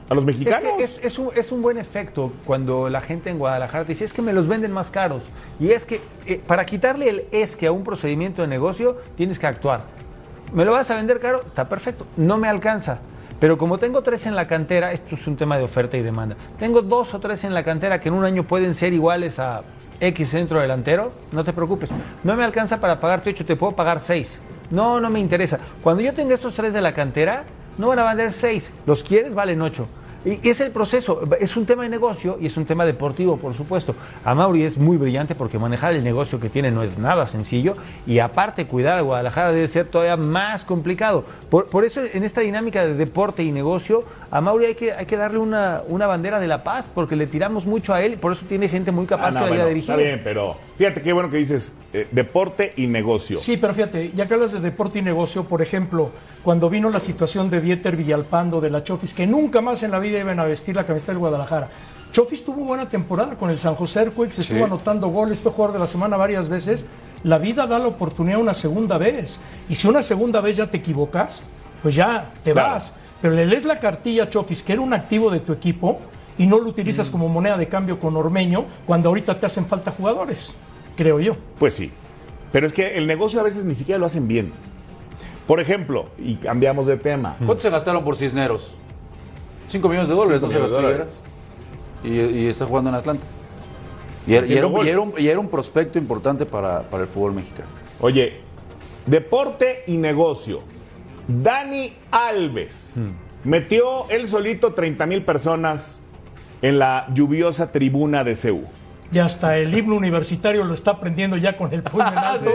A 0.10 0.16
los 0.16 0.24
Es, 0.24 0.28
mexicanos. 0.28 0.74
que 0.78 0.84
es, 0.84 1.00
es 1.04 1.20
un, 1.20 1.30
es 1.36 1.52
un 1.52 1.62
buen 1.62 1.78
efecto 1.78 2.32
cuando 2.46 2.90
la 2.90 3.02
gente 3.02 3.30
en 3.30 3.38
Guadalajara 3.38 3.84
te 3.86 3.92
dice 3.94 4.06
es 4.06 4.14
que 4.14 4.22
me 4.24 4.34
los 4.34 4.48
venden 4.48 4.72
más 4.72 4.90
caros. 4.90 5.22
Y 5.60 5.72
es 5.72 5.86
que 5.86 6.02
eh, 6.26 6.42
para 6.48 6.66
quitarle 6.66 7.10
el 7.10 7.26
es 7.32 7.56
que 7.56 7.68
a 7.68 7.72
un 7.72 7.84
procedimiento 7.84 8.42
de 8.42 8.48
negocio 8.48 8.98
tienes 9.18 9.38
que 9.38 9.46
actuar. 9.48 9.82
¿Me 10.54 10.66
lo 10.66 10.72
vas 10.72 10.90
a 10.90 10.96
vender 10.96 11.20
caro? 11.20 11.44
Está 11.46 11.70
perfecto. 11.70 12.08
No 12.18 12.38
me 12.38 12.48
alcanza. 12.48 13.00
Pero 13.40 13.58
como 13.58 13.78
tengo 13.78 14.02
tres 14.02 14.26
en 14.26 14.36
la 14.36 14.48
cantera, 14.48 14.92
esto 14.92 15.16
es 15.16 15.26
un 15.26 15.38
tema 15.38 15.58
de 15.58 15.64
oferta 15.64 15.96
y 15.96 16.02
demanda. 16.02 16.36
Tengo 16.58 16.82
dos 16.82 17.14
o 17.14 17.20
tres 17.20 17.44
en 17.44 17.54
la 17.54 17.64
cantera 17.64 18.00
que 18.00 18.10
en 18.10 18.16
un 18.16 18.26
año 18.26 18.44
pueden 18.44 18.74
ser 18.74 18.94
iguales 18.94 19.40
a 19.40 19.64
X 20.02 20.30
centro 20.30 20.60
delantero, 20.60 21.12
no 21.32 21.44
te 21.44 21.54
preocupes. 21.54 21.90
No 22.24 22.36
me 22.36 22.44
alcanza 22.44 22.82
para 22.82 23.00
pagarte 23.00 23.30
ocho, 23.30 23.46
te 23.46 23.56
puedo 23.56 23.74
pagar 23.74 24.00
seis. 24.00 24.40
No, 24.72 25.00
no 25.00 25.10
me 25.10 25.20
interesa. 25.20 25.58
Cuando 25.82 26.04
yo 26.04 26.14
tenga 26.14 26.36
estos 26.36 26.54
tres 26.54 26.74
de 26.74 26.82
la 26.82 26.94
cantera, 26.94 27.44
no 27.78 27.88
van 27.88 28.00
a 28.00 28.04
valer 28.04 28.32
seis. 28.34 28.70
Los 28.86 29.04
quieres, 29.04 29.34
valen 29.34 29.62
ocho. 29.62 29.88
Y 30.26 30.50
es 30.50 30.60
el 30.60 30.72
proceso, 30.72 31.22
es 31.40 31.56
un 31.56 31.66
tema 31.66 31.84
de 31.84 31.90
negocio 31.90 32.38
y 32.42 32.48
es 32.48 32.58
un 32.58 32.66
tema 32.66 32.86
deportivo, 32.86 33.38
por 33.38 33.54
supuesto. 33.54 33.96
A 34.26 34.36
Mauri 34.36 34.64
es 34.64 34.78
muy 34.78 34.98
brillante 34.98 35.34
porque 35.34 35.58
manejar 35.58 35.94
el 35.94 36.04
negocio 36.04 36.40
que 36.42 36.50
tiene 36.50 36.72
no 36.72 36.84
es 36.84 36.98
nada 36.98 37.26
sencillo 37.26 37.78
y 38.06 38.20
aparte 38.20 38.66
cuidar 38.66 38.98
a 38.98 39.02
Guadalajara 39.02 39.52
debe 39.54 39.68
ser 39.70 39.86
todavía 39.86 40.18
más 40.18 40.66
complicado. 40.66 41.24
Por, 41.50 41.68
por 41.68 41.86
eso 41.86 42.02
en 42.14 42.24
esta 42.26 42.42
dinámica 42.42 42.86
de 42.86 42.96
deporte 42.96 43.44
y 43.44 43.52
negocio, 43.54 44.04
a 44.30 44.42
Mauri 44.42 44.66
hay 44.66 44.76
que, 44.76 44.92
hay 44.92 45.06
que 45.06 45.16
darle 45.16 45.40
una, 45.40 45.82
una 45.88 46.06
bandera 46.06 46.40
de 46.42 46.48
la 46.48 46.64
paz 46.64 46.86
porque 46.94 47.16
le 47.16 47.26
tiramos 47.26 47.66
mucho 47.66 47.94
a 47.94 48.02
él 48.02 48.14
y 48.14 48.18
por 48.18 48.34
eso 48.34 48.46
tiene 48.48 48.68
gente 48.68 48.92
muy 48.92 49.06
capaz 49.06 49.30
Ah, 49.30 49.40
no, 49.40 49.46
que 49.48 49.54
haya 49.54 49.66
dirigido. 49.68 49.94
está 49.98 50.06
bien, 50.06 50.22
pero 50.24 50.58
fíjate 50.80 51.02
qué 51.02 51.12
bueno 51.12 51.30
que 51.30 51.36
dices 51.38 51.74
eh, 51.94 52.08
deporte 52.12 52.72
y 52.78 52.88
negocio. 52.88 53.40
Sí, 53.42 53.58
pero 53.58 53.74
fíjate, 53.74 54.12
ya 54.16 54.28
que 54.28 54.34
hablas 54.34 54.54
de 54.54 54.62
deporte 54.62 55.00
y 55.00 55.02
negocio, 55.02 55.44
por 55.44 55.62
ejemplo, 55.62 56.10
cuando 56.42 56.70
vino 56.70 56.90
la 56.90 57.02
situación 57.02 57.50
de 57.50 57.60
Dieter 57.60 57.98
Villalpando, 57.98 58.62
de 58.62 58.70
la 58.70 58.82
Chofis, 58.84 59.14
que 59.14 59.28
nunca 59.28 59.60
más 59.60 59.84
en 59.84 59.92
la 59.92 60.00
vida 60.00 60.18
iban 60.20 60.40
a 60.40 60.46
vestir 60.46 60.76
la 60.78 60.86
camiseta 60.86 61.12
del 61.12 61.20
Guadalajara. 61.20 61.68
Chofis 62.14 62.44
tuvo 62.46 62.64
buena 62.64 62.88
temporada 62.88 63.36
con 63.36 63.50
el 63.50 63.60
San 63.60 63.76
José 63.76 64.00
Earthquakes, 64.04 64.40
estuvo 64.40 64.64
anotando 64.64 65.10
goles, 65.10 65.40
fue 65.40 65.52
jugador 65.52 65.74
de 65.74 65.80
la 65.80 65.88
semana 65.88 66.16
varias 66.16 66.48
veces. 66.48 66.86
La 67.24 67.38
vida 67.38 67.68
da 67.68 67.78
la 67.78 67.88
oportunidad 67.88 68.40
una 68.40 68.54
segunda 68.54 68.98
vez. 68.98 69.38
Y 69.68 69.76
si 69.76 69.86
una 69.88 70.02
segunda 70.02 70.40
vez 70.40 70.56
ya 70.56 70.68
te 70.68 70.78
equivocas, 70.78 71.44
pues 71.84 71.94
ya 71.94 72.32
te 72.44 72.54
Claro. 72.54 72.72
vas. 72.76 72.94
Pero 73.22 73.36
le 73.36 73.46
lees 73.46 73.66
la 73.66 73.78
cartilla 73.82 74.24
a 74.24 74.30
Chofis, 74.30 74.64
que 74.64 74.72
era 74.74 74.82
un 74.82 74.94
activo 74.94 75.30
de 75.30 75.42
tu 75.42 75.52
equipo, 75.52 76.00
y 76.38 76.48
no 76.48 76.58
lo 76.58 76.64
Mm. 76.64 76.70
utilizas 76.70 77.10
como 77.10 77.28
moneda 77.28 77.58
de 77.58 77.68
cambio 77.68 78.00
con 78.00 78.16
Ormeño, 78.16 78.64
cuando 78.88 79.10
ahorita 79.10 79.38
te 79.38 79.46
hacen 79.46 79.66
falta 79.66 79.92
jugadores, 79.92 80.52
creo 81.00 81.20
yo. 81.22 81.36
Pues 81.58 81.74
sí. 81.76 81.92
Pero 82.52 82.68
es 82.68 82.74
que 82.74 82.98
el 82.98 83.08
negocio 83.08 83.40
a 83.40 83.44
veces 83.44 83.64
ni 83.64 83.74
siquiera 83.74 83.98
lo 83.98 84.06
hacen 84.06 84.28
bien. 84.28 84.52
Por 85.48 85.60
ejemplo, 85.62 86.10
y 86.18 86.36
cambiamos 86.36 86.86
de 86.88 86.98
tema. 86.98 87.38
¿Cuánto 87.46 87.60
se 87.64 87.70
gastaron 87.70 88.04
por 88.04 88.16
Cisneros? 88.18 88.74
5 89.70 89.88
millones 89.88 90.10
de 90.10 90.16
dólares, 90.16 90.42
Cinco 90.42 90.48
no 90.48 90.52
se 90.52 90.56
millones 90.60 90.72
de 90.72 90.76
gastó 90.76 90.88
dólares. 90.88 91.24
Y, 92.04 92.40
y 92.42 92.48
está 92.48 92.66
jugando 92.66 92.90
en 92.90 92.96
Atlanta. 92.98 93.24
Y 94.28 94.34
era, 94.34 94.46
y 94.46 94.54
era 94.58 94.68
un, 94.68 94.74
Metiendo 94.74 94.84
y 94.84 94.90
era 94.92 95.00
un- 95.02 95.10
goles. 95.12 95.24
y 95.26 95.30
era 95.30 95.40
un 95.40 95.48
prospecto 95.48 95.98
importante 95.98 96.46
para, 96.46 96.82
para 96.84 97.04
el 97.04 97.10
fútbol 97.10 97.34
mexicano. 97.34 97.70
Oye, 98.02 98.42
deporte 99.06 99.84
y 99.88 99.98
negocio. 99.98 100.62
Dani 101.28 101.94
Alves 102.12 102.92
metió 103.44 104.10
él 104.10 104.28
solito 104.28 104.74
30 104.74 105.06
mil 105.06 105.24
personas 105.24 106.02
en 106.62 106.78
la 106.80 107.08
lluviosa 107.14 107.72
tribuna 107.72 108.24
de 108.24 108.36
CEU. 108.36 108.64
Ya 109.12 109.26
hasta 109.26 109.58
el 109.58 109.76
himno 109.76 109.96
universitario 109.96 110.64
lo 110.64 110.74
está 110.76 110.92
aprendiendo 110.92 111.36
ya 111.36 111.58
con 111.58 111.74
el 111.74 111.82
puño 111.82 112.08
en 112.08 112.18
alto. 112.18 112.52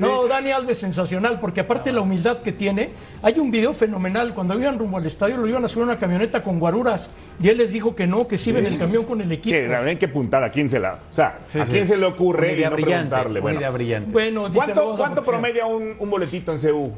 No, 0.00 0.26
Dani 0.26 0.50
Alves 0.52 0.78
sensacional, 0.78 1.40
porque 1.40 1.60
aparte 1.60 1.90
de 1.90 1.94
la 1.94 2.02
humildad 2.02 2.38
que 2.42 2.52
tiene, 2.52 2.90
hay 3.22 3.38
un 3.38 3.50
video 3.50 3.72
fenomenal. 3.72 4.34
Cuando 4.34 4.58
iban 4.58 4.78
rumbo 4.78 4.98
al 4.98 5.06
estadio 5.06 5.38
lo 5.38 5.48
iban 5.48 5.64
a 5.64 5.68
subir 5.68 5.84
a 5.84 5.92
una 5.92 5.96
camioneta 5.96 6.42
con 6.42 6.58
guaruras 6.60 7.08
y 7.40 7.48
él 7.48 7.56
les 7.58 7.72
dijo 7.72 7.96
que 7.96 8.06
no, 8.06 8.28
que 8.28 8.36
sí 8.36 8.50
iban 8.50 8.66
en 8.66 8.74
el 8.74 8.78
camión 8.78 9.04
con 9.04 9.20
el 9.22 9.32
equipo. 9.32 9.54
Que 9.54 9.66
ven 9.66 9.98
qué 9.98 10.08
puntada, 10.08 10.46
¿a 10.46 10.50
quién 10.50 10.68
se 10.68 10.78
la, 10.78 10.98
o 11.10 11.12
sea, 11.12 11.38
Sí, 11.48 11.58
a 11.58 11.64
sí. 11.64 11.72
quién 11.72 11.86
se 11.86 11.96
le 11.96 12.04
ocurre 12.06 12.58
y 12.58 12.62
no 12.64 12.70
brillante, 12.72 12.84
preguntarle. 12.84 13.40
Bueno, 13.40 13.72
brillante. 13.72 14.10
Bueno, 14.10 14.48
¿cuánto, 14.52 15.24
promedia 15.24 15.64
un, 15.66 15.94
un 15.98 16.10
boletito 16.10 16.52
en 16.52 16.58
CEU? 16.60 16.92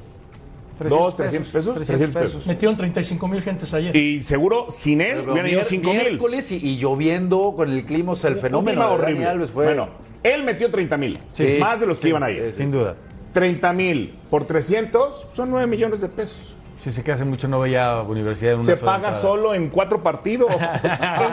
300 0.78 0.88
¿Dos, 0.88 1.16
300 1.16 1.50
pesos? 1.52 1.74
300 1.76 2.22
pesos. 2.22 2.46
Metieron 2.46 2.76
35 2.76 3.28
mil 3.28 3.40
gentes 3.42 3.72
ayer. 3.74 3.94
Y 3.96 4.22
seguro 4.22 4.66
sin 4.70 5.00
él 5.00 5.18
Pero 5.20 5.32
hubieran 5.32 5.50
ido 5.50 5.60
mier- 5.62 5.64
5 5.64 5.90
mil. 5.92 6.00
miércoles 6.02 6.52
y, 6.52 6.56
y 6.56 6.76
lloviendo 6.76 7.54
con 7.56 7.70
el 7.70 7.84
clima, 7.84 8.12
o 8.12 8.16
sea, 8.16 8.30
el 8.30 8.36
fenómeno 8.36 8.80
Un 8.82 8.86
clima 8.86 8.90
horrible. 9.04 9.26
Alves 9.26 9.50
fue... 9.50 9.64
Bueno, 9.64 9.88
él 10.22 10.42
metió 10.44 10.70
30 10.70 10.96
mil. 10.96 11.18
Sí. 11.32 11.56
más 11.60 11.80
de 11.80 11.86
los 11.86 11.96
que 11.98 12.02
Sí, 12.04 12.08
iban 12.10 12.22
ahí. 12.22 12.36
es- 12.38 12.56
Sin 12.56 12.70
duda. 12.70 12.94
30 13.32 13.72
mil 13.72 14.14
por 14.30 14.46
300 14.46 15.26
son 15.34 15.50
9 15.50 15.66
millones 15.66 16.00
de 16.00 16.08
pesos. 16.08 16.52
Sí, 16.82 16.92
sé 16.92 17.02
que 17.02 17.10
hace 17.10 17.24
mucho 17.24 17.48
no 17.48 17.58
veía 17.58 18.00
universidad 18.02 18.52
en 18.52 18.58
una 18.60 18.66
Se 18.66 18.76
sola 18.76 18.92
paga 18.92 18.96
entrada. 19.08 19.20
solo 19.20 19.54
en 19.54 19.68
cuatro 19.70 20.02
partidos. 20.02 20.50
¡En 20.52 20.58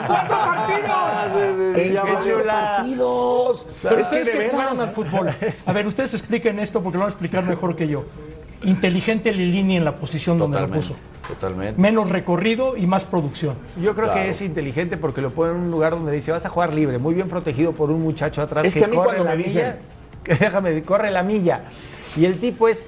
cuatro 0.06 0.36
partidos! 0.36 1.76
¡En 1.76 1.92
qué 1.92 2.00
cuatro 2.00 2.44
partidos! 2.44 3.68
Pero 3.82 3.98
es 4.00 4.08
que 4.08 4.16
ustedes 4.16 4.26
de 4.26 4.32
que 4.44 4.48
jugaron 4.50 4.80
al 4.80 4.88
fútbol. 4.88 5.28
A 5.66 5.72
ver, 5.72 5.86
ustedes 5.86 6.14
expliquen 6.14 6.58
esto 6.58 6.82
porque 6.82 6.96
lo 6.98 7.02
van 7.04 7.08
a 7.10 7.12
explicar 7.12 7.44
mejor 7.44 7.76
que 7.76 7.86
yo. 7.88 8.04
Inteligente 8.64 9.32
Lilini 9.32 9.76
en 9.76 9.84
la 9.84 9.96
posición 9.96 10.38
donde 10.38 10.60
lo 10.60 10.68
puso. 10.68 10.94
totalmente. 11.28 11.80
Menos 11.80 12.10
recorrido 12.10 12.76
y 12.76 12.86
más 12.86 13.04
producción. 13.04 13.56
Yo 13.80 13.94
creo 13.94 14.06
Claro. 14.08 14.22
que 14.22 14.28
es 14.30 14.40
inteligente 14.42 14.96
porque 14.96 15.20
lo 15.22 15.30
pone 15.30 15.52
en 15.52 15.56
un 15.58 15.70
lugar 15.70 15.92
donde 15.92 16.12
dice 16.12 16.32
vas 16.32 16.44
a 16.44 16.48
jugar 16.50 16.74
libre, 16.74 16.98
muy 16.98 17.14
bien 17.14 17.28
protegido 17.28 17.72
por 17.72 17.90
un 17.90 18.02
muchacho 18.02 18.42
atrás. 18.42 18.66
Es 18.66 18.74
que 18.74 18.84
a 18.84 18.88
mí 18.88 18.94
corre 18.96 19.06
cuando 19.16 19.24
la 19.24 19.30
me 19.36 19.42
dicen- 19.42 19.62
milla, 19.62 19.76
que 20.24 20.34
déjame, 20.34 20.82
corre 20.82 21.10
la 21.10 21.22
milla. 21.22 21.64
Y 22.16 22.24
el 22.26 22.38
tipo 22.38 22.68
es 22.68 22.86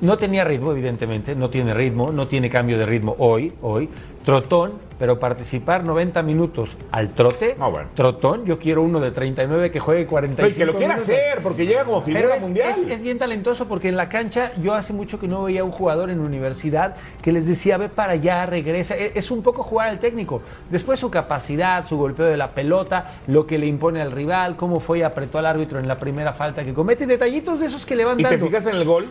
no 0.00 0.16
tenía 0.16 0.44
ritmo, 0.44 0.72
evidentemente, 0.72 1.34
no 1.36 1.48
tiene 1.50 1.74
ritmo, 1.74 2.10
no 2.10 2.26
tiene 2.26 2.48
cambio 2.50 2.76
de 2.78 2.86
ritmo 2.86 3.14
hoy, 3.18 3.52
hoy. 3.62 3.88
Trotón, 4.24 4.72
pero 5.02 5.18
participar 5.18 5.82
90 5.82 6.22
minutos 6.22 6.76
al 6.92 7.08
trote, 7.10 7.56
Ah, 7.58 7.66
bueno. 7.66 7.88
trotón, 7.96 8.44
yo 8.44 8.60
quiero 8.60 8.82
uno 8.82 9.00
de 9.00 9.10
39 9.10 9.72
que 9.72 9.80
juegue 9.80 10.06
45 10.06 10.36
Pero 10.36 10.48
y 10.48 10.52
que 10.56 10.64
lo 10.64 10.78
quiera 10.78 10.94
minutos. 10.94 11.12
hacer, 11.12 11.42
porque 11.42 11.66
llega 11.66 11.84
como 11.84 12.04
Pero 12.04 12.18
figura 12.20 12.36
es, 12.36 12.42
mundial. 12.44 12.70
es- 12.70 12.78
es 12.88 13.02
bien 13.02 13.18
talentoso 13.18 13.66
porque 13.66 13.88
en 13.88 13.96
la 13.96 14.08
cancha 14.08 14.52
yo 14.62 14.74
hace 14.74 14.92
mucho 14.92 15.18
que 15.18 15.26
no 15.26 15.42
veía 15.42 15.64
un 15.64 15.72
jugador 15.72 16.08
en 16.10 16.20
universidad 16.20 16.94
que 17.20 17.32
les 17.32 17.48
decía 17.48 17.78
ve 17.78 17.88
para 17.88 18.12
allá, 18.12 18.46
regresa. 18.46 18.94
E- 18.96 19.10
Es 19.16 19.32
un 19.32 19.42
poco 19.42 19.64
jugar 19.64 19.88
al 19.88 19.98
técnico. 19.98 20.40
Después 20.70 21.00
su 21.00 21.10
capacidad, 21.10 21.84
su 21.84 21.96
golpeo 21.96 22.26
de 22.26 22.36
la 22.36 22.50
pelota, 22.52 23.10
lo 23.26 23.44
que 23.44 23.58
le 23.58 23.66
impone 23.66 24.00
al 24.00 24.12
rival, 24.12 24.54
cómo 24.54 24.78
fue 24.78 25.00
y 25.00 25.02
apretó 25.02 25.38
al 25.38 25.46
árbitro 25.46 25.80
en 25.80 25.88
la 25.88 25.96
primera 25.96 26.32
falta 26.32 26.62
que 26.62 26.72
comete, 26.74 27.08
detallitos 27.08 27.58
de 27.58 27.66
esos 27.66 27.84
que 27.84 27.96
le 27.96 28.04
van 28.04 28.20
¿Y 28.20 28.22
te 28.22 28.38
fijas 28.38 28.66
en 28.66 28.76
el 28.76 28.84
gol? 28.84 29.08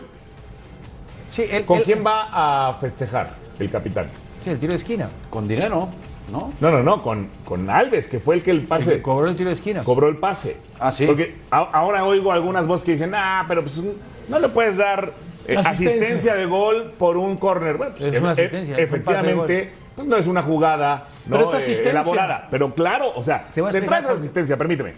Sí, 1.32 1.44
él- 1.50 1.66
¿Con 1.66 1.80
quién 1.80 2.02
va 2.02 2.68
a 2.70 2.72
festejar 2.80 3.34
el 3.58 3.70
capitán? 3.70 4.06
Sí, 4.44 4.50
el 4.50 4.58
tiro 4.58 4.72
de 4.72 4.78
esquina. 4.78 5.08
Con 5.30 5.46
dinero, 5.48 5.88
¿no? 6.30 6.52
No, 6.60 6.70
no, 6.70 6.82
no, 6.82 7.02
con, 7.02 7.28
con 7.44 7.68
Alves, 7.70 8.06
que 8.08 8.18
fue 8.20 8.34
el 8.36 8.42
que 8.42 8.50
el 8.50 8.58
El 8.60 8.66
pase 8.66 8.92
que 8.96 9.02
cobró 9.02 9.28
el 9.28 9.36
tiro 9.36 9.48
de 9.50 9.54
esquina. 9.54 9.84
cobró 9.84 10.08
el 10.08 10.16
pase. 10.16 10.56
Ah, 10.80 10.90
sí. 10.92 11.06
Porque 11.06 11.34
a- 11.50 11.58
ahora 11.72 12.04
oigo 12.04 12.32
algunas 12.32 12.66
voces 12.66 12.84
que 12.84 12.92
dicen, 12.92 13.12
ah, 13.14 13.44
pero 13.48 13.62
pues 13.62 13.80
no 14.28 14.38
le 14.38 14.48
puedes 14.48 14.76
dar 14.76 15.12
eh, 15.46 15.56
asistencia. 15.56 15.70
Asistencia. 16.00 16.34
de 16.34 16.46
gol 16.46 16.92
por 16.98 17.16
un 17.16 17.36
córner. 17.36 17.76
Bueno, 17.76 17.94
pues, 17.96 18.12
Es 18.14 18.20
una 18.20 18.30
e- 18.30 18.32
asistencia, 18.32 18.74
un 18.74 18.80
efectivamente, 18.80 19.72
pues, 19.96 20.06
no 20.06 20.16
es 20.16 20.26
una 20.26 20.42
jugada 20.42 21.08
no, 21.26 21.36
Pero 21.36 21.56
es 21.56 21.68
eh, 21.68 21.90
elaborada. 21.90 22.48
Pero 22.50 22.74
claro, 22.74 23.12
o 23.14 23.22
sea, 23.22 23.48
Te 23.54 23.60
la 23.60 23.98
asistencia, 23.98 24.56
permíteme. 24.56 24.94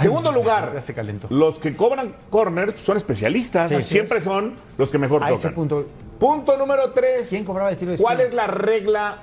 Segundo 0.00 0.28
Ay, 0.30 0.34
lugar, 0.34 0.72
ya 0.74 0.80
se 0.80 0.94
calentó. 0.94 1.26
los 1.30 1.58
que 1.58 1.74
cobran 1.74 2.14
corners 2.30 2.78
son 2.80 2.96
especialistas. 2.96 3.70
Sí, 3.70 3.82
siempre 3.82 4.20
son 4.20 4.54
los 4.76 4.90
que 4.90 4.98
mejor 4.98 5.24
A 5.24 5.28
tocan. 5.28 5.38
ese 5.38 5.50
punto. 5.50 5.86
Punto 6.18 6.56
número 6.56 6.92
tres. 6.92 7.28
¿Quién 7.28 7.44
cobraba 7.44 7.70
el 7.70 7.76
tiro 7.76 7.92
de 7.92 7.98
¿Cuál 7.98 8.20
es 8.20 8.32
la 8.32 8.46
regla 8.46 9.22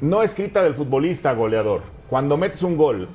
no 0.00 0.22
escrita 0.22 0.62
del 0.62 0.74
futbolista 0.74 1.32
goleador. 1.32 1.82
Cuando 2.08 2.36
metes 2.36 2.62
un 2.62 2.76
gol, 2.76 3.08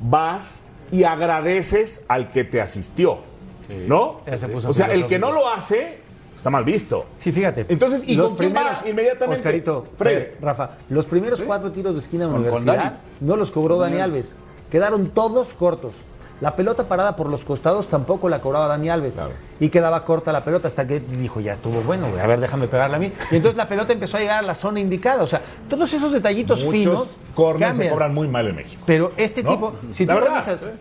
vas 0.00 0.64
y 0.90 1.04
agradeces 1.04 2.04
al 2.08 2.28
que 2.28 2.44
te 2.44 2.60
asistió. 2.60 3.18
¿No? 3.88 4.20
Ya 4.26 4.38
se 4.38 4.48
puso 4.48 4.68
O 4.68 4.72
sea, 4.72 4.92
el 4.92 5.06
que 5.06 5.18
no 5.18 5.32
lo 5.32 5.48
hace 5.48 5.98
está 6.36 6.50
mal 6.50 6.64
visto. 6.64 7.06
Sí, 7.20 7.32
fíjate. 7.32 7.66
Entonces, 7.68 8.02
¿y 8.06 8.14
los 8.14 8.28
con 8.28 8.38
quién 8.38 8.52
primeros, 8.52 8.82
va 8.82 8.88
inmediatamente? 8.88 9.40
Oscarito, 9.40 9.86
Fred. 9.96 10.14
Fred, 10.32 10.44
Rafa, 10.44 10.70
los 10.90 11.06
primeros 11.06 11.42
cuatro 11.42 11.72
tiros 11.72 11.94
de 11.94 12.00
esquina 12.00 12.26
de 12.26 12.34
universidad 12.34 12.98
no 13.20 13.36
los 13.36 13.50
cobró 13.50 13.78
Dani 13.78 14.00
Alves. 14.00 14.34
Quedaron 14.70 15.08
todos 15.08 15.54
cortos. 15.54 15.94
La 16.40 16.56
pelota 16.56 16.88
parada 16.88 17.14
por 17.16 17.28
los 17.30 17.44
costados 17.44 17.88
tampoco 17.88 18.28
la 18.28 18.40
cobraba 18.40 18.66
Dani 18.66 18.90
Alves. 18.90 19.14
Claro. 19.14 19.30
Y 19.60 19.68
quedaba 19.68 20.04
corta 20.04 20.32
la 20.32 20.44
pelota 20.44 20.68
hasta 20.68 20.86
que 20.86 20.98
dijo, 21.00 21.40
ya 21.40 21.54
estuvo 21.54 21.80
bueno, 21.82 22.08
güey, 22.10 22.20
a 22.20 22.26
ver, 22.26 22.40
déjame 22.40 22.66
pegarla 22.66 22.96
a 22.96 23.00
mí. 23.00 23.10
Y 23.30 23.36
entonces 23.36 23.56
la 23.56 23.68
pelota 23.68 23.92
empezó 23.92 24.16
a 24.16 24.20
llegar 24.20 24.38
a 24.40 24.42
la 24.42 24.54
zona 24.54 24.80
indicada. 24.80 25.22
O 25.22 25.26
sea, 25.26 25.40
todos 25.70 25.92
esos 25.94 26.12
detallitos 26.12 26.64
Muchos 26.64 26.72
finos. 26.80 27.08
corners 27.34 27.76
se 27.76 27.88
cobran 27.88 28.12
muy 28.12 28.28
mal 28.28 28.48
en 28.48 28.56
México. 28.56 28.82
Pero 28.84 29.12
este 29.16 29.42
¿No? 29.42 29.50
tipo, 29.52 29.72
si 29.92 30.04
La 30.06 30.14
tú 30.14 30.20
verdad, 30.20 30.34
revisas, 30.44 30.62
¿eh? 30.64 30.74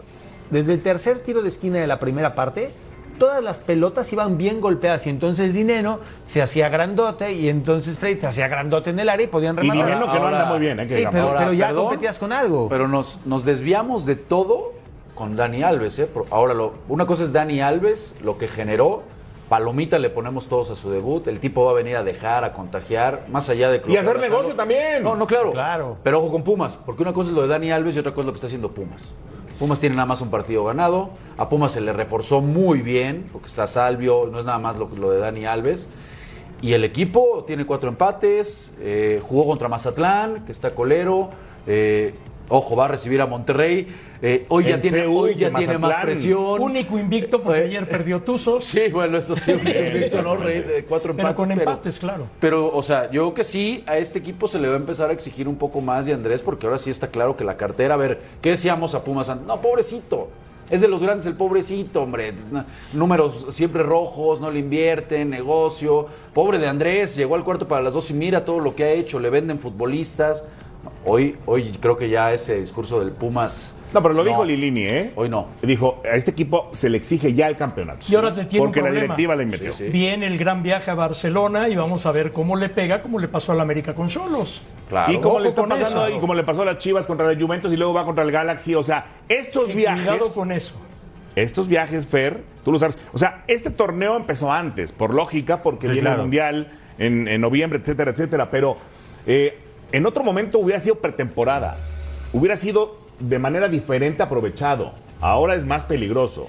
desde 0.50 0.74
el 0.74 0.82
tercer 0.82 1.20
tiro 1.20 1.42
de 1.44 1.50
esquina 1.50 1.78
de 1.78 1.88
la 1.88 2.00
primera 2.00 2.34
parte, 2.36 2.72
todas 3.20 3.42
las 3.44 3.60
pelotas 3.60 4.12
iban 4.12 4.38
bien 4.40 4.60
golpeadas 4.60 5.06
y 5.06 5.12
entonces 5.12 5.54
Dineno 5.54 6.00
se 6.26 6.42
hacía 6.42 6.68
grandote 6.70 7.32
y 7.32 7.48
entonces 7.48 8.00
Freddy 8.00 8.20
se 8.22 8.28
hacía 8.28 8.48
grandote 8.48 8.90
en 8.90 9.00
el 9.00 9.08
área 9.08 9.24
y 9.26 9.28
podían 9.28 9.56
Y 9.56 9.62
rematar. 9.62 9.86
Dineno 9.86 10.12
que 10.12 10.20
no 10.20 10.28
anda 10.28 10.46
muy 10.46 10.60
bien, 10.60 10.80
¿eh? 10.80 10.88
Que 10.88 10.98
Sí, 10.98 11.06
pero, 11.12 11.28
Ahora, 11.28 11.40
pero 11.42 11.54
ya 11.54 11.68
perdón, 11.68 11.84
competías 11.86 12.18
con 12.18 12.34
algo. 12.34 12.68
Pero 12.70 12.88
nos, 12.88 13.20
nos 13.26 13.46
desviamos 13.46 14.06
de 14.08 14.16
todo 14.16 14.74
con 15.16 15.36
Dani 15.36 15.64
Alves. 15.64 16.00
¿eh? 16.00 16.10
Ahora, 16.32 16.54
lo- 16.54 16.74
una 16.90 17.06
cosa 17.06 17.24
es 17.24 17.34
Dani 17.34 17.62
Alves, 17.62 18.16
lo 18.24 18.38
que 18.38 18.48
generó. 18.48 19.04
Palomita 19.50 20.00
le 20.00 20.10
ponemos 20.10 20.48
todos 20.48 20.72
a 20.72 20.76
su 20.76 20.90
debut. 20.90 21.28
El 21.28 21.40
tipo 21.40 21.64
va 21.66 21.72
a 21.72 21.74
venir 21.76 21.96
a 21.98 22.04
dejar, 22.04 22.44
a 22.44 22.54
contagiar, 22.54 23.26
más 23.30 23.50
allá 23.50 23.70
de... 23.70 23.82
Y 23.88 23.98
hacer 23.98 24.18
negocio 24.20 24.56
también. 24.56 25.04
No, 25.04 25.16
no, 25.16 25.28
claro. 25.28 25.52
Claro. 25.52 25.98
Pero 26.02 26.20
ojo 26.20 26.32
con 26.32 26.44
Pumas, 26.44 26.78
porque 26.78 27.04
una 27.04 27.14
cosa 27.14 27.30
es 27.30 27.36
lo 27.36 27.44
de 27.44 27.50
Dani 27.50 27.72
Alves 27.72 27.96
y 27.96 28.00
otra 28.00 28.14
cosa 28.14 28.22
es 28.22 28.26
lo 28.28 28.32
que 28.32 28.38
está 28.38 28.48
haciendo 28.48 28.72
Pumas. 28.72 29.12
Pumas 29.60 29.80
tiene 29.80 29.96
nada 29.96 30.08
más 30.08 30.22
un 30.22 30.32
partido 30.32 30.64
ganado. 30.66 31.12
A 31.38 31.50
Pumas 31.50 31.74
se 31.74 31.82
le 31.82 31.94
reforzó 31.94 32.42
muy 32.42 32.82
bien, 32.82 33.26
porque 33.32 33.48
está 33.50 33.68
Salvio, 33.68 34.28
no 34.32 34.40
es 34.40 34.46
nada 34.46 34.58
más 34.58 34.78
lo, 34.78 34.90
lo 34.98 35.12
de 35.12 35.20
Dani 35.20 35.46
Alves. 35.46 35.88
Y 36.62 36.74
el 36.74 36.84
equipo 36.86 37.44
tiene 37.46 37.66
cuatro 37.66 37.90
empates, 37.90 38.74
eh, 38.80 39.22
jugó 39.24 39.46
contra 39.46 39.68
Mazatlán, 39.68 40.46
que 40.46 40.52
está 40.54 40.74
colero. 40.74 41.30
eh, 41.68 42.16
ojo, 42.50 42.76
va 42.76 42.86
a 42.86 42.88
recibir 42.88 43.22
a 43.22 43.28
Monterrey. 43.28 43.94
Eh, 44.26 44.46
hoy 44.48 44.64
ya 44.64 44.76
En 44.76 44.82
tiene, 44.82 45.04
CU, 45.06 45.18
hoy 45.20 45.36
ya 45.36 45.52
tiene 45.54 45.78
más 45.78 45.98
presión. 45.98 46.62
Único 46.62 46.98
invicto 46.98 47.42
porque 47.44 47.60
Eh, 47.60 47.66
ayer 47.66 47.90
perdió 47.90 48.22
Tuzos. 48.22 48.64
Sí, 48.74 48.88
bueno, 48.90 49.18
eso 49.18 49.36
sí, 49.36 49.52
un 49.62 49.68
invicto, 49.68 50.22
¿no? 50.22 50.38
Rey 50.38 50.62
de 50.62 50.86
cuatro 50.86 51.14
Pero 51.14 51.28
empates. 51.28 51.36
con 51.36 51.52
empates, 51.52 52.00
claro. 52.00 52.26
Pero, 52.40 52.74
o 52.74 52.82
sea, 52.82 53.12
yo 53.12 53.24
creo 53.24 53.34
que 53.34 53.44
sí, 53.44 53.84
a 53.86 53.98
este 53.98 54.20
equipo 54.20 54.48
se 54.48 54.60
le 54.60 54.70
va 54.70 54.76
a 54.76 54.78
empezar 54.78 55.10
a 55.10 55.14
exigir 55.14 55.48
un 55.48 55.58
poco 55.58 55.82
más 55.82 56.06
de 56.06 56.14
Andrés, 56.14 56.42
porque 56.42 56.66
ahora 56.66 56.80
sí 56.80 56.90
está 56.90 57.08
claro 57.10 57.36
que 57.36 57.44
la 57.44 57.58
cartera, 57.58 57.96
a 57.96 57.98
ver, 57.98 58.22
¿qué 58.42 58.52
decíamos 58.52 58.96
a 58.96 59.04
Pumas? 59.04 59.28
antes? 59.28 59.46
No, 59.46 59.60
pobrecito. 59.62 60.30
Es 60.70 60.80
de 60.80 60.88
los 60.88 61.04
grandes 61.04 61.26
el 61.26 61.34
pobrecito, 61.36 62.02
hombre. 62.02 62.34
Números 62.94 63.48
siempre 63.50 63.84
rojos, 63.84 64.40
no 64.40 64.50
le 64.50 64.60
invierten, 64.60 65.30
negocio. 65.30 66.08
Pobre 66.34 66.58
de 66.58 66.68
Andrés, 66.68 67.18
llegó 67.18 67.36
al 67.36 67.44
cuarto 67.44 67.68
para 67.68 67.82
las 67.82 67.94
dos 67.94 68.10
y 68.10 68.14
mira 68.14 68.46
todo 68.46 68.60
lo 68.62 68.74
que 68.74 68.86
ha 68.86 68.92
hecho, 68.92 69.20
le 69.20 69.30
venden 69.30 69.60
futbolistas. 69.60 70.46
Hoy, 71.06 71.36
hoy 71.46 71.78
creo 71.82 71.98
que 71.98 72.10
ya 72.10 72.32
ese 72.34 72.62
discurso 72.62 73.02
del 73.02 73.12
Pumas. 73.12 73.76
No, 73.94 74.02
pero 74.02 74.14
lo 74.16 74.24
dijo 74.24 74.40
No. 74.40 74.46
Lilini, 74.46 74.86
¿eh? 74.86 75.12
Hoy 75.16 75.30
no. 75.30 75.48
Dijo, 75.62 76.02
a 76.04 76.16
este 76.16 76.32
equipo 76.32 76.70
se 76.72 76.90
le 76.90 76.98
exige 76.98 77.34
ya 77.34 77.48
el 77.48 77.56
campeonato. 77.58 78.06
Y 78.10 78.16
ahora 78.16 78.34
te 78.34 78.46
tiene 78.46 78.62
un 78.66 78.68
Porque 78.70 78.80
la 78.82 78.88
problema. 78.88 79.04
directiva 79.04 79.36
le 79.36 79.46
metió. 79.46 79.72
Sí, 79.74 79.86
sí. 79.86 79.90
Viene 79.92 80.26
el 80.28 80.38
gran 80.38 80.64
viaje 80.64 80.90
a 80.92 80.96
Barcelona 80.96 81.70
y 81.70 81.76
vamos 81.76 82.06
a 82.06 82.12
ver 82.12 82.32
cómo 82.34 82.56
le 82.56 82.70
pega, 82.70 83.02
como 83.02 83.20
le 83.20 83.28
pasó 83.28 83.52
al 83.52 83.60
América 83.60 83.94
con 83.94 84.10
Solos. 84.10 84.62
Claro. 84.90 85.12
Y 85.12 85.16
Ojo 85.18 85.40
le 85.40 85.50
está 85.50 85.66
pasando 85.68 86.08
eso. 86.08 86.18
y 86.18 86.20
como 86.20 86.34
le 86.34 86.44
pasó 86.44 86.64
a 86.64 86.66
las 86.66 86.78
Chivas 86.80 87.06
contra 87.08 87.32
la 87.32 87.40
Juventus 87.40 87.72
y 87.72 87.78
luego 87.78 87.94
va 87.94 88.04
contra 88.06 88.24
el 88.24 88.32
Galaxy, 88.32 88.74
o 88.76 88.84
sea, 88.84 89.06
estos 89.30 89.74
viajes, 89.74 90.08
Cuidado 90.08 90.34
con 90.34 90.52
eso. 90.52 90.74
estos 91.36 91.68
viajes, 91.68 92.08
Fer, 92.08 92.42
tú 92.66 92.72
lo 92.72 92.80
sabes. 92.80 92.98
O 93.14 93.18
sea, 93.18 93.44
este 93.48 93.70
torneo 93.70 94.16
empezó 94.18 94.52
antes, 94.52 94.92
por 94.92 95.14
lógica, 95.14 95.62
porque 95.64 95.88
Sí, 95.88 95.94
viene 95.94 96.02
claro. 96.08 96.16
el 96.18 96.22
Mundial 96.24 96.80
en, 96.98 97.28
en 97.28 97.42
noviembre, 97.42 97.80
etcétera, 97.80 98.12
etcétera. 98.12 98.50
Pero 98.50 98.78
eh, 99.28 99.58
en 99.92 100.06
otro 100.06 100.24
momento 100.24 100.60
hubiera 100.60 100.80
sido 100.80 100.96
pretemporada. 100.96 101.78
Hubiera 102.34 102.56
sido 102.56 103.03
de 103.20 103.40
manera 103.40 103.68
diferente 103.68 104.24
aprovechado. 104.24 104.92
Ahora 105.22 105.56
es 105.56 105.66
más 105.66 105.84
peligroso. 105.84 106.48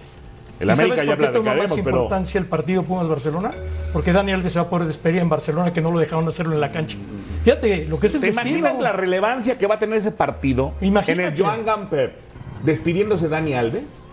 El 0.60 0.68
¿Y 0.68 0.70
América 0.72 0.96
sabes 0.96 1.10
ya 1.10 1.16
por 1.16 1.26
qué 1.26 1.32
toma 1.32 1.54
más 1.54 1.72
pero. 1.74 1.90
importancia 1.90 2.38
el 2.38 2.46
partido 2.46 2.82
Pumas-Barcelona? 2.84 3.50
Porque 3.92 4.12
Dani 4.12 4.32
Alves 4.32 4.52
se 4.52 4.58
va 4.60 4.66
a 4.66 4.68
poder 4.70 4.86
despedir 4.86 5.20
en 5.20 5.28
Barcelona 5.28 5.72
que 5.72 5.80
no 5.80 5.90
lo 5.90 5.98
dejaron 5.98 6.26
hacerlo 6.28 6.54
en 6.54 6.60
la 6.60 6.70
cancha. 6.70 6.96
Fíjate 7.42 7.86
lo 7.86 7.98
que 7.98 8.06
es 8.06 8.14
el 8.14 8.20
¿Te 8.20 8.28
destino. 8.28 8.48
imaginas 8.58 8.78
la 8.80 8.92
relevancia 8.92 9.58
que 9.58 9.66
va 9.66 9.74
a 9.76 9.78
tener 9.78 9.98
ese 9.98 10.12
partido 10.12 10.74
Imagínate. 10.80 11.26
en 11.26 11.32
el 11.34 11.38
Joan 11.40 11.64
Gamper 11.64 12.16
despidiéndose 12.62 13.28
Dani 13.28 13.54
Alves? 13.54 14.06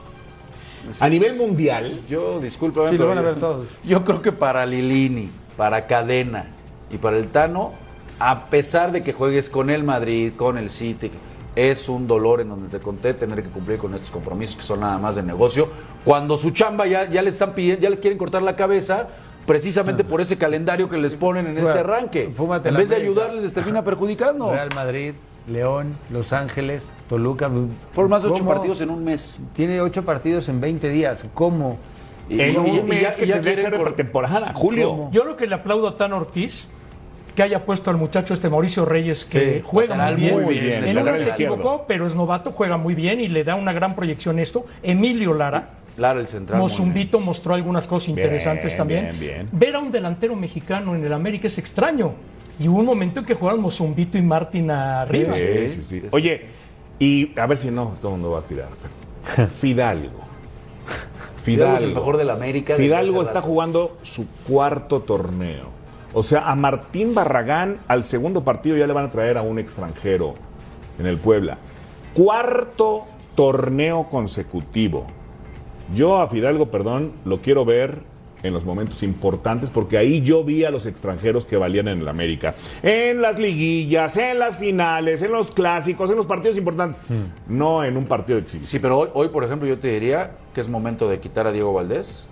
A 1.00 1.08
nivel 1.10 1.36
mundial. 1.36 2.02
Yo, 2.10 2.40
discúlpame, 2.40 2.90
Sí, 2.90 2.98
lo 2.98 3.06
pero 3.06 3.10
van 3.10 3.18
a 3.20 3.22
yo- 3.22 3.28
ver 3.28 3.36
todos. 3.40 3.68
Yo 3.84 4.04
creo 4.04 4.22
que 4.24 4.32
para 4.32 4.66
Lilini, 4.66 5.30
para 5.56 5.86
Cadena 5.86 6.46
y 6.92 6.98
para 6.98 7.18
el 7.18 7.28
Tano, 7.28 7.74
a 8.20 8.48
pesar 8.48 8.92
de 8.92 9.02
que 9.04 9.14
juegues 9.14 9.48
con 9.50 9.70
el 9.70 9.84
Madrid, 9.84 10.34
con 10.36 10.58
el 10.58 10.72
City, 10.72 11.12
es 11.56 11.90
un 11.90 12.08
dolor 12.08 12.42
en 12.42 12.50
donde 12.50 12.70
te 12.70 12.80
conté 12.84 13.14
tener 13.14 13.44
que 13.44 13.50
cumplir 13.50 13.78
con 13.78 13.94
estos 13.94 14.10
compromisos 14.12 14.56
que 14.56 14.64
son 14.64 14.80
nada 14.80 14.98
más 14.98 15.16
de 15.16 15.24
negocio. 15.24 15.68
Cuando 16.06 16.38
su 16.38 16.52
chamba 16.52 16.88
ya, 16.88 17.10
ya 17.10 17.22
le 17.22 17.30
están 17.30 17.54
pidiendo, 17.54 17.82
ya 17.84 17.90
les 17.90 18.00
quieren 18.00 18.18
cortar 18.18 18.42
la 18.42 18.56
cabeza, 18.56 19.08
precisamente 19.46 20.04
por 20.04 20.22
ese 20.22 20.38
calendario 20.38 20.88
que 20.90 20.98
les 20.98 21.16
ponen 21.16 21.48
en 21.48 21.58
este 21.58 21.80
arranque. 21.80 22.30
fúmate 22.36 22.70
En 22.70 22.76
vez 22.76 22.90
de 22.90 22.96
ayudarles, 22.96 23.44
les 23.44 23.54
termina 23.54 23.84
perjudicando. 23.84 24.52
Real 24.52 24.70
Madrid, 24.74 25.14
León, 25.48 25.96
Los 26.10 26.32
Ángeles, 26.34 26.84
Toluca. 27.10 27.50
Por 27.94 28.08
más 28.08 28.24
de 28.24 28.30
ocho 28.30 28.46
partidos 28.46 28.80
en 28.82 28.90
un 28.90 29.04
mes. 29.04 29.40
Tiene 29.54 29.82
ocho 29.82 30.04
partidos 30.06 30.48
en 30.50 30.62
20 30.62 30.90
días. 30.90 31.26
¿Cómo? 31.34 31.78
Y, 32.30 32.40
En 32.40 32.58
un 32.60 32.68
y 32.68 32.76
ya- 32.78 32.84
mes 32.84 33.14
que 33.16 33.26
y 33.26 33.28
ya 33.28 33.34
tendría 33.36 33.40
que 33.40 33.42
quieren 33.42 33.64
ser 33.64 33.72
de 33.72 33.78
cor- 33.78 33.88
pretemporada, 33.88 34.54
Julio. 34.54 34.90
¿Cómo? 34.90 35.12
Yo 35.12 35.26
lo 35.26 35.36
que 35.36 35.48
le 35.48 35.56
aplaudo 35.56 35.88
a 35.90 35.98
Tan 35.98 36.14
Ortiz 36.14 36.68
que 37.36 37.44
haya 37.44 37.66
puesto 37.66 37.90
al 37.90 37.98
muchacho 37.98 38.34
este 38.34 38.50
Mauricio 38.50 38.86
Reyes 38.86 39.26
que 39.26 39.56
Sí, 39.56 39.62
juega 39.64 39.96
muy 40.12 40.16
bien. 40.16 40.42
muy 40.42 40.60
bien, 40.60 40.84
En 40.84 40.98
uno 40.98 41.18
se 41.18 41.24
izquierdo. 41.24 41.56
equivocó, 41.56 41.86
pero 41.88 42.06
es 42.06 42.14
novato, 42.16 42.52
juega 42.52 42.78
muy 42.78 42.94
bien 42.96 43.20
y 43.22 43.28
le 43.28 43.44
da 43.44 43.56
una 43.56 43.72
gran 43.74 43.96
proyección 43.96 44.40
esto. 44.40 44.66
Emilio 44.84 45.34
Lara. 45.34 45.70
Lara, 45.98 46.20
el 46.20 46.28
central. 46.28 46.58
bien. 46.58 46.62
Mozumbito 46.64 47.20
mostró 47.20 47.54
algunas 47.54 47.88
cosas 47.88 48.10
interesantes 48.10 48.76
también. 48.76 49.10
bien, 49.18 49.20
bien. 49.20 49.50
Ver 49.52 49.76
a 49.76 49.80
un 49.80 49.92
delantero 49.92 50.36
mexicano 50.36 50.96
en 50.96 51.06
el 51.06 51.14
América 51.14 51.48
es 51.48 51.58
extraño. 51.58 52.14
Y 52.60 52.68
hubo 52.68 52.80
un 52.80 52.86
momento 52.86 53.22
en 53.22 53.26
que 53.26 53.34
jugaron 53.34 53.62
Mozumbito 53.62 54.18
y 54.18 54.22
Martín 54.22 54.70
arriba. 54.72 55.34
Sí, 55.34 55.68
sí, 55.68 55.82
sí. 55.82 56.04
Oye, 56.12 56.46
y 57.00 57.32
a 57.40 57.46
ver 57.48 57.58
si 57.58 57.72
no, 57.72 57.94
todo 58.02 58.14
el 58.16 58.20
mundo 58.22 58.32
va 58.32 58.40
a 58.40 58.44
tirar. 58.44 58.68
Fidalgo. 59.60 60.20
Fidalgo 61.44 61.78
es 61.78 61.84
el 61.84 61.94
mejor 61.94 62.18
del 62.18 62.30
América. 62.30 62.74
desde 62.74 62.84
Fidalgo 62.84 63.22
está 63.24 63.42
jugando 63.42 63.98
su 64.04 64.28
cuarto 64.48 65.02
torneo. 65.02 65.70
O 66.14 66.24
sea, 66.24 66.50
a 66.50 66.56
Martín 66.56 67.14
Barragán 67.14 67.78
al 67.88 68.04
segundo 68.04 68.44
partido 68.44 68.76
ya 68.76 68.86
le 68.86 68.94
van 68.94 69.06
a 69.06 69.12
traer 69.12 69.38
a 69.38 69.44
un 69.44 69.60
extranjero 69.60 70.34
en 71.00 71.06
el 71.06 71.18
Puebla. 71.18 71.58
Cuarto 72.14 73.06
torneo 73.36 74.08
consecutivo. 74.10 75.08
Yo 75.96 76.18
a 76.20 76.28
Fidalgo, 76.28 76.70
perdón, 76.70 77.14
lo 77.24 77.42
quiero 77.42 77.64
ver 77.64 78.00
en 78.44 78.54
los 78.54 78.66
momentos 78.66 79.04
importantes 79.04 79.70
porque 79.70 79.98
ahí 79.98 80.22
yo 80.22 80.44
vi 80.44 80.66
a 80.66 80.72
los 80.72 80.86
extranjeros 80.86 81.46
que 81.46 81.56
valían 81.56 81.88
en 81.88 82.02
el 82.02 82.08
América. 82.10 82.56
En 82.84 83.22
las 83.22 83.40
liguillas, 83.40 84.18
en 84.18 84.40
las 84.40 84.58
finales, 84.58 85.22
en 85.22 85.32
los 85.32 85.52
clásicos, 85.52 86.10
en 86.10 86.18
los 86.18 86.26
partidos 86.26 86.58
importantes. 86.58 87.04
No 87.48 87.86
en 87.86 87.96
un 87.96 88.06
partido 88.06 88.38
de 88.38 88.44
exhibición. 88.44 88.70
Sí, 88.70 88.80
pero 88.80 89.00
hoy, 89.00 89.10
hoy, 89.14 89.30
por 89.30 89.46
ejemplo, 89.46 89.66
yo 89.66 89.80
te 89.80 89.88
diría 89.88 90.32
que 90.54 90.60
es 90.60 90.68
momento 90.68 91.08
de 91.08 91.22
quitar 91.22 91.48
a 91.48 91.54
Diego 91.54 91.72
Valdés 91.72 92.28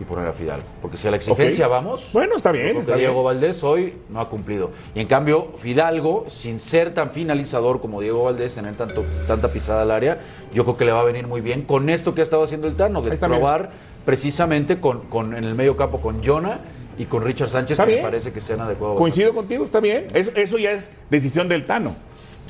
y 0.00 0.04
poner 0.04 0.26
a 0.26 0.32
Fidalgo. 0.32 0.64
Porque 0.80 0.96
si 0.96 1.06
a 1.08 1.10
la 1.10 1.18
exigencia 1.18 1.68
vamos. 1.68 2.08
Bueno, 2.14 2.34
está 2.36 2.50
bien, 2.52 2.64
yo 2.68 2.70
creo 2.70 2.80
está 2.80 2.92
que 2.94 2.98
bien. 3.00 3.10
Diego 3.10 3.22
Valdés 3.22 3.62
hoy 3.62 3.94
no 4.08 4.20
ha 4.20 4.28
cumplido. 4.30 4.70
Y 4.94 5.00
en 5.00 5.06
cambio, 5.06 5.48
Fidalgo, 5.58 6.24
sin 6.28 6.58
ser 6.58 6.94
tan 6.94 7.10
finalizador 7.10 7.80
como 7.80 8.00
Diego 8.00 8.24
Valdés, 8.24 8.54
tener 8.54 8.74
tanto, 8.76 9.04
tanta 9.28 9.48
pisada 9.52 9.82
al 9.82 9.90
área, 9.90 10.18
yo 10.54 10.64
creo 10.64 10.76
que 10.78 10.84
le 10.86 10.92
va 10.92 11.00
a 11.00 11.04
venir 11.04 11.26
muy 11.26 11.42
bien 11.42 11.62
con 11.62 11.90
esto 11.90 12.14
que 12.14 12.22
ha 12.22 12.24
estado 12.24 12.42
haciendo 12.42 12.66
el 12.66 12.76
Tano, 12.76 13.02
de 13.02 13.10
bien. 13.10 13.20
probar 13.20 13.70
precisamente 14.06 14.78
con, 14.80 15.00
con- 15.02 15.36
en 15.36 15.44
el 15.44 15.54
medio 15.54 15.76
campo 15.76 16.00
con 16.00 16.24
Jonah 16.24 16.60
y 16.98 17.04
con 17.04 17.22
Richard 17.22 17.50
Sánchez, 17.50 17.78
que 17.78 17.96
me 17.96 18.02
parece 18.02 18.32
que 18.32 18.40
sean 18.40 18.60
adecuados. 18.60 18.96
Coincido 18.98 19.34
contigo, 19.34 19.64
está 19.64 19.80
bien. 19.80 20.08
Eso, 20.14 20.30
eso 20.34 20.58
ya 20.58 20.72
es 20.72 20.92
decisión 21.10 21.48
del 21.48 21.66
Tano. 21.66 21.94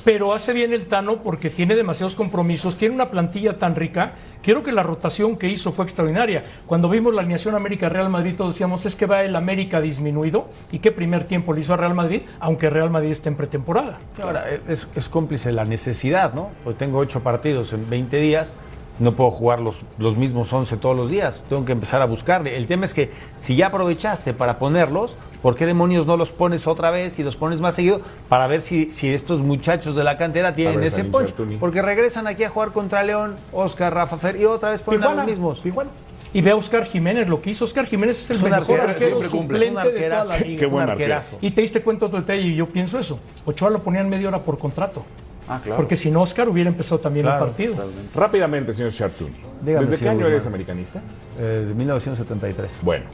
Pero 0.05 0.33
hace 0.33 0.53
bien 0.53 0.73
el 0.73 0.87
Tano 0.87 1.23
porque 1.23 1.51
tiene 1.51 1.75
demasiados 1.75 2.15
compromisos, 2.15 2.77
tiene 2.77 2.95
una 2.95 3.11
plantilla 3.11 3.59
tan 3.59 3.77
rica. 3.77 4.15
Quiero 4.43 4.63
que 4.63 4.73
la 4.73 4.83
rotación 4.83 5.37
que 5.37 5.49
hizo 5.49 5.73
fue 5.73 5.85
extraordinaria. 5.85 6.43
Cuando 6.67 6.89
vimos 6.89 7.13
la 7.13 7.21
alineación 7.21 7.55
América-Real 7.55 8.09
Madrid, 8.09 8.35
todos 8.37 8.55
decíamos, 8.55 8.87
es 8.87 8.97
que 8.97 9.07
va 9.07 9.23
el 9.23 9.37
América 9.37 9.81
disminuido. 9.81 10.47
¿Y 10.73 10.79
qué 10.79 10.93
primer 10.93 11.25
tiempo 11.25 11.53
le 11.53 11.61
hizo 11.61 11.75
a 11.75 11.77
Real 11.77 11.95
Madrid? 11.95 12.23
Aunque 12.39 12.71
Real 12.71 12.91
Madrid 12.91 13.11
esté 13.11 13.29
en 13.29 13.37
pretemporada. 13.37 13.99
Ahora, 14.23 14.47
es, 14.69 14.89
es 14.95 15.09
cómplice 15.09 15.53
la 15.53 15.65
necesidad, 15.65 16.33
¿no? 16.33 16.51
Porque 16.65 16.79
tengo 16.79 16.99
ocho 16.99 17.23
partidos 17.23 17.73
en 17.73 17.89
20 17.91 18.17
días, 18.19 18.55
no 19.01 19.13
puedo 19.13 19.31
jugar 19.31 19.61
los, 19.61 19.83
los 19.99 20.17
mismos 20.17 20.53
11 20.53 20.77
todos 20.77 20.97
los 20.97 21.11
días, 21.11 21.45
tengo 21.49 21.65
que 21.65 21.73
empezar 21.73 22.03
a 22.03 22.07
buscarle. 22.07 22.57
El 22.57 22.67
tema 22.67 22.85
es 22.85 22.95
que 22.95 23.11
si 23.37 23.57
ya 23.57 23.69
aprovechaste 23.69 24.35
para 24.35 24.59
ponerlos, 24.59 25.17
¿por 25.43 25.55
qué 25.55 25.67
demonios 25.67 26.07
no 26.07 26.17
los 26.17 26.31
pones 26.31 26.67
otra 26.67 26.91
vez 26.91 27.19
y 27.19 27.23
los 27.23 27.37
pones 27.37 27.61
más 27.61 27.75
seguido 27.75 28.01
para 28.29 28.47
ver 28.47 28.61
si, 28.61 28.93
si 28.93 29.13
estos 29.13 29.41
muchachos 29.41 29.97
de 29.97 30.05
la 30.05 30.17
cantera 30.17 30.55
tienen 30.55 30.77
ver, 30.77 30.89
ese? 30.89 31.11
Chartuni. 31.11 31.57
Porque 31.57 31.83
regresan 31.83 32.27
aquí 32.27 32.45
a 32.45 32.51
jugar 32.51 32.71
contra 32.71 33.03
León, 33.03 33.37
Oscar, 33.53 33.95
Rafa 33.95 34.17
Fer 34.17 34.37
y 34.37 34.45
otra 34.45 34.71
vez 34.71 34.83
ponen 34.83 35.05
a 35.05 35.15
los 35.15 35.27
mismos. 35.27 35.63
Tijuana. 35.63 35.91
Y 36.33 36.43
ve 36.43 36.53
a 36.53 36.57
Oscar 36.57 36.85
Jiménez, 36.85 37.29
lo 37.29 37.43
que 37.43 37.51
hizo 37.51 37.65
Oscar 37.65 37.87
Jiménez 37.87 38.23
es 38.23 38.31
el 38.31 38.43
mejor 38.49 38.81
arquero, 38.81 39.21
suplente 39.23 39.91
de 39.91 40.09
toda 40.09 40.25
la 40.25 40.39
liga. 40.39 40.61
Qué 40.61 40.67
buen 40.67 40.89
arquerazo. 40.89 41.39
Y 41.41 41.51
te 41.51 41.61
diste 41.61 41.83
cuenta 41.83 42.07
otro 42.07 42.21
detalle, 42.21 42.43
y 42.43 42.55
yo 42.55 42.67
pienso 42.67 42.99
eso. 42.99 43.19
Ochoa 43.45 43.71
lo 43.71 43.81
ponían 43.81 44.09
media 44.09 44.29
hora 44.29 44.39
por 44.39 44.59
contrato. 44.59 45.05
Ah, 45.49 45.59
claro. 45.61 45.79
Porque 45.79 45.97
si 45.97 46.13
no, 46.13 46.23
Oscar 46.23 46.49
hubiera 46.49 46.71
empezado 46.71 47.01
también 47.01 47.27
Claro, 47.27 47.45
el 47.45 47.51
partido. 47.51 47.75
Rápidamente, 48.15 48.73
señor 48.73 48.93
Chartuni. 48.93 49.35
Dígame, 49.61 49.85
¿Desde 49.85 49.99
qué 49.99 50.09
año 50.09 50.19
Guzmán. 50.19 50.33
eres 50.33 50.47
americanista? 50.47 51.03
Eh, 51.41 51.65
de 51.67 51.75
1973. 51.75 52.79
Bueno, 52.83 53.07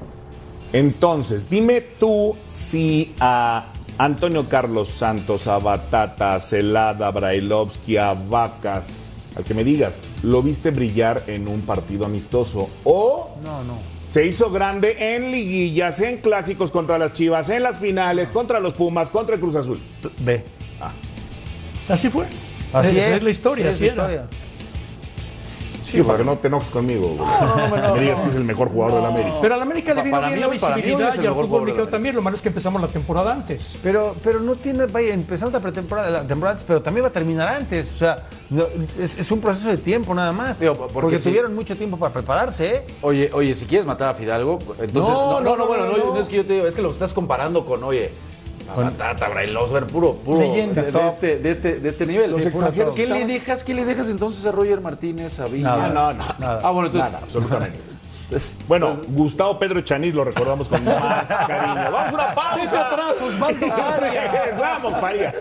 entonces, 0.72 1.48
dime 1.48 1.80
tú 1.80 2.36
si 2.48 3.14
a 3.20 3.66
Antonio 3.98 4.48
Carlos 4.48 4.88
Santos, 4.88 5.46
a 5.48 5.58
Batata, 5.58 6.34
a 6.34 6.40
Celada, 6.40 7.08
a 7.08 7.10
Brailovsky, 7.10 7.96
a 7.96 8.12
Vacas, 8.14 9.00
al 9.36 9.44
que 9.44 9.54
me 9.54 9.64
digas, 9.64 10.00
¿lo 10.22 10.42
viste 10.42 10.70
brillar 10.70 11.24
en 11.26 11.48
un 11.48 11.62
partido 11.62 12.04
amistoso? 12.06 12.68
O 12.84 13.36
No, 13.42 13.62
no. 13.64 13.78
se 14.08 14.26
hizo 14.26 14.50
grande 14.50 15.14
en 15.16 15.30
liguillas, 15.30 16.00
en 16.00 16.18
clásicos 16.18 16.70
contra 16.70 16.98
las 16.98 17.12
Chivas, 17.12 17.48
en 17.48 17.62
las 17.62 17.78
finales, 17.78 18.30
contra 18.30 18.60
los 18.60 18.74
Pumas, 18.74 19.08
contra 19.10 19.34
el 19.34 19.40
Cruz 19.40 19.56
Azul. 19.56 19.80
Ve. 20.20 20.44
Así 21.88 22.10
fue. 22.10 22.26
Así 22.72 22.98
es. 22.98 23.06
es 23.16 23.22
la 23.22 23.30
historia, 23.30 23.70
es 23.70 23.76
así 23.76 23.86
la 23.86 23.92
era. 23.92 24.02
historia. 24.02 24.26
Sí, 25.86 26.02
para 26.02 26.18
que 26.18 26.24
no 26.24 26.36
te 26.36 26.48
enojes 26.48 26.68
conmigo. 26.70 27.16
güey. 27.16 27.92
me 27.94 28.00
digas 28.00 28.20
que 28.20 28.28
es 28.28 28.36
el 28.36 28.44
mejor 28.44 28.68
jugador 28.68 28.96
del 28.96 29.06
América. 29.06 29.36
Pero 29.40 29.54
a 29.54 29.56
la 29.56 29.62
América 29.62 29.94
le 29.94 30.02
vino 30.02 30.16
para 30.16 30.28
bien 30.28 30.38
mí 30.38 30.44
la 30.44 30.48
visibilidad 30.48 31.14
y 31.22 31.26
al 31.26 31.34
fútbol 31.34 31.62
mexicano 31.62 31.88
también. 31.88 32.16
Lo 32.16 32.22
malo 32.22 32.34
es 32.34 32.42
que 32.42 32.48
empezamos 32.48 32.82
la 32.82 32.88
temporada 32.88 33.32
antes. 33.32 33.76
Pero, 33.82 34.16
pero 34.22 34.40
no 34.40 34.56
tiene, 34.56 34.86
vaya, 34.86 35.14
empezamos 35.14 35.52
la 35.52 35.60
pretemporada, 35.60 36.10
la 36.10 36.22
temporada 36.22 36.52
antes, 36.52 36.64
pero 36.66 36.82
también 36.82 37.04
va 37.04 37.08
a 37.08 37.12
terminar 37.12 37.48
antes. 37.48 37.92
O 37.94 37.98
sea, 37.98 38.16
no, 38.50 38.64
es, 38.98 39.16
es 39.16 39.30
un 39.30 39.40
proceso 39.40 39.68
de 39.68 39.76
tiempo 39.76 40.12
nada 40.14 40.32
más. 40.32 40.58
Digo, 40.58 40.74
porque 40.92 41.18
tuvieron 41.18 41.54
mucho 41.54 41.76
tiempo 41.76 41.96
para 41.96 42.12
prepararse, 42.12 42.74
¿eh? 42.74 42.82
Oye, 43.02 43.30
oye, 43.32 43.54
si 43.54 43.66
quieres 43.66 43.86
matar 43.86 44.08
a 44.08 44.14
Fidalgo, 44.14 44.58
entonces. 44.80 44.92
No, 44.94 45.40
No, 45.40 45.40
no, 45.40 45.50
no, 45.50 45.56
no, 45.56 45.66
bueno, 45.66 45.86
no, 45.86 45.92
no, 45.96 46.04
no. 46.06 46.14
no 46.14 46.20
es 46.20 46.28
que 46.28 46.36
yo 46.36 46.46
te 46.46 46.54
digo, 46.54 46.66
es 46.66 46.74
que 46.74 46.82
lo 46.82 46.90
estás 46.90 47.12
comparando 47.12 47.64
con, 47.64 47.84
oye, 47.84 48.10
Batata, 48.74 49.28
Brailovsky, 49.28 49.84
puro, 49.92 50.14
puro 50.14 50.40
Leyenda. 50.40 50.82
de, 50.82 50.92
de 50.92 51.08
este, 51.08 51.36
de, 51.38 51.50
este, 51.50 51.80
de 51.80 51.88
este 51.88 52.06
nivel. 52.06 52.30
Los 52.30 52.42
Sí, 52.42 52.48
extranjeros 52.48 52.94
¿Qué 52.94 53.06
le 53.06 53.24
dejas, 53.26 53.62
qué 53.64 53.74
le 53.74 53.84
dejas 53.84 54.08
entonces 54.08 54.44
a 54.46 54.52
Roger 54.52 54.80
Martínez, 54.80 55.38
a 55.40 55.46
Viñas? 55.46 55.76
Nada. 55.76 55.88
No, 55.88 56.12
no, 56.14 56.24
Nada. 56.38 56.60
Ah, 56.62 56.70
bueno, 56.70 56.86
entonces. 56.88 57.12
Nada, 57.12 57.24
absolutamente. 57.24 57.78
Bueno, 58.66 58.96
Gustavo 59.08 59.56
Pedro 59.56 59.80
Chanis 59.82 60.12
lo 60.12 60.24
recordamos 60.24 60.68
con 60.68 60.84
más 60.84 61.28
cariño. 61.28 61.90
Vamos 61.92 62.12
a 62.12 62.14
una 62.14 62.34
pausa. 62.34 62.86
atrás, 62.88 63.22
Osvaldo. 63.22 63.66
Regresamos, 64.00 64.92
Faría. 65.00 65.34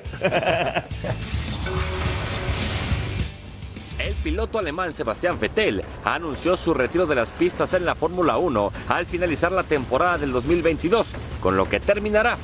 El 3.97 4.13
piloto 4.15 4.59
alemán 4.59 4.93
Sebastián 4.93 5.39
Vettel 5.39 5.83
anunció 6.03 6.55
su 6.57 6.73
retiro 6.73 7.05
de 7.07 7.15
las 7.15 7.31
pistas 7.31 7.73
en 7.73 7.85
la 7.85 7.95
Fórmula 7.95 8.37
1 8.37 8.71
al 8.89 9.05
finalizar 9.05 9.51
la 9.51 9.63
temporada 9.63 10.17
del 10.17 10.31
2022, 10.33 11.13
con 11.41 11.55
lo 11.57 11.67
que 11.69 11.79
terminará 11.79 12.37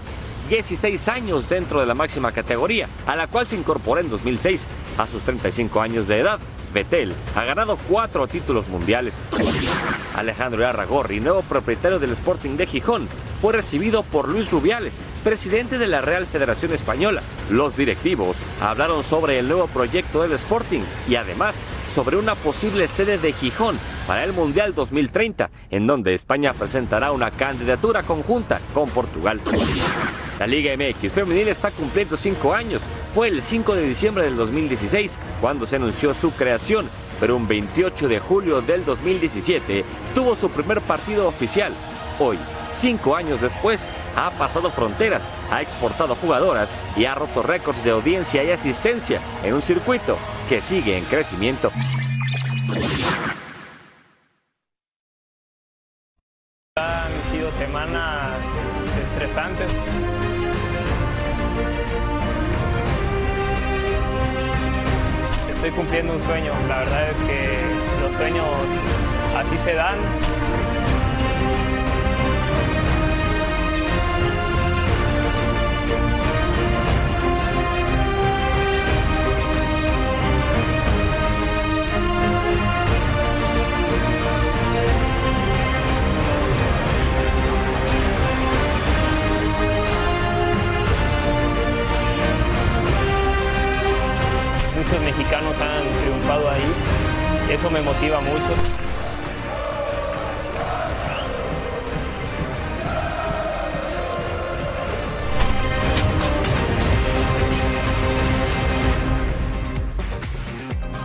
16 0.51 1.07
años 1.07 1.47
dentro 1.47 1.79
de 1.79 1.85
la 1.85 1.95
máxima 1.95 2.33
categoría, 2.33 2.89
a 3.07 3.15
la 3.15 3.27
cual 3.27 3.47
se 3.47 3.55
incorporó 3.55 4.01
en 4.01 4.09
2006 4.09 4.67
a 4.97 5.07
sus 5.07 5.23
35 5.23 5.79
años 5.79 6.09
de 6.09 6.19
edad. 6.19 6.39
Vettel 6.73 7.13
ha 7.37 7.45
ganado 7.45 7.77
cuatro 7.87 8.27
títulos 8.27 8.67
mundiales. 8.67 9.17
Alejandro 10.13 10.67
Arragorri, 10.67 11.21
nuevo 11.21 11.41
propietario 11.43 11.99
del 11.99 12.11
Sporting 12.11 12.57
de 12.57 12.67
Gijón, 12.67 13.07
fue 13.39 13.53
recibido 13.53 14.03
por 14.03 14.27
Luis 14.27 14.51
Rubiales, 14.51 14.97
presidente 15.23 15.77
de 15.77 15.87
la 15.87 16.01
Real 16.01 16.25
Federación 16.25 16.73
Española. 16.73 17.21
Los 17.49 17.77
directivos 17.77 18.35
hablaron 18.59 19.05
sobre 19.05 19.39
el 19.39 19.47
nuevo 19.47 19.67
proyecto 19.67 20.21
del 20.21 20.33
Sporting 20.33 20.81
y 21.07 21.15
además 21.15 21.55
sobre 21.89 22.17
una 22.17 22.35
posible 22.35 22.89
sede 22.89 23.17
de 23.17 23.31
Gijón 23.31 23.79
para 24.05 24.25
el 24.25 24.33
Mundial 24.33 24.75
2030, 24.75 25.49
en 25.69 25.87
donde 25.87 26.13
España 26.13 26.51
presentará 26.51 27.13
una 27.13 27.31
candidatura 27.31 28.03
conjunta 28.03 28.59
con 28.73 28.89
Portugal. 28.89 29.39
La 30.39 30.47
Liga 30.47 30.73
MX 30.75 31.13
femenil 31.13 31.47
está 31.47 31.71
cumpliendo 31.71 32.17
cinco 32.17 32.53
años. 32.53 32.81
Fue 33.13 33.27
el 33.27 33.41
5 33.41 33.75
de 33.75 33.87
diciembre 33.87 34.23
del 34.23 34.35
2016 34.35 35.17
cuando 35.39 35.65
se 35.65 35.75
anunció 35.75 36.13
su 36.13 36.31
creación, 36.31 36.89
pero 37.19 37.35
un 37.35 37.47
28 37.47 38.07
de 38.07 38.19
julio 38.19 38.61
del 38.61 38.83
2017 38.85 39.83
tuvo 40.15 40.35
su 40.35 40.49
primer 40.49 40.81
partido 40.81 41.27
oficial. 41.27 41.73
Hoy, 42.19 42.37
cinco 42.71 43.15
años 43.15 43.41
después, 43.41 43.87
ha 44.15 44.31
pasado 44.31 44.69
fronteras, 44.69 45.27
ha 45.49 45.61
exportado 45.61 46.15
jugadoras 46.15 46.69
y 46.95 47.05
ha 47.05 47.15
roto 47.15 47.41
récords 47.41 47.83
de 47.83 47.91
audiencia 47.91 48.43
y 48.43 48.51
asistencia 48.51 49.21
en 49.43 49.53
un 49.53 49.61
circuito 49.61 50.17
que 50.47 50.61
sigue 50.61 50.97
en 50.97 51.05
crecimiento. 51.05 51.71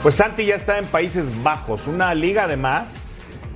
Pues 0.07 0.15
Santi 0.15 0.45
ya 0.47 0.55
está 0.55 0.79
en 0.79 0.85
Países 0.87 1.27
Bajos, 1.43 1.89
una 1.89 2.15
liga 2.15 2.45
además 2.45 3.13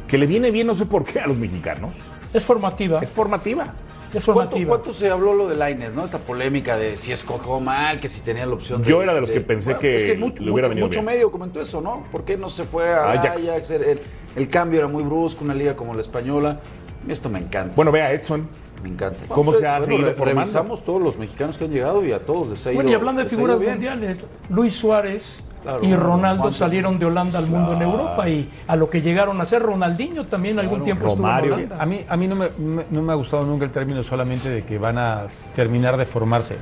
que 0.09 0.19
le 0.19 0.27
viene 0.27 0.51
bien, 0.51 0.67
no 0.67 0.75
sé 0.75 0.85
por 0.85 1.05
qué, 1.05 1.21
a 1.21 1.29
los 1.29 1.37
mexicanos. 1.37 1.99
Es 2.35 2.45
formativa. 2.45 2.99
Es 3.01 3.13
formativa. 3.13 3.73
Es 4.13 4.25
¿Cuánto, 4.25 4.33
formativa. 4.57 4.69
cuánto 4.71 4.93
se 4.93 5.09
habló 5.11 5.33
lo 5.35 5.47
de 5.49 5.55
Laines, 5.55 5.95
no? 5.95 6.05
Esta 6.05 6.19
polémica 6.19 6.77
de 6.77 6.97
si 6.97 7.13
escogió 7.13 7.61
mal, 7.61 8.01
que 8.01 8.09
si 8.09 8.23
tenía 8.23 8.47
la 8.47 8.55
opción 8.55 8.83
de. 8.83 8.89
Yo 8.89 9.01
era 9.01 9.15
de 9.15 9.21
los 9.21 9.31
que 9.31 9.41
pensé 9.41 9.77
que 9.77 10.17
mucho, 10.19 10.43
le 10.43 10.51
hubiera 10.51 10.67
mucho- 10.67 10.71
venido 10.71 10.87
mucho 10.89 11.01
bien. 11.03 11.05
medio 11.15 11.31
comentó 11.31 11.61
eso, 11.61 11.81
¿no? 11.81 12.03
¿Por 12.11 12.25
qué 12.25 12.37
no 12.37 12.51
se 12.51 12.65
fue 12.65 12.93
a 12.93 13.13
Ajax. 13.13 13.49
Ajax? 13.49 13.71
El, 13.71 14.01
el 14.35 14.49
cambio 14.49 14.81
era 14.81 14.89
muy 14.89 15.05
brusco, 15.05 15.45
una 15.45 15.55
liga 15.55 15.77
como 15.77 15.95
la 15.95 16.01
española. 16.01 16.59
Esto 17.07 17.29
me 17.29 17.39
encanta. 17.39 17.75
Bueno, 17.77 17.93
vea 17.93 18.11
Edson. 18.11 18.49
Me 18.83 18.89
encanta. 18.89 19.21
¿Cómo 19.29 19.53
se 19.53 19.69
ha 19.69 19.81
seguido 19.85 20.09
re- 20.09 20.15
formando? 20.15 20.41
Revisamos 20.41 20.85
todos 20.85 21.01
los 21.01 21.17
mexicanos 21.17 21.57
que 21.57 21.67
han 21.67 21.71
llegado 21.71 22.05
y 22.05 22.11
a 22.11 22.19
todos 22.27 22.49
les 22.49 22.67
ha 22.67 22.71
ido 22.73 22.79
Bueno, 22.79 22.91
y 22.91 22.95
hablando 22.95 23.23
de 23.23 23.29
figuras 23.29 23.61
mundiales, 23.61 24.19
Luis 24.49 24.75
Suárez 24.75 25.45
Claro, 25.63 25.85
y 25.85 25.95
Ronaldo 25.95 26.43
¿cuántos? 26.43 26.57
salieron 26.57 26.99
de 26.99 27.05
Holanda 27.07 27.39
al 27.39 27.47
mundo 27.47 27.75
en 27.75 27.83
Europa 27.83 28.29
y 28.29 28.51
a 28.67 28.77
lo 28.77 28.89
que 28.89 29.03
llegaron 29.03 29.41
a 29.41 29.45
ser 29.45 29.63
Ronaldinho 29.63 30.25
también 30.25 30.59
algún 30.59 30.83
tiempo 30.83 31.07
Romario. 31.07 31.51
estuvo 31.57 31.61
en 31.61 31.67
Holanda. 31.73 31.83
A 31.83 31.87
mí, 31.87 32.01
a 32.09 32.17
mí 32.17 32.29
no, 32.29 32.35
me, 32.37 32.49
me- 32.59 32.85
no 32.91 33.03
me 33.03 33.13
ha 33.13 33.17
gustado 33.17 33.45
nunca 33.45 33.65
el 33.67 33.71
término 33.71 34.03
solamente 34.03 34.49
de 34.49 34.63
que 34.63 34.79
van 34.79 34.97
a 34.99 35.25
terminar 35.55 35.97
de 35.97 36.07
formarse, 36.07 36.57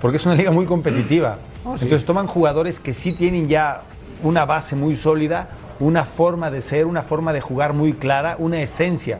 porque 0.00 0.18
es 0.18 0.26
una 0.26 0.34
liga 0.36 0.50
muy 0.50 0.66
competitiva. 0.66 1.36
Entonces 1.64 2.04
toman 2.04 2.26
jugadores 2.26 2.78
que 2.78 2.92
sí 2.94 3.12
tienen 3.12 3.48
ya 3.48 3.82
una 4.22 4.44
base 4.44 4.76
muy 4.76 4.96
sólida, 4.96 5.48
una 5.80 6.04
forma 6.04 6.50
de 6.50 6.62
ser, 6.62 6.86
una 6.86 7.02
forma 7.02 7.32
de 7.32 7.40
jugar 7.40 7.72
muy 7.72 7.92
clara, 7.94 8.36
una 8.38 8.60
esencia. 8.60 9.18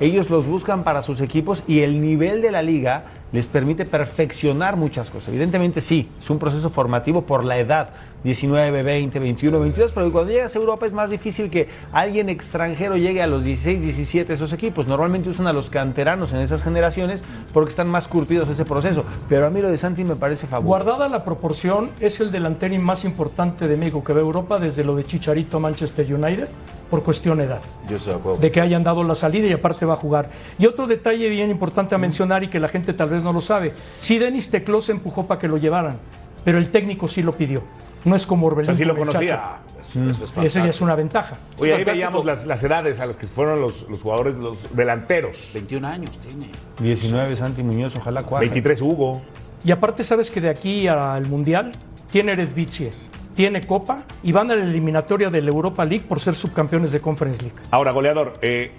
Ellos 0.00 0.30
los 0.30 0.46
buscan 0.46 0.82
para 0.84 1.02
sus 1.02 1.20
equipos 1.20 1.62
y 1.66 1.80
el 1.80 2.00
nivel 2.00 2.40
de 2.40 2.50
la 2.50 2.62
liga 2.62 3.02
les 3.32 3.46
permite 3.46 3.84
perfeccionar 3.84 4.76
muchas 4.76 5.10
cosas. 5.10 5.28
Evidentemente 5.28 5.80
sí, 5.80 6.08
es 6.20 6.30
un 6.30 6.38
proceso 6.38 6.70
formativo 6.70 7.22
por 7.22 7.44
la 7.44 7.58
edad, 7.58 7.90
19, 8.24 8.82
20, 8.82 9.18
21, 9.18 9.60
22, 9.60 9.92
pero 9.92 10.12
cuando 10.12 10.30
llegas 10.30 10.54
a 10.54 10.58
Europa 10.58 10.86
es 10.86 10.92
más 10.92 11.10
difícil 11.10 11.48
que 11.48 11.68
alguien 11.92 12.28
extranjero 12.28 12.96
llegue 12.96 13.22
a 13.22 13.26
los 13.26 13.44
16, 13.44 13.80
17 13.80 14.32
esos 14.32 14.52
equipos. 14.52 14.86
Normalmente 14.86 15.30
usan 15.30 15.46
a 15.46 15.52
los 15.52 15.70
canteranos 15.70 16.32
en 16.32 16.40
esas 16.40 16.62
generaciones 16.62 17.22
porque 17.52 17.70
están 17.70 17.88
más 17.88 18.08
curtidos 18.08 18.48
ese 18.48 18.64
proceso. 18.64 19.04
Pero 19.28 19.46
a 19.46 19.50
mí 19.50 19.60
lo 19.60 19.70
de 19.70 19.76
Santi 19.76 20.04
me 20.04 20.16
parece 20.16 20.46
fabuloso. 20.46 20.84
Guardada 20.84 21.08
la 21.08 21.24
proporción, 21.24 21.90
es 22.00 22.20
el 22.20 22.30
delantero 22.30 22.78
más 22.80 23.04
importante 23.04 23.66
de 23.66 23.76
México 23.76 24.04
que 24.04 24.12
ve 24.12 24.20
Europa 24.20 24.58
desde 24.58 24.84
lo 24.84 24.94
de 24.94 25.04
Chicharito 25.04 25.58
Manchester 25.58 26.12
United. 26.12 26.48
Por 26.90 27.02
cuestión 27.02 27.38
de 27.38 27.44
edad. 27.44 27.62
Yo 27.88 27.96
estoy 27.96 28.14
de 28.14 28.18
acuerdo. 28.18 28.40
De 28.40 28.50
que 28.50 28.60
hayan 28.60 28.82
dado 28.82 29.04
la 29.04 29.14
salida 29.14 29.46
y 29.46 29.52
aparte 29.52 29.86
va 29.86 29.94
a 29.94 29.96
jugar. 29.96 30.28
Y 30.58 30.66
otro 30.66 30.86
detalle 30.86 31.28
bien 31.28 31.50
importante 31.50 31.94
a 31.94 31.98
mencionar 31.98 32.42
y 32.42 32.48
que 32.48 32.58
la 32.58 32.68
gente 32.68 32.92
tal 32.92 33.08
vez 33.08 33.22
no 33.22 33.32
lo 33.32 33.40
sabe. 33.40 33.72
Sí, 34.00 34.18
Denis 34.18 34.50
Teclós 34.50 34.88
empujó 34.88 35.26
para 35.26 35.40
que 35.40 35.48
lo 35.48 35.56
llevaran, 35.56 35.98
pero 36.44 36.58
el 36.58 36.70
técnico 36.70 37.06
sí 37.08 37.22
lo 37.22 37.32
pidió. 37.32 37.62
No 38.04 38.16
es 38.16 38.26
como 38.26 38.46
Orbelín. 38.46 38.70
O 38.70 38.74
sea, 38.74 38.74
sí 38.74 38.84
lo 38.84 38.96
conocía. 38.96 39.58
Eso, 39.80 40.08
eso 40.08 40.24
es 40.24 40.44
Eso 40.44 40.58
ya 40.60 40.66
es 40.66 40.80
una 40.80 40.94
ventaja. 40.94 41.36
Oye, 41.58 41.74
ahí 41.74 41.84
veíamos 41.84 42.24
las, 42.24 42.46
las 42.46 42.62
edades 42.62 43.00
a 43.00 43.06
las 43.06 43.16
que 43.16 43.26
fueron 43.26 43.60
los, 43.60 43.88
los 43.88 44.02
jugadores, 44.02 44.36
los 44.36 44.74
delanteros. 44.74 45.50
21 45.54 45.86
años 45.86 46.10
tiene. 46.26 46.50
19 46.80 47.36
Santi 47.36 47.62
Muñoz, 47.62 47.94
ojalá 47.96 48.22
cuatro. 48.22 48.40
23 48.40 48.80
Hugo. 48.82 49.20
Y 49.64 49.70
aparte, 49.72 50.02
sabes 50.02 50.30
que 50.30 50.40
de 50.40 50.48
aquí 50.48 50.88
al 50.88 51.26
Mundial 51.26 51.72
tiene 52.10 52.32
Eredivisie, 52.32 52.92
tiene 53.40 53.62
Copa 53.62 54.04
y 54.22 54.32
van 54.32 54.50
a 54.50 54.54
la 54.54 54.64
eliminatoria 54.64 55.30
de 55.30 55.40
la 55.40 55.48
Europa 55.48 55.82
League 55.86 56.04
por 56.06 56.20
ser 56.20 56.36
subcampeones 56.36 56.92
de 56.92 57.00
Conference 57.00 57.40
League. 57.40 57.56
Ahora, 57.70 57.90
goleador, 57.90 58.34
eh, 58.42 58.72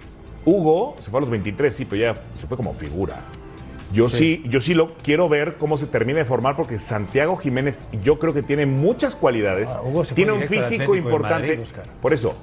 Hugo 0.45 0.95
se 0.99 1.09
fue 1.09 1.17
a 1.17 1.21
los 1.21 1.31
23, 1.31 1.75
sí, 1.75 1.85
pero 1.85 2.13
ya 2.13 2.23
se 2.35 2.45
fue 2.45 2.57
como 2.57 2.71
figura. 2.75 3.21
Yo 3.91 4.07
sí. 4.07 4.43
yo 4.45 4.61
sí 4.61 4.75
lo 4.75 4.93
quiero 4.97 5.27
ver 5.29 5.55
cómo 5.57 5.79
se 5.79 5.87
termina 5.87 6.19
de 6.19 6.25
formar 6.25 6.55
porque 6.55 6.77
Santiago 6.77 7.37
Jiménez 7.37 7.87
yo 8.03 8.19
creo 8.19 8.35
que 8.35 8.43
tiene 8.43 8.67
muchas 8.67 9.15
cualidades, 9.15 9.71
Ah, 9.71 9.81
Hugo 9.81 10.05
se 10.05 10.09
fue 10.09 10.15
tiene 10.15 10.31
un 10.31 10.43
físico 10.43 10.95
importante, 10.95 11.57
Madrid, 11.57 11.73
por 11.99 12.13
eso. 12.13 12.35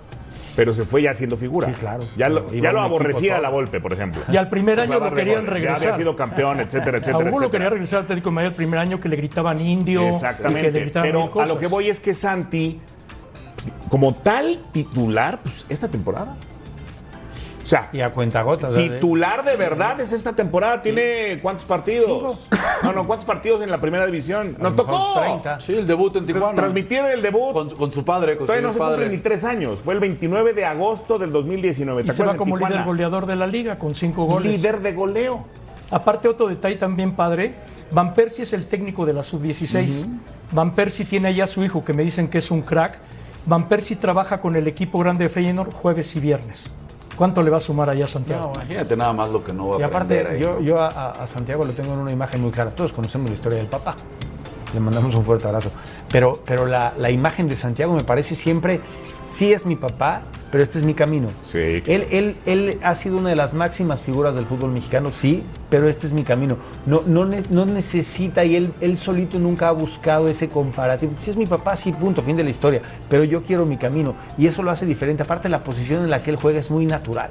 Pero 0.58 0.72
se 0.74 0.84
fue 0.84 1.02
ya 1.02 1.14
siendo 1.14 1.36
figura. 1.36 1.68
Sí, 1.68 1.74
claro. 1.74 2.02
Ya 2.16 2.28
lo, 2.28 2.52
ya 2.52 2.72
lo 2.72 2.80
aborrecía 2.80 3.40
la 3.40 3.48
Volpe, 3.48 3.80
por 3.80 3.92
ejemplo. 3.92 4.22
Y 4.28 4.36
al 4.36 4.48
primer 4.48 4.80
año 4.80 4.98
lo 4.98 5.14
querían 5.14 5.46
regresar. 5.46 5.78
Ya 5.78 5.86
había 5.86 5.96
sido 5.96 6.16
campeón, 6.16 6.58
etcétera, 6.58 6.96
A 6.96 7.00
etcétera, 7.00 7.30
Hugo 7.30 7.38
lo 7.38 7.48
quería 7.52 7.70
regresar 7.70 7.98
al 8.00 8.04
Atlético 8.06 8.30
de 8.30 8.34
Madrid 8.34 8.48
el 8.48 8.54
primer 8.56 8.80
año 8.80 8.98
que 8.98 9.08
le 9.08 9.14
gritaban 9.14 9.60
indio. 9.60 10.00
y 10.00 10.04
que 10.06 10.10
le 10.10 10.16
Exactamente. 10.16 10.80
gritaban 10.80 11.08
Pero 11.08 11.40
a 11.40 11.46
lo 11.46 11.60
que 11.60 11.68
voy 11.68 11.88
es 11.88 12.00
que 12.00 12.12
Santi, 12.12 12.80
como 13.88 14.16
tal 14.16 14.64
titular, 14.72 15.38
pues 15.44 15.64
esta 15.68 15.86
temporada. 15.86 16.36
O 17.68 17.70
sea, 17.70 17.90
Y 17.92 18.00
a 18.00 18.14
cuentagotas. 18.14 18.72
¿verdad? 18.72 18.94
titular 18.94 19.44
de 19.44 19.56
verdad 19.56 20.00
es 20.00 20.14
esta 20.14 20.32
temporada. 20.32 20.80
¿Tiene 20.80 21.38
cuántos 21.42 21.66
partidos? 21.66 22.48
No, 22.82 22.94
no, 22.94 23.06
¿cuántos 23.06 23.26
partidos 23.26 23.60
en 23.60 23.70
la 23.70 23.78
primera 23.78 24.06
división? 24.06 24.56
Nos 24.58 24.74
tocó 24.74 25.20
30. 25.20 25.60
Sí, 25.60 25.74
el 25.74 25.86
debut 25.86 26.16
en 26.16 26.24
Tijuana. 26.24 26.54
transmitir 26.54 27.00
el 27.04 27.20
debut. 27.20 27.52
Con, 27.52 27.68
con 27.76 27.92
su 27.92 28.06
padre, 28.06 28.38
con 28.38 28.46
Todavía 28.46 28.66
no 28.66 28.72
se 28.72 28.78
cumplen 28.78 29.10
ni 29.10 29.18
tres 29.18 29.44
años. 29.44 29.80
Fue 29.80 29.92
el 29.92 30.00
29 30.00 30.54
de 30.54 30.64
agosto 30.64 31.18
del 31.18 31.30
2019. 31.30 32.04
¿Te 32.04 32.08
Y 32.08 32.14
se 32.14 32.24
va 32.24 32.38
como 32.38 32.56
líder 32.56 32.84
goleador 32.84 33.26
de 33.26 33.36
la 33.36 33.46
liga 33.46 33.76
con 33.76 33.94
cinco 33.94 34.24
goles. 34.24 34.50
Líder 34.50 34.80
de 34.80 34.94
goleo. 34.94 35.44
Aparte, 35.90 36.26
otro 36.26 36.48
detalle 36.48 36.76
también 36.76 37.14
padre, 37.14 37.54
Van 37.92 38.14
Persie 38.14 38.44
es 38.44 38.54
el 38.54 38.64
técnico 38.64 39.04
de 39.04 39.12
la 39.12 39.22
sub-16. 39.22 40.06
Van 40.52 40.74
Persie 40.74 41.04
tiene 41.04 41.28
allá 41.28 41.44
a 41.44 41.46
su 41.46 41.62
hijo, 41.62 41.84
que 41.84 41.92
me 41.92 42.02
dicen 42.02 42.28
que 42.28 42.38
es 42.38 42.50
un 42.50 42.62
crack. 42.62 42.98
Van 43.44 43.68
Persie 43.68 43.96
trabaja 43.96 44.40
con 44.40 44.56
el 44.56 44.66
equipo 44.66 44.98
grande 44.98 45.24
de 45.24 45.28
Feyenoord 45.28 45.70
jueves 45.70 46.16
y 46.16 46.20
viernes. 46.20 46.70
¿Cuánto 47.18 47.42
le 47.42 47.50
va 47.50 47.56
a 47.56 47.60
sumar 47.60 47.90
allá 47.90 48.04
a 48.04 48.08
Santiago? 48.08 48.52
Imagínate 48.54 48.96
nada 48.96 49.12
más 49.12 49.28
lo 49.28 49.42
que 49.42 49.52
no 49.52 49.68
va 49.70 49.78
Y 49.80 49.82
a 49.82 49.86
aprender 49.86 50.20
aparte, 50.20 50.36
ahí. 50.36 50.40
yo, 50.40 50.60
yo 50.60 50.80
a, 50.80 51.10
a 51.10 51.26
Santiago 51.26 51.64
lo 51.64 51.72
tengo 51.72 51.92
en 51.94 51.98
una 51.98 52.12
imagen 52.12 52.40
muy 52.40 52.52
clara. 52.52 52.70
Todos 52.70 52.92
conocemos 52.92 53.28
la 53.28 53.34
historia 53.34 53.58
del 53.58 53.66
papá. 53.66 53.96
Le 54.72 54.80
mandamos 54.80 55.14
un 55.14 55.24
fuerte 55.24 55.46
abrazo. 55.48 55.70
Pero, 56.10 56.40
pero 56.46 56.66
la, 56.66 56.92
la 56.96 57.10
imagen 57.10 57.48
de 57.48 57.56
Santiago 57.56 57.92
me 57.94 58.04
parece 58.04 58.34
siempre, 58.36 58.80
sí 59.28 59.52
es 59.52 59.66
mi 59.66 59.74
papá, 59.76 60.22
pero 60.50 60.62
este 60.64 60.78
es 60.78 60.84
mi 60.84 60.94
camino. 60.94 61.28
Sí, 61.42 61.82
Él, 61.86 62.06
él, 62.10 62.36
él 62.46 62.78
ha 62.82 62.94
sido 62.94 63.18
una 63.18 63.28
de 63.30 63.36
las 63.36 63.52
máximas 63.54 64.00
figuras 64.02 64.34
del 64.34 64.46
fútbol 64.46 64.70
mexicano, 64.72 65.10
sí, 65.12 65.42
pero 65.68 65.88
este 65.88 66.06
es 66.06 66.12
mi 66.12 66.22
camino. 66.22 66.56
No, 66.86 67.02
no, 67.06 67.26
no 67.50 67.66
necesita 67.66 68.44
y 68.44 68.56
él, 68.56 68.72
él 68.80 68.96
solito 68.98 69.38
nunca 69.38 69.68
ha 69.68 69.72
buscado 69.72 70.28
ese 70.28 70.48
comparativo. 70.48 71.12
Si 71.24 71.30
es 71.30 71.36
mi 71.36 71.46
papá, 71.46 71.76
sí, 71.76 71.92
punto, 71.92 72.22
fin 72.22 72.36
de 72.36 72.44
la 72.44 72.50
historia. 72.50 72.80
Pero 73.08 73.24
yo 73.24 73.42
quiero 73.42 73.66
mi 73.66 73.76
camino 73.76 74.14
y 74.38 74.46
eso 74.46 74.62
lo 74.62 74.70
hace 74.70 74.86
diferente. 74.86 75.22
Aparte, 75.22 75.48
la 75.48 75.62
posición 75.62 76.02
en 76.04 76.10
la 76.10 76.22
que 76.22 76.30
él 76.30 76.36
juega 76.36 76.60
es 76.60 76.70
muy 76.70 76.86
natural. 76.86 77.30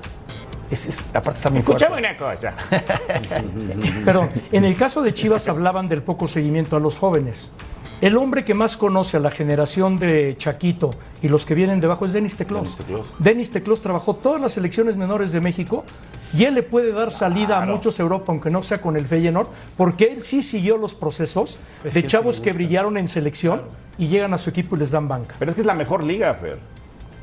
Es, 0.70 0.86
es- 0.86 1.00
aparte 1.16 1.38
está 1.38 1.50
muy 1.50 1.62
fuerte. 1.64 1.86
Escúchame 1.86 2.06
una 2.08 2.18
cosa. 2.18 2.54
Perdón, 4.06 4.30
en 4.52 4.66
el 4.66 4.76
caso 4.76 5.02
de 5.02 5.14
Chivas 5.14 5.48
hablaban 5.48 5.88
del 5.88 6.02
poco 6.04 6.28
seguimiento 6.28 6.76
a 6.76 6.80
los 6.80 7.00
jóvenes. 7.00 7.50
El 8.00 8.16
hombre 8.16 8.46
que 8.46 8.54
más 8.54 8.78
conoce 8.78 9.18
a 9.18 9.20
la 9.20 9.32
generación 9.32 9.98
de 9.98 10.36
Chaquito 10.38 10.92
y 11.24 11.30
los 11.30 11.48
que 11.48 11.56
vienen 11.56 11.82
debajo 11.82 12.06
es 12.06 12.14
Denis 12.14 12.36
Teclós. 12.36 12.78
Denis 13.18 13.50
Teclós 13.50 13.82
trabajó 13.82 14.16
todas 14.16 14.40
las 14.40 14.52
selecciones 14.52 14.96
menores 14.96 15.32
de 15.32 15.42
México 15.42 15.84
y 16.32 16.44
él 16.44 16.54
le 16.54 16.62
puede 16.62 16.92
dar 16.92 17.12
salida 17.12 17.60
a 17.60 17.66
muchos 17.66 18.00
Europa, 18.00 18.26
aunque 18.28 18.52
no 18.52 18.62
sea 18.62 18.82
con 18.82 18.98
el 18.98 19.08
Feyenoord, 19.08 19.48
porque 19.76 20.06
él 20.06 20.22
sí 20.22 20.44
siguió 20.44 20.78
los 20.78 20.94
procesos 20.94 21.58
Es 21.84 21.96
de 21.96 22.04
que 22.04 22.08
chavos 22.08 22.40
que 22.40 22.54
brillaron 22.54 22.98
en 22.98 23.08
selección 23.08 23.64
y 23.98 24.08
llegan 24.08 24.32
a 24.36 24.38
su 24.38 24.52
equipo 24.52 24.76
y 24.76 24.80
les 24.80 24.92
dan 24.92 25.08
banca. 25.08 25.34
Pero 25.40 25.50
es 25.50 25.56
que 25.56 25.62
es 25.62 25.68
la 25.68 25.74
mejor 25.74 26.04
liga, 26.04 26.32
Fer. 26.36 26.60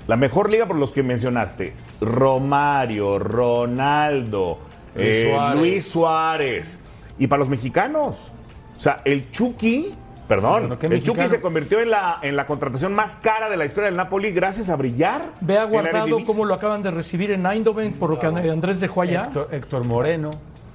La 0.09 0.17
mejor 0.17 0.51
liga 0.51 0.67
por 0.67 0.77
los 0.77 0.91
que 0.91 1.05
mencionaste. 1.05 1.73
Romario, 2.01 3.21
Ronaldo, 3.21 4.59
Luis 4.97 5.07
eh, 5.07 5.31
Suárez. 5.31 5.59
Luis 5.61 5.89
Suárez. 5.89 6.81
Y 7.17 7.29
para 7.29 7.39
los 7.39 7.49
mexicanos. 7.49 8.33
O 8.77 8.81
sea, 8.81 9.03
el 9.05 9.31
Chucky, 9.31 9.95
perdón, 10.29 10.61
Bueno, 10.63 10.79
¿qué 10.79 10.87
el 10.87 11.03
Chucky 11.03 11.19
mexicano? 11.21 11.29
se 11.29 11.41
convirtió 11.41 11.81
en 11.81 11.91
la, 11.91 12.19
en 12.23 12.37
la 12.37 12.47
contratación 12.47 12.95
más 12.95 13.17
cara 13.17 13.49
de 13.49 13.57
la 13.57 13.65
historia 13.65 13.87
del 13.87 13.97
Napoli 13.97 14.33
gracias 14.33 14.71
a 14.71 14.77
brillar. 14.77 15.33
Ve 15.41 15.59
a 15.59 15.65
Guardado 15.65 16.17
cómo 16.25 16.45
lo 16.45 16.55
acaban 16.55 16.83
de 16.83 16.91
recibir 16.91 17.31
en 17.31 17.47
Eindhoven 17.47 17.93
por 17.95 18.11
lo 18.11 18.19
que 18.19 18.27
Andrés 18.27 18.81
dejó 18.81 19.03
allá. 19.03 19.25
Héctor, 19.25 19.49
Héctor 19.53 19.85
Moreno. 19.85 20.31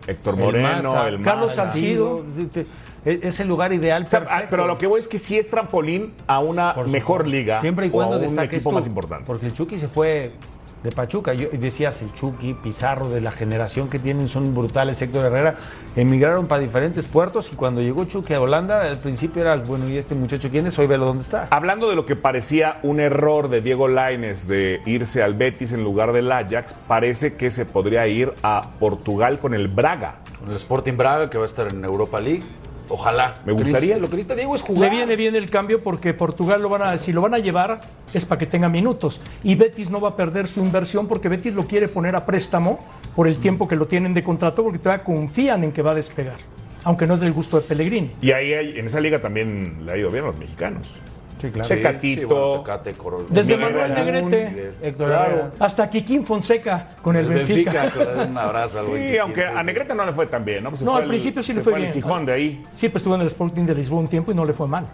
Héctor 0.08 0.34
el 0.36 0.40
Moreno, 0.40 0.94
Maza, 0.94 1.08
el 1.08 1.22
Carlos. 1.22 1.54
Salcido. 1.54 2.24
Es 3.06 3.40
el 3.40 3.48
lugar 3.48 3.72
ideal. 3.72 4.04
O 4.04 4.10
sea, 4.10 4.20
ah, 4.20 4.24
perfecto. 4.24 4.48
pero 4.50 4.64
a 4.64 4.68
lo 4.68 4.78
que 4.78 4.88
voy 4.88 5.00
es 5.00 5.08
que 5.08 5.18
sí 5.18 5.38
es 5.38 5.50
trampolín 5.50 6.14
a 6.28 6.40
una 6.40 6.74
mejor 6.86 7.28
liga 7.28 7.62
Siempre 7.62 7.86
y 7.86 7.90
o 7.90 7.92
cuando 7.94 8.16
a 8.16 8.20
un 8.20 8.40
equipo 8.40 8.70
tú, 8.70 8.76
más 8.76 8.88
importante. 8.88 9.24
Porque 9.26 9.46
el 9.46 9.54
Chucky 9.54 9.80
se 9.80 9.88
fue 9.88 10.32
de 10.84 10.92
Pachuca. 10.92 11.34
Yo, 11.34 11.50
y 11.52 11.58
decías, 11.58 12.02
el 12.02 12.14
Chucky, 12.14 12.54
Pizarro, 12.54 13.10
de 13.10 13.22
la 13.22 13.32
generación 13.32 13.90
que 13.90 14.00
tienen, 14.00 14.28
son 14.28 14.54
brutales. 14.56 15.02
Héctor 15.02 15.26
Herrera 15.26 15.56
emigraron 15.96 16.48
para 16.48 16.62
diferentes 16.62 17.06
puertos 17.06 17.52
y 17.52 17.56
cuando 17.56 17.82
llegó 17.82 18.06
Chucky 18.06 18.34
a 18.34 18.42
Holanda, 18.42 18.82
al 18.82 18.98
principio 18.98 19.42
era, 19.42 19.56
bueno, 19.58 19.90
¿y 19.90 19.98
este 19.98 20.16
muchacho 20.16 20.50
quién 20.50 20.68
es? 20.68 20.78
Hoy 20.80 20.88
velo 20.88 21.06
dónde 21.06 21.24
está. 21.24 21.48
Hablando 21.52 21.90
de 21.90 21.96
lo 21.96 22.06
que 22.06 22.16
parecía 22.16 22.80
un 22.84 23.00
error 23.00 23.50
de 23.50 23.62
Diego 23.62 23.88
Laines 23.88 24.48
de 24.48 24.82
irse 24.86 25.24
al 25.24 25.34
Betis 25.34 25.74
en 25.74 25.84
lugar 25.84 26.14
del 26.14 26.32
Ajax, 26.32 26.74
parece 26.88 27.36
que 27.36 27.52
se 27.52 27.66
podría 27.66 28.08
ir 28.08 28.34
a 28.44 28.70
Portugal 28.80 29.40
con 29.40 29.54
el 29.54 29.68
Braga. 29.68 30.20
Con 30.40 30.50
el 30.50 30.56
Sporting 30.56 30.96
Braga, 30.96 31.30
que 31.30 31.38
va 31.38 31.44
a 31.44 31.48
estar 31.48 31.68
en 31.72 31.84
Europa 31.84 32.20
League. 32.20 32.44
Ojalá. 32.90 33.36
Me 33.46 33.54
gustaría. 33.54 33.98
Lo 33.98 34.10
que 34.10 34.16
necesita 34.18 34.36
Diego 34.36 34.56
es 34.56 34.62
jugar. 34.62 34.90
Le 34.90 34.98
viene 34.98 35.16
bien 35.16 35.36
el 35.36 35.50
cambio 35.50 35.82
porque 35.84 36.14
Portugal 36.14 36.62
lo 36.62 36.70
van 36.70 36.82
a, 36.82 36.98
si 36.98 37.14
lo 37.14 37.22
van 37.22 37.34
a 37.36 37.38
llevar 37.38 37.82
es 38.14 38.26
para 38.26 38.40
que 38.40 38.46
tenga 38.48 38.68
minutos. 38.70 39.22
Y 39.44 39.56
Betis 39.56 39.90
no 39.90 40.02
va 40.02 40.10
a 40.10 40.16
perder 40.16 40.48
su 40.48 40.60
inversión 40.60 41.08
porque 41.08 41.30
Betis 41.30 41.54
lo 41.54 41.66
quiere 41.66 41.88
poner 41.88 42.16
a 42.16 42.26
préstamo 42.26 42.80
por 43.16 43.28
el 43.28 43.38
tiempo 43.40 43.68
que 43.68 43.76
lo 43.76 43.88
tienen 43.88 44.14
de 44.14 44.24
contrato 44.24 44.64
porque 44.64 44.80
todavía 44.80 45.04
confían 45.04 45.64
en 45.64 45.72
que 45.72 45.82
va 45.82 45.92
a 45.92 45.96
despegar. 45.96 46.36
Aunque 46.84 47.06
no 47.06 47.14
es 47.14 47.20
del 47.20 47.34
gusto 47.34 47.60
de 47.60 47.68
Pellegrini. 47.68 48.12
Y 48.22 48.32
ahí 48.32 48.54
hay- 48.54 48.80
en 48.80 48.86
esa 48.86 49.00
liga 49.02 49.20
también 49.22 49.86
le 49.86 49.92
ha 49.92 49.98
ido 49.98 50.10
bien 50.12 50.24
a 50.24 50.28
los 50.28 50.38
mexicanos. 50.40 50.96
Sí, 51.40 51.50
claro. 51.52 51.68
Sí, 51.70 51.76
Tecatito. 51.76 52.22
sí, 52.22 52.26
bueno, 52.34 52.60
Tecate, 52.62 52.94
Coro- 52.96 53.26
Desde 53.30 53.56
Miguel 53.56 53.74
Manuel 53.76 53.94
Negrete 53.94 54.74
Héctor 54.82 55.08
Claro. 55.08 55.52
Hasta 55.60 55.90
Kikín 55.90 56.26
Fonseca 56.26 56.96
con 57.02 57.16
el, 57.16 57.28
Benfica. 57.30 57.92
que 57.92 58.00
le 58.00 58.06
den 58.06 58.30
un 58.32 58.38
abrazo 58.38 58.80
al 58.80 58.86
Sí, 58.88 58.92
Kikín, 58.92 59.20
aunque 59.22 59.42
sí, 59.44 59.48
a 59.56 59.60
sí. 59.60 59.66
Negrete 59.66 59.96
no 59.96 60.06
le 60.06 60.14
fue 60.14 60.26
tan 60.28 60.44
bien, 60.44 60.64
¿no? 60.64 60.70
Pues 60.72 60.82
No, 60.82 60.92
fue 60.94 61.02
al 61.04 61.08
principio 61.08 61.42
sí 61.42 61.54
le 61.54 61.62
fue 61.62 61.74
al 61.76 61.82
bien. 61.82 61.94
Gijón 61.94 62.26
de 62.26 62.34
ahí. 62.34 62.64
Sí, 62.76 62.90
pues 62.90 63.02
estuvo 63.02 63.16
en 63.16 63.22
el 63.22 63.28
Sporting 63.28 63.64
de 63.64 63.76
Lisboa 63.76 64.02
un 64.02 64.08
tiempo 64.08 64.32
y 64.32 64.36
no 64.36 64.44
le 64.46 64.52
fue 64.54 64.68
mal. 64.68 64.86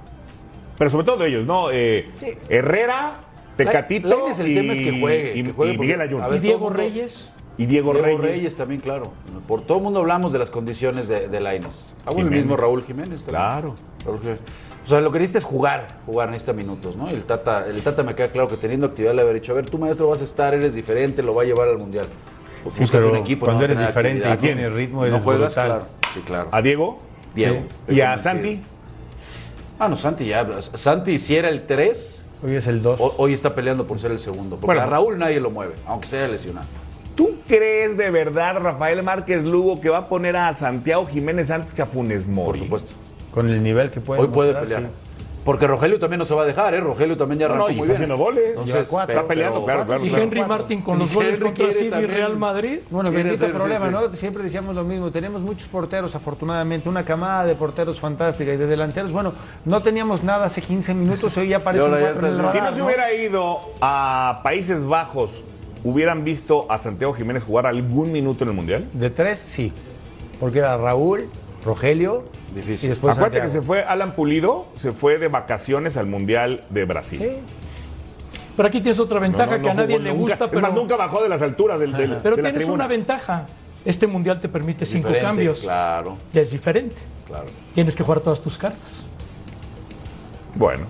Pero 0.78 0.90
sobre 0.90 1.06
todo 1.06 1.26
ellos, 1.26 1.46
¿no? 1.46 1.72
Eh, 1.72 2.10
Herrera, 2.50 3.14
Tecatito 3.58 4.28
el 4.38 4.48
y, 4.48 4.56
tema 4.56 4.74
es 4.74 4.80
que 4.80 5.00
juegue, 5.00 5.32
y- 5.36 5.44
que 5.44 5.52
juegue 5.54 5.74
y 5.74 5.78
Miguel 5.78 5.96
porque- 5.98 6.10
Ayun. 6.10 6.22
a 6.24 6.28
Y 6.28 6.32
ver, 6.32 6.42
Diego 6.42 6.68
el 6.68 6.74
Reyes. 6.76 7.30
Y 7.58 7.68
Diego, 7.68 7.94
Diego 7.94 8.06
Reyes. 8.18 8.22
Reyes. 8.36 8.56
también, 8.58 8.82
claro. 8.82 9.14
Por 9.48 9.62
todo 9.66 9.78
el 9.78 9.84
mundo 9.86 10.02
hablamos 10.02 10.34
de 10.34 10.40
las 10.40 10.50
condiciones 10.50 11.08
de, 11.08 11.30
de 11.30 11.40
Lainez. 11.40 11.86
Bueno, 12.06 12.22
el 12.24 12.30
mismo 12.36 12.58
Raúl 12.58 12.84
Jiménez 12.84 13.24
también. 13.24 13.42
Claro. 13.42 13.76
Raúl 14.06 14.20
Jiménez. 14.20 14.42
O 14.86 14.88
sea, 14.88 15.02
lo 15.02 15.12
que 15.12 15.18
necesita 15.18 15.40
es 15.40 15.44
jugar, 15.46 15.88
jugar 16.06 16.30
necesita 16.30 16.54
minutos, 16.54 16.96
¿no? 16.96 17.10
Y 17.10 17.14
el 17.16 17.24
Tata, 17.26 17.66
el 17.68 17.82
Tata 17.82 18.04
me 18.04 18.14
queda 18.14 18.28
claro 18.28 18.48
que 18.48 18.56
teniendo 18.56 18.86
actividad 18.86 19.16
le 19.16 19.24
haber 19.24 19.34
dicho, 19.36 19.52
a 19.52 19.56
ver, 19.56 19.68
tú 19.68 19.80
maestro 19.80 20.08
vas 20.08 20.22
a 20.22 20.24
estar, 20.26 20.54
eres 20.54 20.76
diferente, 20.76 21.24
lo 21.24 21.34
va 21.34 21.42
a 21.42 21.46
llevar 21.46 21.68
al 21.70 21.80
Mundial. 21.80 22.06
Sí, 22.72 22.84
pero 22.92 23.10
un 23.12 23.18
equipo, 23.18 23.46
cuando 23.46 23.68
no 23.68 23.74
eres 23.74 23.80
diferente 23.88 24.28
y 24.32 24.38
tienes 24.38 24.70
¿no? 24.70 24.76
ritmo, 24.76 25.00
no 25.02 25.06
eres 25.08 25.22
juegas, 25.24 25.54
brutal. 25.56 25.68
claro. 25.68 25.86
Sí, 26.14 26.20
claro. 26.22 26.50
A 26.52 26.62
Diego. 26.62 27.00
Diego. 27.34 27.64
Y 27.88 28.02
a. 28.02 28.18
Santi. 28.18 28.62
Ah, 29.80 29.88
no, 29.88 29.98
Santi 29.98 30.26
ya. 30.26 30.48
Santi, 30.62 31.20
si 31.20 31.36
era 31.36 31.50
el 31.50 31.66
3, 31.66 32.26
Hoy 32.44 32.56
es 32.56 32.68
el 32.68 32.82
2. 32.82 33.00
hoy 33.18 33.34
está 33.34 33.54
peleando 33.56 33.86
por 33.86 34.00
ser 34.00 34.12
el 34.12 34.20
segundo. 34.20 34.56
Porque 34.58 34.68
Bueno. 34.68 34.82
a 34.82 34.86
Raúl 34.86 35.18
nadie 35.18 35.40
lo 35.40 35.50
mueve, 35.50 35.74
aunque 35.86 36.08
sea 36.08 36.28
lesionado. 36.28 36.68
¿Tú 37.16 37.36
crees 37.48 37.98
de 37.98 38.10
verdad, 38.12 38.58
Rafael 38.60 39.02
Márquez 39.04 39.44
Lugo, 39.44 39.80
que 39.80 39.90
va 39.90 39.98
a 40.00 40.08
poner 40.10 40.36
a 40.36 40.52
Santiago 40.54 41.06
Jiménez 41.06 41.50
antes 41.52 41.74
que 41.74 41.82
a 41.82 41.86
Funes 41.86 42.28
Mori? 42.28 42.60
Por 42.60 42.66
supuesto. 42.66 42.94
Con 43.36 43.50
el 43.50 43.62
nivel 43.62 43.92
que 43.92 44.00
puede 44.02 44.22
Hoy 44.22 44.28
puede 44.30 44.56
pelear. 44.56 44.82
sí. 44.82 44.88
Porque 45.44 45.68
Rogelio 45.68 46.00
también 46.00 46.18
no 46.18 46.26
se 46.26 46.34
va 46.34 46.42
a 46.42 46.46
dejar, 46.46 46.74
¿eh? 46.74 46.80
Rogelio 46.80 47.16
también 47.18 47.38
ya 47.38 47.48
No, 47.48 47.54
arrancó 47.54 47.68
no, 47.68 47.74
y 47.74 47.76
muy 47.76 47.82
está 47.82 48.00
bien. 48.00 48.12
haciendo 48.12 48.18
goles. 48.18 48.50
Entonces, 48.50 48.88
cuatro. 48.90 49.16
Está 49.16 49.28
peleando, 49.28 49.64
pero- 49.64 49.66
claro, 49.66 49.86
claro, 49.86 50.04
Y 50.06 50.10
claro. 50.10 50.24
Henry 50.24 50.44
Martin 50.44 50.82
con 50.82 50.98
los 50.98 51.14
goles 51.14 51.34
Henry 51.38 51.44
contra 51.46 51.72
City 51.72 51.96
y. 52.00 52.06
Real 52.08 52.36
Madrid. 52.36 52.80
Bueno, 52.90 53.12
bendito 53.12 53.46
sí, 53.46 53.52
problema, 53.52 53.86
sí. 53.86 53.92
¿no? 53.92 54.16
Siempre 54.16 54.42
decíamos 54.42 54.74
lo 54.74 54.84
mismo. 54.84 55.12
Tenemos 55.12 55.44
muchos 55.44 55.68
porteros, 55.68 56.16
afortunadamente. 56.16 56.90
Una 56.90 57.06
camada 57.06 57.46
de 57.46 57.54
porteros 57.54 58.00
fantástica 58.00 58.52
y 58.54 58.58
de 58.58 58.66
delanteros. 58.66 59.12
Bueno, 59.12 59.34
no 59.66 59.84
teníamos 59.84 60.24
nada 60.24 60.46
hace 60.48 60.62
15 60.62 60.96
minutos. 60.96 61.38
Hoy 61.38 61.50
ya 61.50 61.58
aparecen 61.58 61.92
cuatro 61.92 62.26
en 62.26 62.34
el 62.34 62.40
está- 62.40 62.52
Si 62.52 62.58
radar, 62.58 62.72
no 62.72 62.76
se 62.78 62.82
hubiera 62.82 63.14
ido 63.14 63.60
a 63.82 64.40
Países 64.44 64.88
Bajos, 64.88 65.44
¿hubieran 65.84 66.24
visto 66.24 66.66
a 66.72 66.80
Santiago 66.80 67.14
Jiménez 67.14 67.44
jugar 67.44 67.68
algún 67.68 68.12
minuto 68.12 68.46
en 68.46 68.50
el 68.50 68.56
Mundial? 68.56 68.88
De 68.94 69.12
tres, 69.12 69.38
sí. 69.46 69.72
Porque 70.40 70.58
era 70.58 70.76
Raúl, 70.76 71.30
Rogelio 71.64 72.24
Difícil. 72.54 72.88
y 72.88 72.90
después 72.92 73.18
Acuérdate 73.18 73.42
que 73.42 73.48
se 73.48 73.62
fue 73.62 73.84
Alan 73.84 74.14
Pulido, 74.16 74.68
se 74.76 74.92
fue 74.92 75.18
de 75.18 75.28
vacaciones 75.28 75.98
al 75.98 76.06
Mundial 76.06 76.64
de 76.70 76.86
Brasil. 76.86 77.20
Sí. 77.20 77.38
Pero 78.56 78.68
aquí 78.70 78.80
tienes 78.80 79.00
otra 79.00 79.16
No, 79.20 79.24
ventaja 79.24 79.58
no, 79.58 79.64
que 79.64 79.70
a 79.70 79.74
nadie 79.74 80.00
le 80.00 80.12
gusta, 80.12 80.46
Es 80.46 80.50
pero, 80.52 80.62
más, 80.62 80.74
nunca 80.74 80.96
bajó 80.96 81.22
de 81.22 81.28
las 81.30 81.42
alturas 81.42 81.80
del, 81.82 81.92
del- 81.94 82.18
pero 82.24 82.36
de 82.38 82.42
la 82.42 82.50
tienes 82.50 82.64
tribuna. 82.64 82.86
una 82.86 82.88
ventaja. 82.88 83.46
Este 83.84 84.08
mundial 84.08 84.40
te 84.40 84.48
permite 84.50 84.86
cinco 84.86 85.10
Diferente, 85.10 85.28
cambios. 85.28 85.60
Claro, 85.60 86.18
Ya 86.34 86.42
es 86.42 86.52
diferente. 86.52 86.96
claro. 87.28 87.48
Tienes 87.74 87.96
que 87.96 88.04
jugar 88.04 88.22
todas 88.22 88.42
tus 88.42 88.58
cartas. 88.58 89.04
Bueno, 90.56 90.86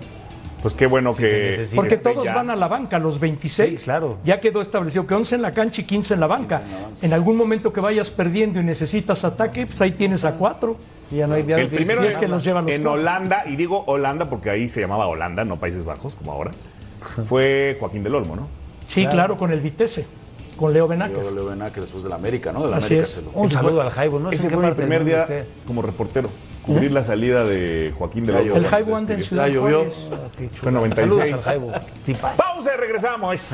pues 0.62 0.74
qué 0.74 0.86
bueno 0.86 1.14
que. 1.14 1.66
Porque 1.74 1.96
todos 1.96 2.24
ya. 2.24 2.34
van 2.34 2.50
a 2.50 2.56
la 2.56 2.68
banca, 2.68 2.98
los 2.98 3.20
26. 3.20 3.78
Sí, 3.78 3.84
claro. 3.84 4.18
Ya 4.24 4.40
quedó 4.40 4.60
establecido 4.60 5.06
que 5.06 5.14
11 5.14 5.36
en 5.36 5.42
la 5.42 5.52
cancha 5.52 5.82
y 5.82 5.84
15 5.84 6.14
en 6.14 6.20
la 6.20 6.26
banca. 6.26 6.62
En 7.02 7.12
algún 7.12 7.36
momento 7.36 7.72
que 7.72 7.80
vayas 7.80 8.10
perdiendo 8.10 8.60
y 8.60 8.64
necesitas 8.64 9.24
ataque, 9.24 9.66
pues 9.66 9.80
ahí 9.80 9.92
tienes 9.92 10.24
a 10.24 10.32
cuatro. 10.32 10.76
Y 11.10 11.16
ya 11.16 11.26
no 11.26 11.34
hay 11.34 11.42
El 11.42 11.46
tienes 11.46 11.70
primero 11.70 12.02
es 12.02 12.16
que 12.16 12.26
los 12.26 12.42
llevan 12.42 12.64
los 12.66 12.74
en 12.74 12.82
cuatro. 12.82 13.00
Holanda, 13.00 13.44
y 13.46 13.56
digo 13.56 13.84
Holanda 13.86 14.28
porque 14.28 14.50
ahí 14.50 14.68
se 14.68 14.80
llamaba 14.80 15.06
Holanda, 15.06 15.44
no 15.44 15.58
Países 15.58 15.84
Bajos, 15.84 16.16
como 16.16 16.32
ahora, 16.32 16.50
fue 17.28 17.76
Joaquín 17.78 18.02
del 18.02 18.14
Olmo, 18.14 18.34
¿no? 18.36 18.48
Sí, 18.88 19.06
claro, 19.06 19.36
con 19.36 19.52
el 19.52 19.60
Vitesse, 19.60 20.06
con 20.56 20.72
Leo 20.72 20.88
Benacer. 20.88 21.22
Yo 21.22 21.30
Leo 21.30 21.46
Benacer 21.46 21.82
después 21.82 22.02
de 22.02 22.08
la 22.10 22.16
América, 22.16 22.52
¿no? 22.52 22.64
De 22.64 22.70
la 22.70 22.76
Así 22.78 22.94
América 22.94 23.06
es. 23.08 23.14
se 23.14 23.22
lo- 23.22 23.30
Un 23.34 23.50
saludo 23.50 23.80
al 23.82 23.90
Jaibo, 23.90 24.18
¿no? 24.18 24.30
Ese 24.30 24.46
en 24.46 24.52
fue 24.52 24.60
mi 24.62 24.66
del 24.66 24.76
primer 24.76 25.04
día 25.04 25.22
esté. 25.22 25.44
como 25.66 25.82
reportero. 25.82 26.30
Cubrir 26.64 26.92
la 26.92 27.04
salida 27.04 27.44
de 27.44 27.94
Joaquín 27.96 28.24
del 28.24 28.36
Olmo. 28.36 28.46
llovió. 28.56 28.66
El 28.82 28.92
One 28.92 29.06
del 29.06 29.16
despidió. 29.18 29.22
Ciudad. 29.22 29.60
Juárez. 29.60 30.08
Ah. 30.12 30.16
Fue 30.60 30.72
96. 30.72 31.40
Saludos 31.40 31.46
al 31.46 31.52
Jaibo. 31.52 31.72
Pausa 32.36 32.70
y 32.74 32.76
regresamos. 32.80 33.36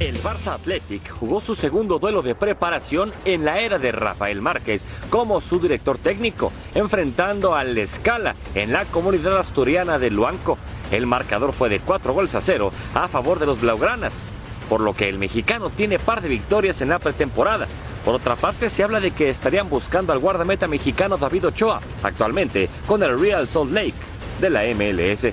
El 0.00 0.20
Barça 0.22 0.54
Athletic 0.54 1.08
jugó 1.08 1.40
su 1.40 1.54
segundo 1.54 1.98
duelo 1.98 2.20
de 2.20 2.34
preparación 2.34 3.12
en 3.24 3.44
la 3.44 3.60
era 3.60 3.78
de 3.78 3.92
Rafael 3.92 4.42
Márquez 4.42 4.84
como 5.08 5.40
su 5.40 5.60
director 5.60 5.96
técnico, 5.98 6.52
enfrentando 6.74 7.54
al 7.54 7.78
Escala 7.78 8.34
en 8.54 8.72
la 8.72 8.84
comunidad 8.86 9.38
asturiana 9.38 9.98
de 9.98 10.10
Luanco. 10.10 10.58
El 10.96 11.06
marcador 11.06 11.52
fue 11.52 11.68
de 11.68 11.80
4 11.80 12.12
goles 12.12 12.34
a 12.36 12.40
0 12.40 12.70
a 12.94 13.08
favor 13.08 13.40
de 13.40 13.46
los 13.46 13.60
Blaugranas, 13.60 14.22
por 14.68 14.80
lo 14.80 14.94
que 14.94 15.08
el 15.08 15.18
mexicano 15.18 15.70
tiene 15.70 15.98
par 15.98 16.20
de 16.20 16.28
victorias 16.28 16.80
en 16.82 16.90
la 16.90 17.00
pretemporada. 17.00 17.66
Por 18.04 18.14
otra 18.14 18.36
parte, 18.36 18.70
se 18.70 18.84
habla 18.84 19.00
de 19.00 19.10
que 19.10 19.28
estarían 19.28 19.68
buscando 19.68 20.12
al 20.12 20.20
guardameta 20.20 20.68
mexicano 20.68 21.16
David 21.16 21.46
Ochoa, 21.48 21.80
actualmente 22.02 22.68
con 22.86 23.02
el 23.02 23.18
Real 23.18 23.48
Salt 23.48 23.72
Lake 23.72 23.94
de 24.40 24.50
la 24.50 24.62
MLS. 24.74 25.32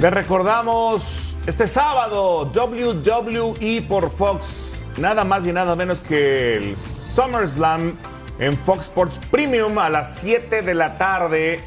Les 0.00 0.14
recordamos 0.14 1.36
este 1.48 1.66
sábado 1.66 2.44
WWE 2.54 3.82
por 3.88 4.08
Fox. 4.10 4.67
Nada 5.00 5.22
más 5.22 5.46
y 5.46 5.52
nada 5.52 5.76
menos 5.76 6.00
que 6.00 6.56
el 6.56 6.76
SummerSlam 6.76 7.96
en 8.40 8.56
Fox 8.56 8.82
Sports 8.82 9.20
Premium 9.30 9.78
a 9.78 9.88
las 9.88 10.16
7 10.16 10.62
de 10.62 10.74
la 10.74 10.98
tarde. 10.98 11.60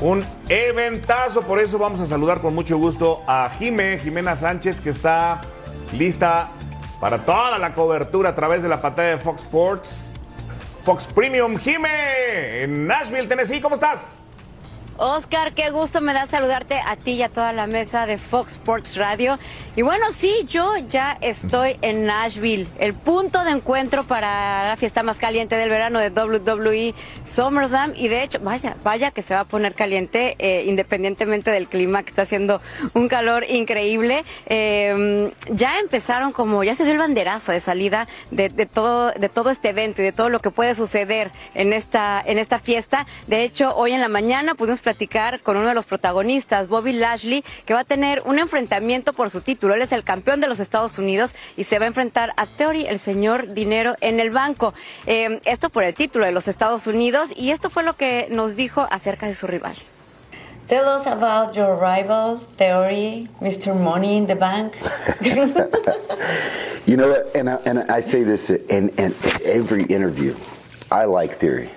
Un 0.00 0.22
eventazo, 0.50 1.40
por 1.42 1.60
eso 1.60 1.78
vamos 1.78 2.00
a 2.00 2.06
saludar 2.06 2.42
con 2.42 2.54
mucho 2.54 2.76
gusto 2.76 3.22
a 3.26 3.50
Jime, 3.58 3.98
Jimena 3.98 4.36
Sánchez, 4.36 4.82
que 4.82 4.90
está 4.90 5.40
lista 5.94 6.50
para 7.00 7.24
toda 7.24 7.58
la 7.58 7.72
cobertura 7.72 8.30
a 8.30 8.34
través 8.34 8.62
de 8.62 8.68
la 8.68 8.82
pantalla 8.82 9.16
de 9.16 9.18
Fox 9.18 9.44
Sports. 9.44 10.10
Fox 10.84 11.06
Premium, 11.06 11.56
Jime, 11.56 12.64
en 12.64 12.86
Nashville, 12.86 13.28
Tennessee, 13.28 13.62
¿cómo 13.62 13.76
estás? 13.76 14.24
Oscar, 14.98 15.54
qué 15.54 15.70
gusto 15.70 16.00
me 16.00 16.12
da 16.12 16.26
saludarte 16.26 16.80
a 16.84 16.96
ti 16.96 17.12
y 17.12 17.22
a 17.22 17.28
toda 17.28 17.52
la 17.52 17.68
mesa 17.68 18.04
de 18.04 18.18
Fox 18.18 18.54
Sports 18.54 18.96
Radio. 18.96 19.38
Y 19.76 19.82
bueno, 19.82 20.10
sí, 20.10 20.44
yo 20.48 20.76
ya 20.88 21.16
estoy 21.20 21.76
en 21.82 22.04
Nashville, 22.04 22.66
el 22.80 22.94
punto 22.94 23.44
de 23.44 23.52
encuentro 23.52 24.04
para 24.04 24.66
la 24.66 24.76
fiesta 24.76 25.04
más 25.04 25.18
caliente 25.18 25.54
del 25.56 25.70
verano 25.70 26.00
de 26.00 26.10
WWE 26.10 26.94
SummerSlam. 27.24 27.92
Y 27.94 28.08
de 28.08 28.24
hecho, 28.24 28.40
vaya, 28.40 28.76
vaya 28.82 29.12
que 29.12 29.22
se 29.22 29.34
va 29.34 29.40
a 29.40 29.44
poner 29.44 29.74
caliente 29.74 30.34
eh, 30.40 30.64
independientemente 30.66 31.52
del 31.52 31.68
clima, 31.68 32.02
que 32.02 32.10
está 32.10 32.22
haciendo 32.22 32.60
un 32.94 33.06
calor 33.06 33.44
increíble. 33.48 34.24
Eh, 34.46 35.30
ya 35.50 35.78
empezaron 35.78 36.32
como, 36.32 36.64
ya 36.64 36.74
se 36.74 36.82
dio 36.82 36.92
el 36.92 36.98
banderazo 36.98 37.52
de 37.52 37.60
salida 37.60 38.08
de, 38.32 38.48
de 38.48 38.66
todo, 38.66 39.12
de 39.12 39.28
todo 39.28 39.50
este 39.50 39.68
evento 39.68 40.02
y 40.02 40.06
de 40.06 40.12
todo 40.12 40.28
lo 40.28 40.40
que 40.40 40.50
puede 40.50 40.74
suceder 40.74 41.30
en 41.54 41.72
esta, 41.72 42.20
en 42.26 42.38
esta 42.38 42.58
fiesta. 42.58 43.06
De 43.28 43.44
hecho, 43.44 43.76
hoy 43.76 43.92
en 43.92 44.00
la 44.00 44.08
mañana 44.08 44.56
pudimos 44.56 44.80
platicar 44.88 45.40
con 45.42 45.58
uno 45.58 45.68
de 45.68 45.74
los 45.74 45.84
protagonistas, 45.84 46.66
Bobby 46.66 46.94
Lashley, 46.94 47.44
que 47.66 47.74
va 47.74 47.80
a 47.80 47.84
tener 47.84 48.22
un 48.24 48.38
enfrentamiento 48.38 49.12
por 49.12 49.28
su 49.28 49.42
título. 49.42 49.74
Él 49.74 49.82
es 49.82 49.92
el 49.92 50.02
campeón 50.02 50.40
de 50.40 50.46
los 50.46 50.60
Estados 50.60 50.96
Unidos 50.96 51.34
y 51.58 51.64
se 51.64 51.78
va 51.78 51.84
a 51.84 51.88
enfrentar 51.88 52.32
a 52.38 52.46
Theory, 52.46 52.86
el 52.86 52.98
señor 52.98 53.52
dinero 53.52 53.96
en 54.00 54.18
el 54.18 54.30
banco. 54.30 54.72
Eh, 55.04 55.40
esto 55.44 55.68
por 55.68 55.84
el 55.84 55.92
título 55.92 56.24
de 56.24 56.32
los 56.32 56.48
Estados 56.48 56.86
Unidos 56.86 57.28
y 57.36 57.50
esto 57.50 57.68
fue 57.68 57.82
lo 57.82 57.96
que 57.96 58.28
nos 58.30 58.56
dijo 58.56 58.88
acerca 58.90 59.26
de 59.26 59.34
su 59.34 59.46
rival. 59.46 59.76
Tell 60.68 60.86
us 60.86 61.06
about 61.06 61.54
your 61.54 61.78
rival, 61.78 62.40
Theory, 62.56 63.28
Mr. 63.42 63.74
Money 63.74 64.16
in 64.16 64.26
the 64.26 64.36
Bank. 64.36 64.72
You 66.86 66.96
know, 66.96 67.12
and 67.34 67.50
I, 67.50 67.56
and 67.66 67.78
I 67.90 68.00
say 68.00 68.24
this 68.24 68.48
in, 68.48 68.88
in 68.96 69.14
every 69.44 69.82
interview. 69.84 70.34
I 70.90 71.04
like 71.04 71.36
Theory. 71.36 71.68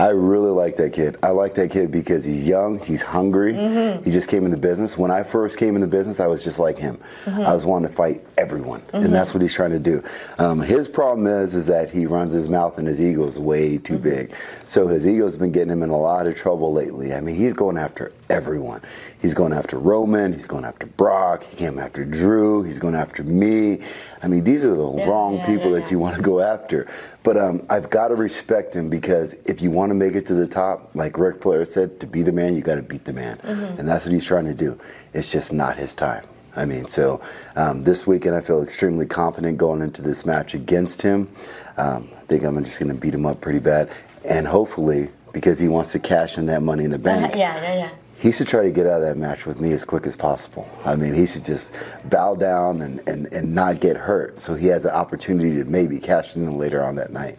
I 0.00 0.08
really 0.08 0.50
like 0.50 0.76
that 0.76 0.94
kid. 0.94 1.18
I 1.22 1.28
like 1.28 1.54
that 1.56 1.70
kid 1.70 1.90
because 1.90 2.24
he's 2.24 2.48
young, 2.48 2.78
he's 2.78 3.02
hungry. 3.02 3.52
Mm-hmm. 3.52 4.02
He 4.02 4.10
just 4.10 4.30
came 4.30 4.46
in 4.46 4.50
the 4.50 4.56
business. 4.56 4.96
When 4.96 5.10
I 5.10 5.22
first 5.22 5.58
came 5.58 5.74
in 5.74 5.82
the 5.82 5.86
business, 5.86 6.20
I 6.20 6.26
was 6.26 6.42
just 6.42 6.58
like 6.58 6.78
him. 6.78 6.98
Mm-hmm. 7.26 7.42
I 7.42 7.54
was 7.54 7.66
wanting 7.66 7.90
to 7.90 7.94
fight 7.94 8.24
everyone, 8.38 8.82
and 8.94 9.04
mm-hmm. 9.04 9.12
that's 9.12 9.34
what 9.34 9.42
he's 9.42 9.52
trying 9.52 9.72
to 9.72 9.78
do. 9.78 10.02
Um, 10.38 10.58
his 10.58 10.88
problem 10.88 11.26
is, 11.26 11.54
is 11.54 11.66
that 11.66 11.90
he 11.90 12.06
runs 12.06 12.32
his 12.32 12.48
mouth 12.48 12.78
and 12.78 12.88
his 12.88 12.98
ego 12.98 13.26
is 13.26 13.38
way 13.38 13.76
too 13.76 13.98
big. 13.98 14.34
So 14.64 14.86
his 14.86 15.06
ego's 15.06 15.36
been 15.36 15.52
getting 15.52 15.72
him 15.72 15.82
in 15.82 15.90
a 15.90 15.98
lot 15.98 16.26
of 16.26 16.34
trouble 16.34 16.72
lately. 16.72 17.12
I 17.12 17.20
mean, 17.20 17.36
he's 17.36 17.52
going 17.52 17.76
after 17.76 18.10
everyone. 18.30 18.80
He's 19.20 19.34
going 19.34 19.52
after 19.52 19.78
Roman. 19.78 20.32
He's 20.32 20.46
going 20.46 20.64
after 20.64 20.86
Brock. 20.86 21.44
He 21.44 21.56
came 21.56 21.78
after 21.78 22.04
Drew. 22.04 22.62
He's 22.62 22.78
going 22.78 22.94
after 22.94 23.22
me. 23.22 23.80
I 24.22 24.28
mean, 24.28 24.44
these 24.44 24.64
are 24.64 24.70
the 24.70 24.76
wrong 24.76 25.36
yeah, 25.36 25.46
people 25.46 25.72
yeah, 25.72 25.80
that 25.80 25.90
you 25.90 25.98
want 25.98 26.16
to 26.16 26.22
go 26.22 26.40
after. 26.40 26.88
But 27.22 27.36
um, 27.36 27.66
I've 27.68 27.90
got 27.90 28.08
to 28.08 28.14
respect 28.14 28.74
him 28.74 28.88
because 28.88 29.34
if 29.44 29.60
you 29.60 29.70
want 29.70 29.90
to 29.90 29.94
make 29.94 30.14
it 30.14 30.24
to 30.26 30.34
the 30.34 30.46
top, 30.46 30.90
like 30.94 31.18
Rick 31.18 31.42
Flair 31.42 31.64
said, 31.64 32.00
to 32.00 32.06
be 32.06 32.22
the 32.22 32.32
man, 32.32 32.54
you 32.54 32.62
got 32.62 32.76
to 32.76 32.82
beat 32.82 33.04
the 33.04 33.12
man. 33.12 33.38
And 33.78 33.88
that's 33.88 34.06
what 34.06 34.12
he's 34.12 34.24
trying 34.24 34.46
to 34.46 34.54
do. 34.54 34.78
It's 35.12 35.30
just 35.30 35.52
not 35.52 35.76
his 35.76 35.92
time. 35.92 36.24
I 36.56 36.64
mean, 36.64 36.88
so 36.88 37.20
um, 37.56 37.84
this 37.84 38.06
weekend 38.06 38.34
I 38.34 38.40
feel 38.40 38.62
extremely 38.62 39.06
confident 39.06 39.58
going 39.58 39.82
into 39.82 40.02
this 40.02 40.24
match 40.24 40.54
against 40.54 41.02
him. 41.02 41.32
Um, 41.76 42.10
I 42.16 42.24
think 42.26 42.42
I'm 42.42 42.62
just 42.64 42.78
going 42.78 42.92
to 42.92 42.98
beat 42.98 43.14
him 43.14 43.26
up 43.26 43.40
pretty 43.40 43.60
bad. 43.60 43.90
And 44.24 44.46
hopefully, 44.46 45.10
because 45.32 45.58
he 45.58 45.68
wants 45.68 45.92
to 45.92 45.98
cash 45.98 46.38
in 46.38 46.46
that 46.46 46.62
money 46.62 46.84
in 46.84 46.90
the 46.90 46.98
bank, 46.98 47.34
yeah, 47.36 47.60
yeah, 47.62 47.74
yeah. 47.74 47.90
He 48.20 48.30
should 48.30 48.46
try 48.46 48.62
to 48.62 48.70
get 48.70 48.86
out 48.86 49.00
of 49.00 49.08
that 49.08 49.16
match 49.16 49.46
with 49.46 49.60
me 49.60 49.72
as 49.72 49.82
quick 49.82 50.06
as 50.06 50.14
possible. 50.14 50.68
I 50.84 50.94
mean, 50.94 51.14
he 51.14 51.24
should 51.24 51.44
just 51.44 51.72
bow 52.04 52.34
down 52.34 52.82
and, 52.82 53.00
and, 53.08 53.32
and 53.32 53.54
not 53.54 53.80
get 53.80 53.96
hurt 53.96 54.38
so 54.38 54.54
he 54.54 54.66
has 54.66 54.84
an 54.84 54.90
opportunity 54.90 55.54
to 55.54 55.64
maybe 55.64 55.98
cash 55.98 56.36
in 56.36 56.58
later 56.58 56.82
on 56.82 56.96
that 56.96 57.12
night. 57.12 57.38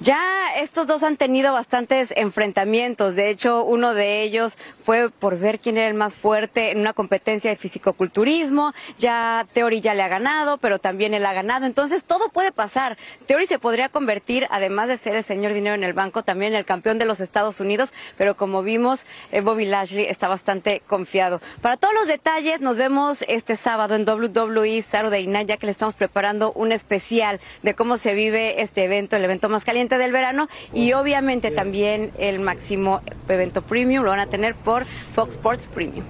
Ya 0.00 0.54
estos 0.58 0.86
dos 0.86 1.02
han 1.02 1.16
tenido 1.16 1.54
bastantes 1.54 2.12
enfrentamientos. 2.14 3.14
De 3.14 3.30
hecho, 3.30 3.64
uno 3.64 3.94
de 3.94 4.22
ellos 4.22 4.58
fue 4.82 5.08
por 5.08 5.38
ver 5.38 5.58
quién 5.58 5.78
era 5.78 5.88
el 5.88 5.94
más 5.94 6.14
fuerte 6.14 6.70
en 6.70 6.80
una 6.80 6.92
competencia 6.92 7.48
de 7.48 7.56
fisicoculturismo. 7.56 8.74
Ya 8.98 9.46
Theory 9.54 9.80
ya 9.80 9.94
le 9.94 10.02
ha 10.02 10.08
ganado, 10.08 10.58
pero 10.58 10.78
también 10.78 11.14
él 11.14 11.24
ha 11.24 11.32
ganado. 11.32 11.64
Entonces, 11.64 12.04
todo 12.04 12.28
puede 12.28 12.52
pasar. 12.52 12.98
Theory 13.24 13.46
se 13.46 13.58
podría 13.58 13.88
convertir, 13.88 14.46
además 14.50 14.88
de 14.88 14.98
ser 14.98 15.16
el 15.16 15.24
señor 15.24 15.54
dinero 15.54 15.74
en 15.74 15.82
el 15.82 15.94
banco, 15.94 16.22
también 16.22 16.54
el 16.54 16.66
campeón 16.66 16.98
de 16.98 17.06
los 17.06 17.20
Estados 17.20 17.58
Unidos. 17.60 17.94
Pero 18.18 18.36
como 18.36 18.62
vimos, 18.62 19.06
eh, 19.32 19.40
Bobby 19.40 19.64
Lashley 19.64 20.04
está 20.04 20.28
bastante 20.28 20.82
confiado. 20.86 21.40
Para 21.62 21.78
todos 21.78 21.94
los 21.94 22.06
detalles, 22.06 22.60
nos 22.60 22.76
vemos 22.76 23.24
este 23.28 23.56
sábado 23.56 23.94
en 23.94 24.06
WWE 24.06 24.82
Saturday 24.82 25.26
Night, 25.26 25.48
ya 25.48 25.56
que 25.56 25.64
le 25.64 25.72
estamos 25.72 25.96
preparando 25.96 26.52
un 26.52 26.70
especial 26.70 27.40
de 27.62 27.74
cómo 27.74 27.96
se 27.96 28.12
vive 28.12 28.60
este 28.60 28.84
evento, 28.84 29.16
el 29.16 29.24
evento 29.24 29.48
más 29.48 29.64
caliente 29.64 29.85
del 29.88 30.10
verano 30.12 30.48
y 30.74 30.92
obviamente 30.92 31.52
también 31.52 32.10
el 32.18 32.40
máximo 32.40 33.00
evento 33.28 33.62
premium 33.62 34.04
lo 34.04 34.10
van 34.10 34.20
a 34.20 34.26
tener 34.26 34.54
por 34.56 34.84
Fox 34.84 35.30
Sports 35.36 35.70
Premium. 35.72 36.04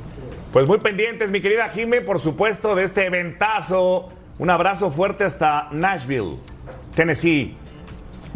Pues 0.52 0.66
muy 0.66 0.78
pendientes, 0.78 1.30
mi 1.30 1.42
querida 1.42 1.68
Jime, 1.68 2.00
por 2.00 2.18
supuesto, 2.18 2.74
de 2.74 2.84
este 2.84 3.04
eventazo. 3.04 4.08
Un 4.38 4.48
abrazo 4.48 4.90
fuerte 4.90 5.24
hasta 5.24 5.68
Nashville, 5.70 6.38
Tennessee. 6.94 7.54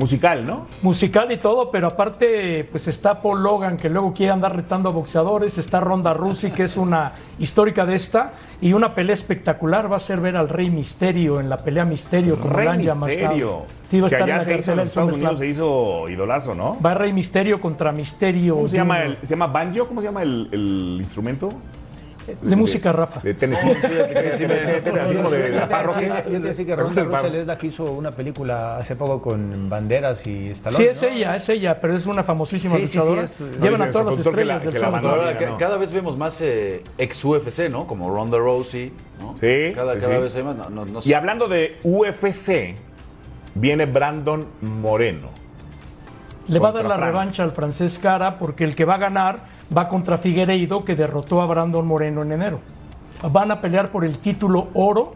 Musical, 0.01 0.47
¿no? 0.47 0.67
Musical 0.81 1.31
y 1.31 1.37
todo, 1.37 1.71
pero 1.71 1.89
aparte, 1.89 2.67
pues 2.71 2.89
está 2.89 3.21
Paul 3.21 3.43
Logan, 3.43 3.77
que 3.77 3.91
luego 3.91 4.15
quiere 4.15 4.33
andar 4.33 4.57
retando 4.57 4.89
a 4.89 4.93
boxeadores, 4.93 5.59
está 5.59 5.79
Ronda 5.79 6.15
Rousey, 6.15 6.53
que 6.53 6.63
es 6.63 6.79
una 6.79 7.13
histórica 7.39 7.85
de 7.85 7.97
esta, 7.97 8.33
y 8.63 8.73
una 8.73 8.95
pelea 8.95 9.13
espectacular 9.13 9.93
va 9.93 9.97
a 9.97 10.01
ser 10.01 10.23
ver 10.23 10.39
al 10.39 10.49
Rey 10.49 10.71
Misterio 10.71 11.39
en 11.39 11.51
la 11.51 11.59
pelea 11.59 11.85
Misterio, 11.85 12.41
como 12.41 12.55
Rey 12.55 12.65
la 12.65 12.73
han 12.73 12.83
llamado. 12.83 13.13
Misterio. 13.13 13.63
Sí, 13.91 14.01
va 14.01 14.07
a 14.07 14.11
que 14.11 14.17
estar 14.17 14.29
en 14.31 14.37
la 14.37 14.43
se 14.43 14.59
hizo 14.59 14.73
en 14.73 14.81
Estados. 14.81 15.13
Unidos, 15.13 15.39
se 15.39 15.47
hizo 15.47 16.09
idolazo, 16.09 16.55
¿no? 16.55 16.79
Va 16.81 16.95
Rey 16.95 17.13
Misterio 17.13 17.61
contra 17.61 17.93
Misterio. 17.93 18.55
¿Cómo 18.55 18.69
se 18.69 18.77
llama? 18.77 19.03
El, 19.03 19.19
¿Se 19.19 19.27
llama 19.27 19.49
banjo? 19.49 19.87
¿Cómo 19.87 20.01
se 20.01 20.07
llama 20.07 20.23
el, 20.23 20.49
el 20.51 20.97
instrumento? 20.99 21.51
De 22.41 22.57
música, 22.57 22.93
Rafa. 22.93 23.21
De 23.21 23.35
Tennessee. 23.35 23.71
Así 25.03 25.15
como 25.15 25.31
de 25.31 25.49
la 25.51 25.69
parroquia. 25.69 26.23
Que 26.23 26.77
Ronda 26.77 27.29
es 27.29 27.47
la 27.47 27.59
que 27.59 27.67
hizo 27.69 27.85
una 27.85 28.11
película 28.11 28.79
hace 28.79 28.97
poco 28.97 29.21
con 29.23 29.69
Banderas 29.69 30.27
y 30.27 30.47
Stallone. 30.47 30.85
Sí, 30.85 30.89
es 30.91 31.03
ella, 31.03 31.37
es 31.37 31.49
ella, 31.49 31.81
pero 31.81 31.97
es 31.97 32.07
una 32.07 32.23
famosísima 32.25 32.77
Sí, 32.77 32.83
sí, 32.87 32.93
sí, 32.93 32.99
luchadora. 32.99 33.27
Llevan 33.61 33.83
a 33.83 33.91
todas 33.91 34.07
las 34.17 34.27
estrellas 34.27 34.63
del 34.65 34.81
ca- 34.81 35.57
cada 35.59 35.77
vez 35.77 35.93
vemos 35.93 36.17
más 36.17 36.41
eh, 36.41 36.83
ex 36.99 37.25
UFC, 37.25 37.69
¿no? 37.71 37.87
Como 37.87 38.11
Ronda 38.15 38.39
Rousey, 38.39 38.93
¿no? 39.21 39.37
Sí, 39.37 39.73
Cada, 39.75 39.95
sí, 39.95 40.01
cada 40.01 40.17
sí. 40.17 40.23
vez 40.23 40.37
hay 40.37 40.43
más. 40.45 40.57
No, 40.57 40.71
no- 40.71 40.85
no 40.85 41.01
Y 41.05 41.13
hablando 41.13 41.49
de 41.49 41.79
UFC, 41.83 42.75
viene 43.55 43.87
Brandon 43.87 44.47
Moreno. 44.61 45.29
Le 46.49 46.59
va 46.59 46.71
a 46.71 46.73
dar 46.73 46.85
la 46.85 46.97
revancha 46.97 47.43
al 47.45 47.53
francés 47.53 47.99
Cara 48.01 48.39
porque 48.39 48.65
el 48.65 48.75
que 48.75 48.85
va 48.85 48.95
a 48.95 48.99
ganar 48.99 49.60
va 49.77 49.89
contra 49.89 50.19
Figueiredo 50.19 50.85
que 50.85 50.95
derrotó 50.97 51.41
a 51.43 51.47
Brandon 51.47 51.87
Moreno 51.87 52.23
en 52.23 52.33
enero. 52.33 52.61
Van 53.31 53.51
a 53.51 53.61
pelear 53.61 53.91
por 53.91 54.05
el 54.05 54.19
título 54.19 54.69
oro 54.75 55.15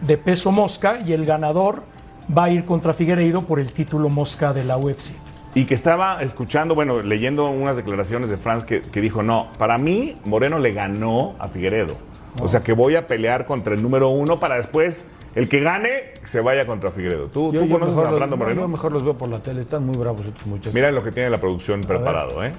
de 0.00 0.18
peso 0.18 0.50
mosca 0.52 1.00
y 1.04 1.12
el 1.12 1.24
ganador 1.24 1.82
va 2.36 2.44
a 2.44 2.50
ir 2.50 2.64
contra 2.64 2.92
Figueiredo 2.92 3.42
por 3.42 3.60
el 3.60 3.72
título 3.72 4.08
mosca 4.08 4.52
de 4.52 4.64
la 4.64 4.76
UFC. 4.76 5.12
Y 5.54 5.66
que 5.66 5.74
estaba 5.74 6.20
escuchando, 6.20 6.74
bueno, 6.74 7.00
leyendo 7.02 7.48
unas 7.48 7.76
declaraciones 7.76 8.28
de 8.28 8.36
Franz 8.36 8.64
que, 8.64 8.82
que 8.82 9.00
dijo, 9.00 9.22
no, 9.22 9.48
para 9.56 9.78
mí 9.78 10.16
Moreno 10.24 10.58
le 10.58 10.72
ganó 10.72 11.34
a 11.38 11.46
Figueredo. 11.48 11.94
O 12.42 12.48
sea 12.48 12.60
que 12.62 12.72
voy 12.72 12.96
a 12.96 13.06
pelear 13.06 13.46
contra 13.46 13.74
el 13.74 13.82
número 13.82 14.08
uno 14.08 14.40
para 14.40 14.56
después 14.56 15.06
el 15.36 15.48
que 15.48 15.60
gane 15.60 15.88
se 16.24 16.40
vaya 16.40 16.66
contra 16.66 16.90
Figueredo. 16.90 17.26
¿Tú, 17.26 17.52
Yo- 17.52 17.60
tú 17.60 17.66
yo 17.66 17.72
conoces 17.78 17.98
a 17.98 18.10
no, 18.10 18.36
Moreno? 18.36 18.62
Yo 18.62 18.68
mejor 18.68 18.90
los 18.90 19.04
veo 19.04 19.14
por 19.16 19.28
la 19.28 19.38
tele, 19.38 19.62
están 19.62 19.86
muy 19.86 19.96
bravos 19.96 20.26
estos 20.26 20.44
muchachos. 20.46 20.74
Mira 20.74 20.90
lo 20.90 21.04
que 21.04 21.12
tiene 21.12 21.30
la 21.30 21.38
producción 21.38 21.82
preparado, 21.82 22.44
¿eh? 22.44 22.52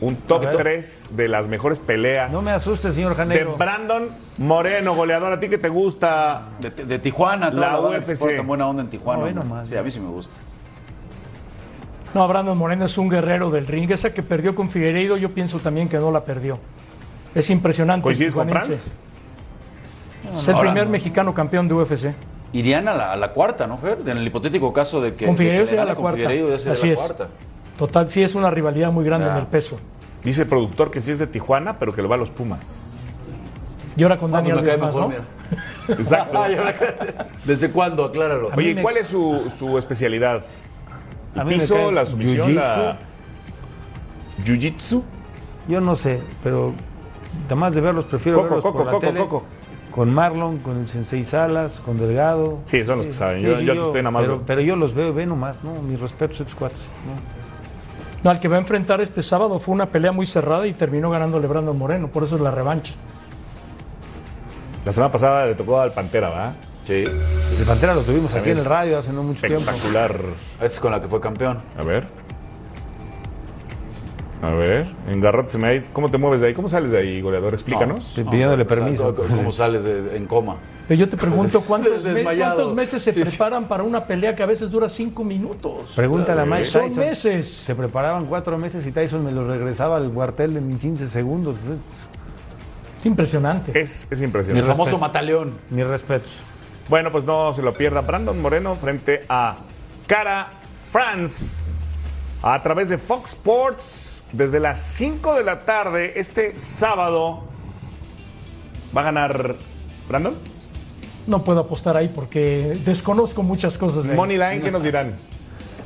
Un 0.00 0.16
top 0.16 0.44
ver. 0.44 0.56
3 0.56 1.08
de 1.10 1.28
las 1.28 1.46
mejores 1.48 1.78
peleas 1.78 2.32
No 2.32 2.40
me 2.40 2.50
asuste, 2.52 2.90
señor 2.92 3.10
de 3.10 3.16
Janero. 3.16 3.56
Brandon 3.56 4.08
Moreno, 4.38 4.94
goleador. 4.94 5.32
¿A 5.32 5.40
ti 5.40 5.48
que 5.50 5.58
te 5.58 5.68
gusta? 5.68 6.44
De, 6.60 6.70
de 6.70 6.98
Tijuana, 6.98 7.50
toda 7.50 7.72
La 7.72 7.80
UFC. 7.80 8.36
tan 8.36 8.46
buena 8.46 8.66
onda 8.66 8.82
en 8.82 8.88
Tijuana. 8.88 9.18
No, 9.20 9.24
ve 9.26 9.30
hombre. 9.32 9.48
nomás. 9.48 9.68
sí, 9.68 9.76
a 9.76 9.82
mí 9.82 9.90
sí 9.90 10.00
me 10.00 10.08
gusta. 10.08 10.34
No, 12.14 12.26
Brandon 12.26 12.56
Moreno 12.56 12.86
es 12.86 12.96
un 12.98 13.08
guerrero 13.08 13.50
del 13.50 13.66
ring. 13.66 13.90
Esa 13.90 14.12
que 14.14 14.22
perdió 14.22 14.54
con 14.54 14.68
Figueiredo 14.70 15.16
yo 15.16 15.30
pienso 15.32 15.58
también 15.58 15.88
que 15.88 15.98
no 15.98 16.10
la 16.10 16.24
perdió. 16.24 16.58
Es 17.34 17.50
impresionante. 17.50 18.02
¿Coincides 18.02 18.34
con. 18.34 18.48
Franz? 18.48 18.70
Es 18.70 20.48
el 20.48 20.54
Ahora, 20.54 20.70
primer 20.70 20.86
no. 20.86 20.92
mexicano 20.92 21.34
campeón 21.34 21.68
de 21.68 21.74
UFC. 21.74 22.12
Irían 22.52 22.88
a 22.88 22.94
la, 22.94 23.12
a 23.12 23.16
la 23.16 23.32
cuarta, 23.32 23.66
¿no, 23.66 23.78
Fer? 23.78 23.98
En 24.06 24.16
el 24.16 24.26
hipotético 24.26 24.72
caso 24.72 25.00
de 25.00 25.12
que. 25.12 25.26
Con 25.26 25.34
de 25.34 25.38
Figueiredo 25.38 25.66
sería 25.66 25.84
la 25.84 25.94
con 25.94 26.02
cuarta. 26.02 26.16
Figueiredo 26.18 26.48
ya 26.50 26.58
sería 26.58 26.72
Así 26.72 26.86
la 26.88 26.92
es. 26.94 26.98
cuarta. 26.98 27.28
Total, 27.80 28.10
sí 28.10 28.22
es 28.22 28.34
una 28.34 28.50
rivalidad 28.50 28.92
muy 28.92 29.06
grande 29.06 29.26
en 29.30 29.36
el 29.38 29.46
peso. 29.46 29.78
Dice 30.22 30.42
el 30.42 30.48
productor 30.48 30.90
que 30.90 31.00
sí 31.00 31.12
es 31.12 31.18
de 31.18 31.26
Tijuana, 31.26 31.78
pero 31.78 31.94
que 31.94 32.02
le 32.02 32.08
va 32.08 32.16
a 32.16 32.18
los 32.18 32.28
Pumas. 32.28 33.08
Y 33.96 34.02
ahora 34.02 34.18
con 34.18 34.30
Daniel 34.30 34.56
me 34.56 34.62
cae 34.64 34.72
Alves 34.74 34.94
más, 34.94 34.94
mejor, 35.08 35.14
¿no? 35.88 35.94
Exacto. 35.94 36.42
¿Desde 37.46 37.70
cuándo? 37.70 38.04
Acláralo. 38.04 38.48
Oye, 38.48 38.56
mí 38.56 38.68
¿y 38.68 38.74
me- 38.74 38.82
cuál 38.82 38.98
es 38.98 39.06
su, 39.06 39.50
su 39.56 39.78
especialidad? 39.78 40.44
A 41.34 41.40
¿El 41.40 41.46
mí 41.46 41.54
piso, 41.54 41.74
cae 41.74 41.90
la 41.90 42.04
sumisión, 42.04 42.54
la... 42.54 42.98
Jiu-Jitsu? 44.44 45.02
Yo 45.66 45.80
no 45.80 45.96
sé, 45.96 46.20
pero 46.42 46.74
además 47.46 47.74
de 47.74 47.80
verlos, 47.80 48.04
prefiero 48.04 48.38
Coco, 48.42 48.48
verlos 48.56 48.62
Coco, 48.62 48.76
por 48.76 48.86
la 48.86 48.92
Coco, 48.92 49.06
tele. 49.06 49.20
Coco. 49.20 49.44
Con 49.90 50.12
Marlon, 50.12 50.58
con 50.58 50.76
el 50.80 50.86
Sensei 50.86 51.24
Salas, 51.24 51.80
con 51.80 51.96
Delgado. 51.96 52.58
Sí, 52.66 52.84
son 52.84 52.98
los 52.98 53.06
que 53.06 53.12
saben. 53.12 53.40
Yo- 53.40 53.58
yo 53.60 53.72
aquí 53.72 53.80
estoy 53.80 54.02
nada 54.02 54.10
más 54.10 54.26
Pero, 54.46 54.60
yo 54.60 54.76
los 54.76 54.94
veo, 54.94 55.14
ve 55.14 55.24
nomás, 55.24 55.64
¿no? 55.64 55.72
Mis 55.82 55.98
respetos 55.98 56.40
a 56.40 56.42
estos 56.42 56.54
cuates. 56.54 56.78
¿no? 56.78 57.49
No, 58.22 58.30
al 58.30 58.38
que 58.40 58.48
va 58.48 58.56
a 58.56 58.60
enfrentar 58.60 59.00
este 59.00 59.22
sábado 59.22 59.58
fue 59.58 59.74
una 59.74 59.86
pelea 59.86 60.12
muy 60.12 60.26
cerrada 60.26 60.66
y 60.66 60.74
terminó 60.74 61.10
ganándole 61.10 61.46
Brandon 61.46 61.76
Moreno, 61.76 62.08
por 62.08 62.22
eso 62.24 62.36
es 62.36 62.42
la 62.42 62.50
revancha. 62.50 62.92
La 64.84 64.92
semana 64.92 65.10
pasada 65.12 65.46
le 65.46 65.54
tocó 65.54 65.80
al 65.80 65.92
Pantera, 65.92 66.28
¿verdad? 66.30 66.52
Sí. 66.86 67.04
El 67.58 67.64
Pantera 67.66 67.94
lo 67.94 68.02
tuvimos 68.02 68.32
aquí 68.34 68.50
en 68.50 68.58
el 68.58 68.64
radio 68.64 68.98
hace 68.98 69.12
no 69.12 69.22
mucho 69.22 69.40
tiempo. 69.46 69.60
Espectacular. 69.70 70.16
Esa 70.56 70.64
es 70.66 70.80
con 70.80 70.90
la 70.92 71.00
que 71.00 71.08
fue 71.08 71.20
campeón. 71.20 71.58
A 71.78 71.82
ver. 71.82 72.06
A 74.42 74.50
ver, 74.50 74.86
en 75.06 75.20
Garrote 75.20 75.50
se 75.50 75.58
me 75.58 75.68
ha 75.68 75.74
ido. 75.74 75.86
¿Cómo 75.92 76.10
te 76.10 76.16
mueves 76.16 76.40
de 76.40 76.46
ahí? 76.48 76.54
¿Cómo 76.54 76.68
sales 76.70 76.90
de 76.92 76.98
ahí, 76.98 77.20
goleador? 77.20 77.52
Explícanos. 77.52 78.14
Pidiéndole 78.30 78.64
permiso. 78.64 79.14
¿cómo- 79.14 79.28
¿Cómo 79.28 79.52
sales 79.52 79.84
de- 79.84 80.16
en 80.16 80.26
coma? 80.26 80.56
Pero 80.90 80.98
yo 80.98 81.08
te 81.08 81.16
pregunto, 81.16 81.60
¿cuántos, 81.68 82.02
me- 82.02 82.14
Desmayado. 82.14 82.56
cuántos 82.56 82.74
meses 82.74 83.00
se 83.00 83.12
Sí, 83.12 83.22
sí. 83.24 83.28
preparan 83.30 83.68
para 83.68 83.84
una 83.84 84.04
pelea 84.06 84.34
que 84.34 84.42
a 84.42 84.46
veces 84.46 84.72
dura 84.72 84.88
cinco 84.88 85.22
minutos? 85.22 85.92
Pregúntale 85.94 86.40
a 86.40 86.44
Mike 86.44 86.64
Son 86.64 86.82
Tyson. 86.88 86.98
meses. 86.98 87.48
Se 87.48 87.76
preparaban 87.76 88.26
cuatro 88.26 88.58
meses 88.58 88.84
y 88.84 88.90
Tyson 88.90 89.24
me 89.24 89.30
los 89.30 89.46
regresaba 89.46 89.98
al 89.98 90.10
cuartel 90.10 90.56
en 90.56 90.76
15 90.80 91.08
segundos. 91.08 91.54
Es- 91.58 92.98
Es 93.00 93.06
impresionante. 93.06 93.78
Es, 93.80 94.08
es 94.10 94.18
El 94.20 94.26
impresionante. 94.26 94.68
famoso 94.68 94.98
Mataleón. 94.98 95.52
Mis 95.70 95.86
respetos. 95.86 96.28
Bueno, 96.88 97.12
pues 97.12 97.22
no 97.22 97.52
se 97.52 97.62
lo 97.62 97.72
pierda. 97.72 98.00
Brandon 98.00 98.42
Moreno 98.42 98.74
frente 98.74 99.24
a 99.28 99.58
Cara 100.08 100.48
France 100.90 101.56
a 102.42 102.60
través 102.64 102.88
de 102.88 102.98
Fox 102.98 103.30
Sports 103.30 104.24
desde 104.32 104.58
las 104.58 104.80
5 104.82 105.34
de 105.36 105.44
la 105.44 105.60
tarde 105.60 106.14
este 106.16 106.58
sábado. 106.58 107.44
¿Va 108.96 109.02
a 109.02 109.04
ganar 109.04 109.54
Brandon? 110.08 110.34
No 111.26 111.44
puedo 111.44 111.60
apostar 111.60 111.96
ahí 111.96 112.08
porque 112.08 112.78
desconozco 112.84 113.42
muchas 113.42 113.78
cosas 113.78 114.04
de. 114.04 114.14
Money 114.14 114.36
Line, 114.38 114.60
¿qué 114.62 114.70
nos 114.70 114.82
dirán? 114.82 115.16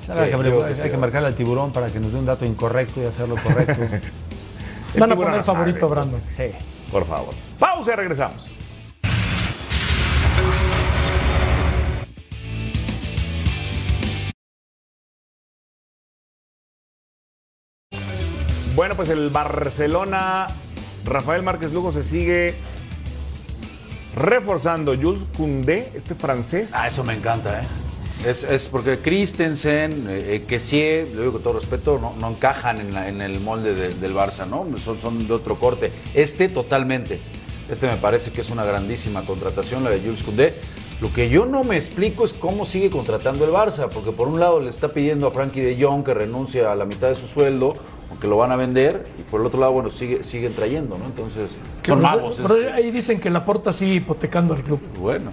Sí, 0.06 0.12
que 0.12 0.34
hay 0.64 0.74
sí. 0.76 0.90
que 0.90 0.96
marcarle 0.96 1.28
al 1.28 1.34
tiburón 1.34 1.72
para 1.72 1.86
que 1.88 1.98
nos 1.98 2.12
dé 2.12 2.18
un 2.18 2.26
dato 2.26 2.44
incorrecto 2.44 3.00
y 3.02 3.06
hacerlo 3.06 3.36
correcto. 3.42 3.80
Van 4.98 5.10
a 5.10 5.16
poner 5.16 5.36
no 5.36 5.44
sabe. 5.44 5.58
favorito 5.58 5.88
Brandon. 5.88 6.20
sí. 6.22 6.44
Por 6.90 7.04
favor. 7.06 7.34
Pausa 7.58 7.94
y 7.94 7.96
regresamos. 7.96 8.52
Bueno, 18.74 18.96
pues 18.96 19.08
el 19.08 19.30
Barcelona, 19.30 20.48
Rafael 21.04 21.42
Márquez 21.42 21.72
Lugo 21.72 21.92
se 21.92 22.02
sigue 22.02 22.54
reforzando. 24.16 24.94
Jules 25.00 25.24
Koundé, 25.36 25.90
este 25.94 26.14
francés. 26.14 26.72
Ah, 26.74 26.88
eso 26.88 27.04
me 27.04 27.14
encanta, 27.14 27.60
¿eh? 27.60 27.64
Es, 28.28 28.42
es 28.44 28.68
porque 28.68 29.00
Christensen, 29.00 30.06
eh, 30.08 30.34
eh, 30.36 30.44
Kessie, 30.46 31.08
lo 31.12 31.20
digo 31.20 31.32
con 31.34 31.42
todo 31.42 31.52
respeto, 31.54 31.98
no, 31.98 32.14
no 32.18 32.30
encajan 32.30 32.78
en, 32.80 32.94
la- 32.94 33.08
en 33.08 33.20
el 33.20 33.40
molde 33.40 33.74
de- 33.74 33.90
del 33.94 34.14
Barça, 34.14 34.46
¿no? 34.46 34.66
Son, 34.78 34.98
son 35.00 35.26
de 35.26 35.34
otro 35.34 35.58
corte. 35.58 35.92
Este 36.14 36.48
totalmente. 36.48 37.20
Este 37.68 37.86
me 37.86 37.96
parece 37.96 38.30
que 38.30 38.40
es 38.40 38.50
una 38.50 38.64
grandísima 38.64 39.24
contratación, 39.26 39.84
la 39.84 39.90
de 39.90 40.00
Jules 40.00 40.22
Koundé. 40.22 40.54
Lo 41.00 41.12
que 41.12 41.28
yo 41.28 41.44
no 41.44 41.64
me 41.64 41.76
explico 41.76 42.24
es 42.24 42.32
cómo 42.32 42.64
sigue 42.64 42.88
contratando 42.88 43.44
el 43.44 43.50
Barça, 43.50 43.88
porque 43.90 44.12
por 44.12 44.28
un 44.28 44.38
lado 44.38 44.60
le 44.60 44.70
está 44.70 44.88
pidiendo 44.92 45.26
a 45.26 45.30
Frankie 45.32 45.60
de 45.60 45.82
Jong 45.84 46.04
que 46.04 46.14
renuncie 46.14 46.64
a 46.64 46.74
la 46.76 46.84
mitad 46.86 47.08
de 47.08 47.16
su 47.16 47.26
sueldo, 47.26 47.74
aunque 48.10 48.26
lo 48.28 48.36
van 48.36 48.52
a 48.52 48.56
vender, 48.56 49.06
y 49.18 49.22
por 49.22 49.40
el 49.40 49.46
otro 49.46 49.60
lado, 49.60 49.72
bueno, 49.72 49.90
sigue, 49.90 50.22
siguen 50.24 50.52
trayendo, 50.54 50.96
¿no? 50.98 51.06
Entonces, 51.06 51.50
son 51.52 51.58
Pero- 51.82 51.96
magos. 51.96 52.38
pero 52.42 52.56
es- 52.56 52.72
ahí 52.72 52.90
dicen 52.90 53.20
que 53.20 53.30
la 53.30 53.44
porta 53.44 53.72
sigue 53.72 53.94
hipotecando 53.94 54.54
al 54.54 54.62
club. 54.62 54.80
bueno. 55.00 55.30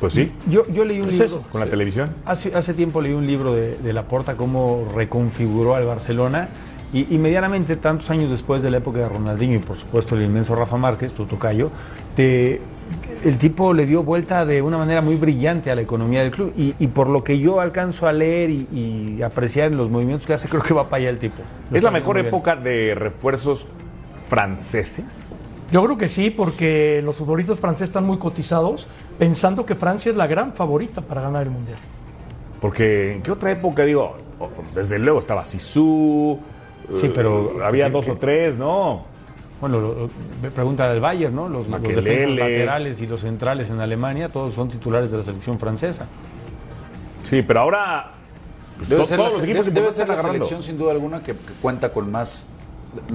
Pues 0.00 0.12
sí, 0.12 0.32
Yo, 0.50 0.66
yo 0.68 0.84
leí 0.84 0.98
un 1.00 1.06
Es 1.08 1.12
libro. 1.12 1.24
eso. 1.26 1.42
con 1.50 1.60
la 1.60 1.66
televisión. 1.66 2.10
Hace, 2.26 2.54
hace 2.54 2.74
tiempo 2.74 3.00
leí 3.00 3.12
un 3.14 3.26
libro 3.26 3.54
de, 3.54 3.76
de 3.78 3.92
Laporta, 3.92 4.36
cómo 4.36 4.86
reconfiguró 4.94 5.76
al 5.76 5.84
Barcelona. 5.84 6.48
Y, 6.92 7.12
y 7.14 7.18
medianamente, 7.18 7.76
tantos 7.76 8.10
años 8.10 8.30
después 8.30 8.62
de 8.62 8.70
la 8.70 8.76
época 8.78 8.98
de 9.00 9.08
Ronaldinho 9.08 9.56
y 9.56 9.58
por 9.60 9.76
supuesto 9.76 10.14
el 10.16 10.22
inmenso 10.22 10.54
Rafa 10.54 10.76
Márquez, 10.76 11.12
tu 11.12 11.24
tocayo, 11.26 11.70
te- 12.14 12.60
el 13.24 13.38
tipo 13.38 13.72
le 13.72 13.86
dio 13.86 14.02
vuelta 14.02 14.44
de 14.46 14.60
una 14.62 14.76
manera 14.78 15.00
muy 15.00 15.16
brillante 15.16 15.70
a 15.70 15.74
la 15.74 15.80
economía 15.80 16.20
del 16.22 16.30
club. 16.30 16.52
Y, 16.56 16.74
y 16.78 16.86
por 16.88 17.08
lo 17.08 17.24
que 17.24 17.38
yo 17.38 17.60
alcanzo 17.60 18.06
a 18.06 18.12
leer 18.12 18.50
y, 18.50 18.68
y 18.72 19.22
apreciar 19.22 19.72
en 19.72 19.76
los 19.78 19.90
movimientos 19.90 20.26
que 20.26 20.34
hace, 20.34 20.48
creo 20.50 20.62
que 20.62 20.74
va 20.74 20.88
para 20.88 21.00
allá 21.02 21.10
el 21.10 21.18
tipo. 21.18 21.42
Lo 21.70 21.76
¿Es 21.76 21.82
la 21.82 21.90
mejor 21.90 22.18
época 22.18 22.54
de 22.56 22.94
refuerzos 22.94 23.66
franceses? 24.28 25.34
Yo 25.72 25.82
creo 25.84 25.96
que 25.96 26.08
sí, 26.08 26.30
porque 26.30 27.00
los 27.02 27.16
futbolistas 27.16 27.58
franceses 27.58 27.88
están 27.88 28.04
muy 28.04 28.18
cotizados, 28.18 28.86
pensando 29.18 29.64
que 29.66 29.74
Francia 29.74 30.10
es 30.10 30.16
la 30.16 30.26
gran 30.26 30.52
favorita 30.52 31.00
para 31.00 31.22
ganar 31.22 31.44
el 31.44 31.50
Mundial. 31.50 31.78
Porque 32.60 33.14
en 33.14 33.22
qué 33.22 33.30
otra 33.30 33.50
época, 33.50 33.84
digo, 33.84 34.16
desde 34.74 34.98
luego 34.98 35.18
estaba 35.18 35.44
Sisu, 35.44 36.38
Sí, 37.00 37.10
pero- 37.14 37.64
había 37.64 37.86
¿qué- 37.86 37.92
dos 37.92 38.08
o 38.08 38.16
tres, 38.16 38.56
¿no? 38.56 39.04
Bueno, 39.64 39.80
lo, 39.80 39.94
lo- 39.94 40.50
pregúntale 40.54 40.92
al 40.92 41.00
Bayern, 41.00 41.34
¿no? 41.34 41.48
Los, 41.48 41.66
los 41.66 41.80
defensas 41.82 42.36
laterales 42.36 43.00
y 43.00 43.06
los 43.06 43.20
centrales 43.22 43.70
en 43.70 43.80
Alemania, 43.80 44.28
todos 44.28 44.52
son 44.54 44.68
titulares 44.68 45.10
de 45.10 45.16
la 45.16 45.24
selección 45.24 45.58
francesa. 45.58 46.04
Sí, 47.22 47.40
pero 47.40 47.60
ahora 47.60 48.10
pues, 48.76 48.90
Debe 48.90 49.00
to- 49.00 49.08
ser, 49.08 49.16
todos 49.16 49.30
la, 49.32 49.38
los 49.38 49.44
equipos 49.44 49.64
debe- 49.66 49.74
debe 49.74 49.86
importantes 49.88 49.96
ser 49.96 50.06
la 50.08 50.14
están 50.16 50.26
agarrando. 50.26 50.44
selección, 50.46 50.62
sin 50.62 50.76
duda 50.78 50.92
alguna, 50.92 51.22
que, 51.22 51.32
que 51.32 51.52
cuenta 51.62 51.90
con 51.94 52.10
más. 52.10 52.46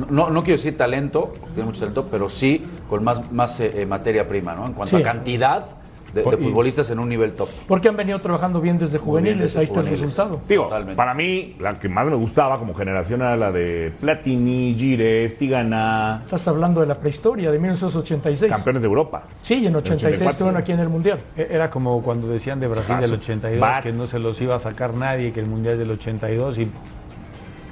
No, 0.10 0.32
no 0.32 0.42
quiero 0.42 0.58
decir 0.58 0.76
talento, 0.76 1.32
porque 1.40 1.54
tiene 1.54 1.66
mucho 1.68 1.82
talento, 1.82 2.08
pero 2.10 2.28
sí 2.30 2.64
con 2.90 3.04
más, 3.04 3.32
más 3.32 3.60
eh, 3.60 3.82
eh, 3.82 3.86
materia 3.86 4.28
prima, 4.28 4.56
¿no? 4.56 4.66
En 4.66 4.74
cuanto 4.74 4.98
Sí. 4.98 5.04
a 5.04 5.06
cantidad 5.06 5.66
de, 6.14 6.24
futbolistas 6.24 6.90
en 6.90 7.00
un 7.00 7.10
nivel 7.10 7.34
top. 7.34 7.50
Porque 7.68 7.88
han 7.90 7.96
venido 7.96 8.20
trabajando 8.20 8.62
bien 8.62 8.78
desde 8.78 8.94
bien 8.98 9.04
juveniles, 9.06 9.40
desde 9.40 9.60
ahí 9.60 9.66
está 9.66 9.80
el 9.82 9.88
resultado. 9.88 10.42
Digo, 10.48 10.64
Totalmente. 10.64 10.96
para 10.96 11.14
mí, 11.14 11.56
la 11.60 11.80
que 11.80 11.90
más 11.90 12.08
me 12.10 12.16
gustaba 12.16 12.58
como 12.58 12.74
generación 12.74 13.22
era 13.22 13.36
la 13.36 13.52
de 13.52 13.92
Platini, 14.00 14.76
Gires, 14.78 15.38
Tigana, 15.38 16.22
Estás 16.26 16.48
hablando 16.48 16.82
de 16.82 16.88
la 16.88 16.96
prehistoria, 16.96 17.52
de 17.52 17.60
1986. 17.60 18.52
campeones 18.52 18.82
de 18.82 18.88
Europa. 18.88 19.24
Sí, 19.42 19.56
y 19.56 19.68
en 19.68 19.76
86 19.76 20.16
84. 20.16 20.30
estuvieron 20.32 20.58
aquí 20.62 20.72
en 20.72 20.80
el 20.80 20.90
Mundial. 20.90 21.20
E- 21.36 21.48
Era 21.52 21.70
como 21.70 22.02
cuando 22.02 22.28
decían 22.28 22.60
de 22.60 22.68
Brasil 22.68 22.96
del 23.00 23.10
su- 23.10 23.16
82 23.16 23.60
Bats. 23.60 23.84
que 23.86 23.92
no 23.92 24.08
se 24.08 24.20
los 24.20 24.40
iba 24.42 24.56
a 24.56 24.60
sacar 24.60 24.94
nadie, 24.94 25.32
que 25.32 25.40
el 25.40 25.46
Mundial 25.48 25.78
del 25.78 25.92
82 25.92 26.58
y 26.60 26.68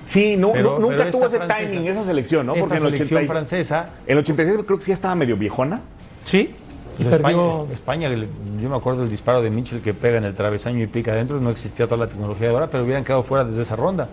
Sí, 0.04 0.38
no, 0.38 0.54
Pero- 0.54 0.74
no- 0.76 0.80
nunca 0.80 0.96
pero 0.98 1.12
tuvo 1.12 1.26
ese 1.26 1.38
francesa- 1.38 1.70
timing 1.70 1.88
esa 1.88 2.06
selección, 2.06 2.46
¿no? 2.46 2.54
esta 2.54 2.62
Porque 2.62 2.78
en 2.78 2.84
el 2.86 2.90
selección 2.96 3.18
86, 3.18 3.30
francesa 3.32 3.90
en 4.06 4.12
el 4.14 4.18
86 4.20 4.58
creo 4.66 4.78
que 4.78 4.86
sí 4.86 4.92
estaba 4.94 5.16
medio 5.16 5.36
viejona. 5.36 5.82
Sí, 6.24 6.56
Pues 6.98 7.10
perdió. 7.10 7.52
España, 7.52 7.74
España, 7.74 8.08
el- 8.08 8.28
yo 8.62 8.70
me 8.70 8.76
acuerdo 8.76 9.02
del 9.02 9.10
disparo 9.12 9.41
de 9.41 9.50
Mitchell 9.50 9.82
que 9.82 9.93
pega 9.93 10.18
en 10.18 10.24
el 10.24 10.34
travesaño 10.36 10.82
y 10.84 10.88
pica 10.88 11.12
adentro, 11.12 11.39
no 11.39 11.50
existía 11.50 11.86
toda 11.86 12.06
la 12.06 12.08
tecnología 12.08 12.48
de 12.48 12.54
ahora, 12.54 12.68
pero 12.68 12.84
hubieran 12.84 13.04
quedado 13.04 13.24
fuera 13.24 13.43
desde 13.45 13.62
esa 13.62 13.76
ronda 13.76 14.08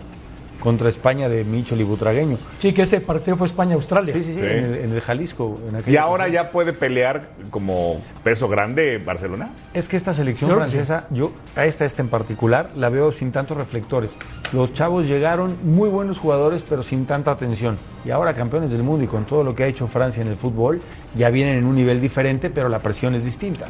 contra 0.64 0.88
España 0.88 1.28
de 1.28 1.44
Mitchell 1.44 1.80
y 1.80 1.84
Butragueño. 1.84 2.38
Sí, 2.58 2.72
que 2.72 2.82
ese 2.82 3.00
partido 3.00 3.36
fue 3.36 3.46
España-Australia. 3.46 4.14
Sí, 4.14 4.24
sí, 4.24 4.32
sí. 4.32 4.40
En, 4.40 4.64
el, 4.64 4.74
en 4.76 4.92
el 4.92 5.00
Jalisco. 5.02 5.54
en 5.68 5.92
Y 5.92 5.96
ahora 5.98 6.24
ocasión. 6.24 6.44
ya 6.44 6.50
puede 6.50 6.72
pelear 6.72 7.28
como 7.50 8.02
peso 8.24 8.48
grande 8.48 8.98
Barcelona. 8.98 9.50
Es 9.74 9.88
que 9.88 9.96
esta 9.98 10.14
selección 10.14 10.50
Claro 10.50 10.62
francesa, 10.66 11.06
yo 11.10 11.32
a 11.54 11.66
esta, 11.66 11.84
esta 11.84 12.00
en 12.00 12.08
particular, 12.08 12.70
la 12.76 12.88
veo 12.88 13.12
sin 13.12 13.30
tantos 13.30 13.58
reflectores. 13.58 14.10
Los 14.52 14.72
chavos 14.72 15.06
llegaron 15.06 15.56
muy 15.62 15.90
buenos 15.90 16.18
jugadores, 16.18 16.64
pero 16.68 16.82
sin 16.82 17.04
tanta 17.04 17.30
atención. 17.30 17.76
Y 18.04 18.10
ahora 18.10 18.34
campeones 18.34 18.70
del 18.72 18.82
mundo 18.82 19.04
y 19.04 19.06
con 19.06 19.24
todo 19.26 19.44
lo 19.44 19.54
que 19.54 19.64
ha 19.64 19.66
hecho 19.66 19.86
Francia 19.86 20.22
en 20.22 20.28
el 20.28 20.36
fútbol, 20.36 20.80
ya 21.14 21.28
vienen 21.28 21.58
en 21.58 21.64
un 21.66 21.74
nivel 21.74 22.00
diferente, 22.00 22.48
pero 22.48 22.68
la 22.70 22.78
presión 22.78 23.14
es 23.14 23.24
distinta. 23.24 23.66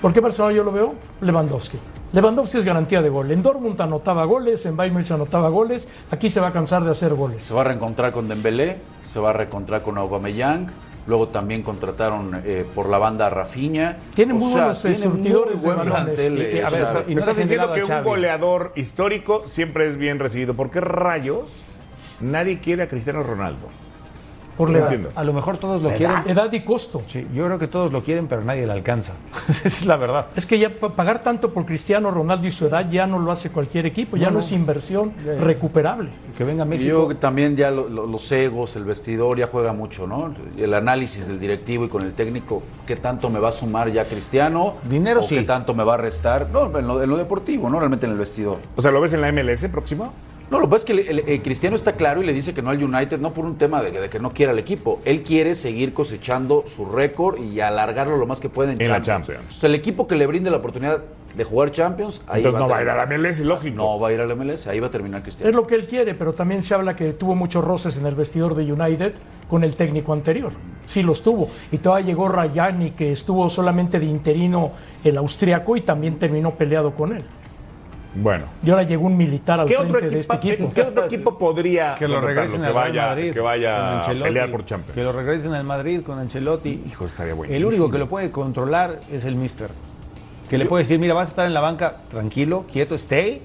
¿Por 0.00 0.12
qué 0.12 0.20
Barcelona 0.20 0.54
yo 0.54 0.64
lo 0.64 0.72
veo? 0.72 0.94
Lewandowski. 1.20 1.78
Lewandowski 2.12 2.58
es 2.58 2.64
garantía 2.64 3.02
de 3.02 3.08
gol. 3.08 3.30
En 3.30 3.42
Dortmund 3.42 3.80
anotaba 3.80 4.24
goles, 4.24 4.64
en 4.66 4.76
Bayern 4.76 4.94
Múnich 4.94 5.10
anotaba 5.10 5.48
goles. 5.48 5.88
Aquí 6.10 6.30
se 6.30 6.40
va 6.40 6.48
a 6.48 6.52
cansar 6.52 6.84
de 6.84 6.90
hacer 6.90 7.14
goles. 7.14 7.42
Se 7.44 7.52
va 7.52 7.62
a 7.62 7.64
reencontrar 7.64 8.12
con 8.12 8.28
Dembélé, 8.28 8.76
se 9.02 9.18
va 9.18 9.30
a 9.30 9.32
reencontrar 9.32 9.82
con 9.82 9.98
Aubameyang. 9.98 10.68
Luego 11.06 11.28
también 11.28 11.62
contrataron 11.62 12.42
eh, 12.44 12.66
por 12.74 12.88
la 12.88 12.98
banda 12.98 13.26
a 13.26 13.30
Rafinha. 13.30 13.96
Tiene 14.14 14.34
muy 14.34 14.44
sea, 14.52 14.56
buenos, 14.66 14.82
tiene 14.82 14.96
surtidores 14.98 15.54
muy 15.56 15.70
de 15.70 15.76
balones. 15.76 15.94
plantel, 15.94 16.38
Y- 16.38 16.56
y, 16.56 16.60
a 16.60 16.68
o 16.68 16.70
ver, 16.70 16.70
sea, 16.70 16.82
esto- 16.82 17.04
Me 17.06 17.12
y 17.12 17.14
no 17.14 17.18
estás 17.20 17.36
diciendo 17.38 17.72
que 17.72 17.84
un 17.84 18.04
goleador 18.04 18.72
histórico 18.76 19.42
siempre 19.46 19.88
es 19.88 19.96
bien 19.96 20.18
recibido. 20.18 20.54
¿Por 20.54 20.70
qué 20.70 20.80
rayos 20.80 21.64
nadie 22.20 22.58
quiere 22.60 22.82
a 22.84 22.88
Cristiano 22.88 23.22
Ronaldo? 23.22 23.68
Por 24.58 24.68
la 24.70 24.78
edad. 24.78 24.92
entiendo. 24.92 25.10
A 25.18 25.24
lo 25.24 25.32
mejor 25.32 25.56
todos 25.56 25.80
lo 25.80 25.88
Edad, 25.88 25.96
quieren. 25.96 26.16
edad 26.26 26.52
y 26.52 26.60
costo. 26.64 27.00
Sí, 27.10 27.26
yo 27.32 27.46
creo 27.46 27.58
que 27.58 27.68
todos 27.68 27.90
lo 27.92 28.02
quieren, 28.02 28.26
pero 28.26 28.42
nadie 28.42 28.66
le 28.66 28.72
alcanza. 28.72 29.12
Esa 29.48 29.68
es 29.68 29.86
la 29.86 29.96
verdad. 29.96 30.26
Es 30.36 30.44
que 30.46 30.58
ya 30.58 30.68
pa- 30.74 30.90
pagar 30.90 31.22
tanto 31.22 31.50
por 31.54 31.64
Cristiano 31.64 32.10
Ronaldo 32.10 32.46
y 32.46 32.50
su 32.50 32.66
edad 32.66 32.90
ya 32.90 33.06
no 33.06 33.18
lo 33.20 33.30
hace 33.30 33.50
cualquier 33.50 33.86
equipo, 33.86 34.16
ya 34.16 34.30
No, 34.30 34.40
es 34.40 34.52
inversión 34.52 35.12
Ya, 35.24 35.34
ya. 35.34 35.40
recuperable. 35.44 36.10
Que 36.36 36.44
venga 36.44 36.64
México. 36.64 37.08
yo 37.08 37.16
también 37.16 37.56
ya 37.56 37.70
lo- 37.70 37.88
lo- 37.88 38.06
los 38.06 38.30
egos, 38.32 38.74
el 38.76 38.84
vestidor 38.84 39.38
ya 39.38 39.46
juega 39.46 39.72
mucho, 39.72 40.06
¿no? 40.06 40.34
El 40.56 40.74
análisis 40.74 41.26
del 41.28 41.38
directivo 41.38 41.84
y 41.84 41.88
con 41.88 42.02
el 42.02 42.12
técnico, 42.12 42.62
¿qué 42.86 42.96
tanto 42.96 43.30
me 43.30 43.38
va 43.38 43.50
a 43.50 43.52
sumar 43.52 43.88
ya 43.90 44.04
Cristiano? 44.06 44.74
Dinero 44.88 45.20
o 45.20 45.22
sí. 45.22 45.36
¿Qué 45.36 45.42
tanto 45.44 45.72
me 45.74 45.84
va 45.84 45.94
a 45.94 45.98
restar? 45.98 46.48
No, 46.52 46.76
en 46.78 46.86
lo, 46.86 47.00
en 47.02 47.08
lo 47.08 47.16
deportivo, 47.16 47.70
no 47.70 47.78
realmente 47.78 48.06
en 48.06 48.12
el 48.12 48.18
vestidor. 48.18 48.58
O 48.74 48.82
sea, 48.82 48.90
¿lo 48.90 49.00
ves 49.00 49.12
en 49.12 49.20
la 49.20 49.28
MLS 49.32 49.68
próximo? 49.68 50.12
No, 50.50 50.60
lo 50.60 50.66
que 50.66 50.70
pasa 50.70 50.76
es 50.76 50.84
que 50.86 50.92
el, 50.92 50.98
el- 51.20 51.28
el 51.28 51.42
Cristiano 51.42 51.76
está 51.76 51.92
claro 51.92 52.22
y 52.22 52.26
le 52.26 52.32
dice 52.32 52.54
que 52.54 52.62
no 52.62 52.70
al 52.70 52.82
United, 52.82 53.18
no 53.20 53.32
por 53.34 53.44
un 53.44 53.56
tema 53.58 53.82
de, 53.82 53.92
que- 53.92 54.00
de 54.00 54.08
que 54.08 54.18
no 54.18 54.30
quiera 54.30 54.52
el 54.52 54.58
equipo. 54.58 55.00
Él 55.04 55.22
quiere 55.22 55.54
seguir 55.54 55.92
cosechando 55.92 56.64
su 56.66 56.86
récord 56.86 57.38
y 57.38 57.60
alargarlo 57.60 58.16
lo 58.16 58.26
más 58.26 58.40
que 58.40 58.48
puede 58.48 58.72
en, 58.72 58.80
En 58.80 58.88
la 58.90 59.02
Champions. 59.02 59.44
O 59.48 59.60
sea, 59.60 59.68
el 59.68 59.74
equipo 59.74 60.06
que 60.06 60.14
le 60.16 60.26
brinde 60.26 60.50
la 60.50 60.56
oportunidad 60.56 61.00
de 61.36 61.44
jugar 61.44 61.70
Champions, 61.70 62.22
ahí 62.26 62.38
Entonces 62.38 62.54
va 62.54 62.58
no 62.66 62.68
va 62.72 62.78
a 62.78 62.82
ir 62.82 62.88
a 62.88 62.96
la. 62.96 63.06
MLS, 63.06 63.40
lógico. 63.42 63.76
No 63.76 64.00
va 64.00 64.08
a 64.08 64.12
ir 64.12 64.20
a 64.20 64.26
la 64.26 64.34
MLS, 64.34 64.66
ahí 64.66 64.80
va 64.80 64.86
a 64.86 64.90
terminar 64.90 65.18
Es 65.18 65.24
Cristiano. 65.24 65.52
lo 65.54 65.66
que 65.66 65.74
él 65.74 65.86
quiere, 65.86 66.14
pero 66.14 66.32
también 66.32 66.62
se 66.62 66.74
habla 66.74 66.96
que 66.96 67.12
tuvo 67.12 67.34
muchos 67.34 67.62
roces 67.62 67.98
en 67.98 68.06
el 68.06 68.14
vestidor 68.14 68.54
de 68.54 68.72
United 68.72 69.12
con 69.48 69.62
el 69.64 69.76
técnico 69.76 70.12
anterior. 70.14 70.52
Sí 70.86 71.02
los 71.02 71.22
tuvo. 71.22 71.48
Y 71.70 71.78
todavía 71.78 72.06
llegó 72.06 72.28
Rayani, 72.28 72.92
que 72.92 73.12
estuvo 73.12 73.48
solamente 73.50 74.00
de 74.00 74.06
interino 74.06 74.72
el 75.04 75.18
austriaco 75.18 75.76
y 75.76 75.82
también 75.82 76.18
terminó 76.18 76.52
peleado 76.52 76.92
con 76.94 77.14
él. 77.14 77.22
Bueno. 78.14 78.46
Y 78.64 78.70
ahora 78.70 78.82
llegó 78.84 79.06
un 79.06 79.16
militar 79.16 79.60
al 79.60 79.66
¿Qué 79.66 79.76
otro, 79.76 80.00
de 80.00 80.18
este 80.18 80.34
equipo. 80.34 80.72
¿Qué 80.72 80.82
otro 80.82 81.04
equipo 81.04 81.38
podría 81.38 81.94
que 81.94 82.08
lo 82.08 82.20
regresen 82.20 82.60
que 82.62 82.66
al 82.66 82.72
Real 82.74 82.88
vaya, 82.88 83.06
Madrid. 83.08 83.32
que 83.32 83.40
vaya 83.40 84.00
a 84.04 84.06
pelear 84.08 84.50
por 84.50 84.64
Champions? 84.64 84.94
Que 84.94 85.04
lo 85.04 85.12
regresen 85.12 85.52
al 85.54 85.64
Madrid 85.64 86.00
con 86.02 86.18
Ancelotti. 86.18 86.82
Hijo, 86.86 87.04
estaría 87.04 87.32
El 87.32 87.36
buenísimo. 87.36 87.68
único 87.68 87.90
que 87.90 87.98
lo 87.98 88.08
puede 88.08 88.30
controlar 88.30 89.00
es 89.12 89.24
el 89.24 89.36
Mister. 89.36 89.70
Que 90.48 90.56
le 90.56 90.64
puede 90.64 90.84
decir, 90.84 90.98
mira, 90.98 91.12
vas 91.12 91.28
a 91.28 91.30
estar 91.30 91.46
en 91.46 91.52
la 91.52 91.60
banca, 91.60 91.98
tranquilo, 92.10 92.64
quieto, 92.72 92.94
stay, 92.94 93.42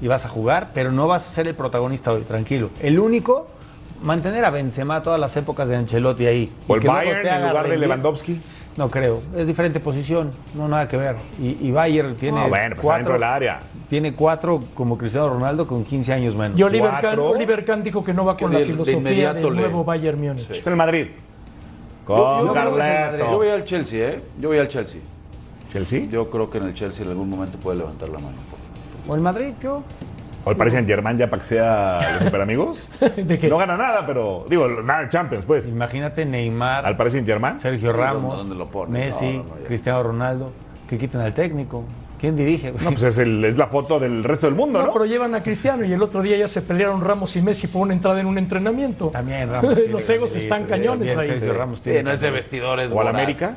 y 0.00 0.08
vas 0.08 0.26
a 0.26 0.28
jugar, 0.28 0.70
pero 0.74 0.90
no 0.90 1.06
vas 1.06 1.28
a 1.28 1.30
ser 1.30 1.46
el 1.46 1.54
protagonista 1.54 2.12
hoy, 2.12 2.22
tranquilo. 2.22 2.70
El 2.82 2.98
único, 2.98 3.46
mantener 4.02 4.44
a 4.44 4.50
Benzema 4.50 5.02
todas 5.02 5.18
las 5.20 5.36
épocas 5.36 5.68
de 5.68 5.76
Ancelotti 5.76 6.26
ahí. 6.26 6.52
¿O 6.68 6.74
el 6.76 6.80
Bayern 6.80 7.26
en 7.26 7.48
lugar 7.48 7.68
de. 7.68 7.76
Lewandowski? 7.78 8.40
No 8.76 8.88
creo, 8.88 9.20
es 9.36 9.46
diferente 9.46 9.80
posición, 9.80 10.30
no 10.54 10.68
nada 10.68 10.86
que 10.88 10.96
ver. 10.96 11.16
Y, 11.40 11.56
y 11.60 11.70
Bayern 11.72 12.14
tiene 12.16 12.38
No, 12.40 12.48
bueno, 12.48 12.76
pues 12.76 12.88
adentro 12.88 13.14
del 13.14 13.24
área. 13.24 13.60
Tiene 13.90 14.14
cuatro 14.14 14.62
como 14.74 14.96
Cristiano 14.96 15.28
Ronaldo 15.28 15.66
con 15.66 15.84
15 15.84 16.12
años 16.12 16.36
menos. 16.36 16.58
Y 16.58 16.62
Oliver 16.62 16.88
Kahn, 16.90 17.00
Cuatro. 17.02 17.30
Oliver 17.30 17.64
Kahn 17.64 17.82
dijo 17.82 18.04
que 18.04 18.14
no 18.14 18.24
va 18.24 18.36
con 18.36 18.52
de- 18.52 18.60
la 18.60 18.66
filosofía 18.66 19.34
del 19.34 19.44
le- 19.44 19.50
nuevo 19.62 19.84
Bayern 19.84 20.20
Múnich. 20.20 20.48
Está 20.50 20.70
en 20.70 20.74
el 20.74 20.78
Madrid. 20.78 21.06
Con 22.04 22.16
Yo- 22.16 22.40
yo 22.44 22.46
es 22.48 22.54
Carleto. 22.54 23.30
Yo 23.30 23.36
voy 23.36 23.48
al 23.48 23.64
Chelsea, 23.64 24.08
¿eh? 24.08 24.20
Yo 24.40 24.48
voy 24.48 24.58
al 24.58 24.68
Chelsea. 24.68 25.00
¿Chelsea? 25.68 26.06
Yo 26.08 26.30
creo 26.30 26.48
que 26.48 26.58
en 26.58 26.64
el 26.64 26.74
Chelsea 26.74 27.04
en 27.04 27.10
algún 27.10 27.28
momento 27.28 27.58
puede 27.58 27.78
levantar 27.78 28.08
la 28.08 28.18
mano. 28.18 28.36
O 29.08 29.14
el 29.14 29.20
Madrid, 29.20 29.52
yo. 29.62 29.82
¿O 30.44 30.50
el 30.50 30.56
Paris 30.56 30.72
Saint 30.72 30.88
Germain 30.88 31.18
ya 31.18 31.28
para 31.28 31.42
que 31.42 31.48
sea 31.48 32.12
los 32.14 32.22
superamigos? 32.22 32.88
¿De 33.16 33.38
qué? 33.38 33.48
No 33.48 33.58
gana 33.58 33.76
nada, 33.76 34.06
pero 34.06 34.46
digo, 34.48 34.68
nada 34.68 35.02
de 35.02 35.08
Champions, 35.08 35.44
pues. 35.44 35.70
Imagínate 35.70 36.24
Neymar, 36.24 36.86
Al 36.86 36.96
Paris 36.96 37.12
Saint 37.12 37.26
Germain. 37.26 37.60
Sergio 37.60 37.92
Ramos, 37.92 38.36
¿Dónde 38.36 38.54
lo 38.54 38.66
pone? 38.68 38.90
Messi, 38.98 39.26
No, 39.38 39.44
no, 39.44 39.54
no. 39.56 39.64
Cristiano 39.66 40.02
Ronaldo, 40.02 40.52
que 40.88 40.96
quiten 40.96 41.20
al 41.20 41.34
técnico. 41.34 41.84
¿Quién 42.18 42.36
dirige? 42.36 42.72
No, 42.72 42.90
pues 42.90 43.02
es, 43.02 43.16
el- 43.18 43.42
es 43.46 43.56
la 43.56 43.66
foto 43.68 43.98
del 43.98 44.22
resto 44.24 44.46
del 44.46 44.54
mundo, 44.54 44.78
No, 44.80 44.86
¿no? 44.88 44.92
pero 44.92 45.06
llevan 45.06 45.34
a 45.34 45.42
Cristiano 45.42 45.84
y 45.86 45.92
el 45.94 46.02
otro 46.02 46.20
día 46.20 46.36
ya 46.36 46.48
se 46.48 46.60
pelearon 46.60 47.00
Ramos 47.00 47.34
y 47.36 47.40
Messi 47.40 47.66
por 47.66 47.80
una 47.80 47.94
entrada 47.94 48.20
en 48.20 48.26
un 48.26 48.36
entrenamiento. 48.36 49.08
También 49.08 49.50
Ramos. 49.50 49.74
Los 49.90 50.08
egos 50.10 50.36
están 50.36 50.64
cañones 50.66 51.08
bien, 51.08 51.18
ahí. 51.18 51.28
Sergio 51.30 51.54
Ramos 51.54 51.78
Sí, 51.78 51.84
tiene 51.84 52.02
no, 52.02 52.10
que 52.10 52.16
ese 52.16 52.30
vestidor 52.30 52.80
es 52.80 52.92
¿O 52.92 53.00
al. 53.00 53.08
América? 53.08 53.56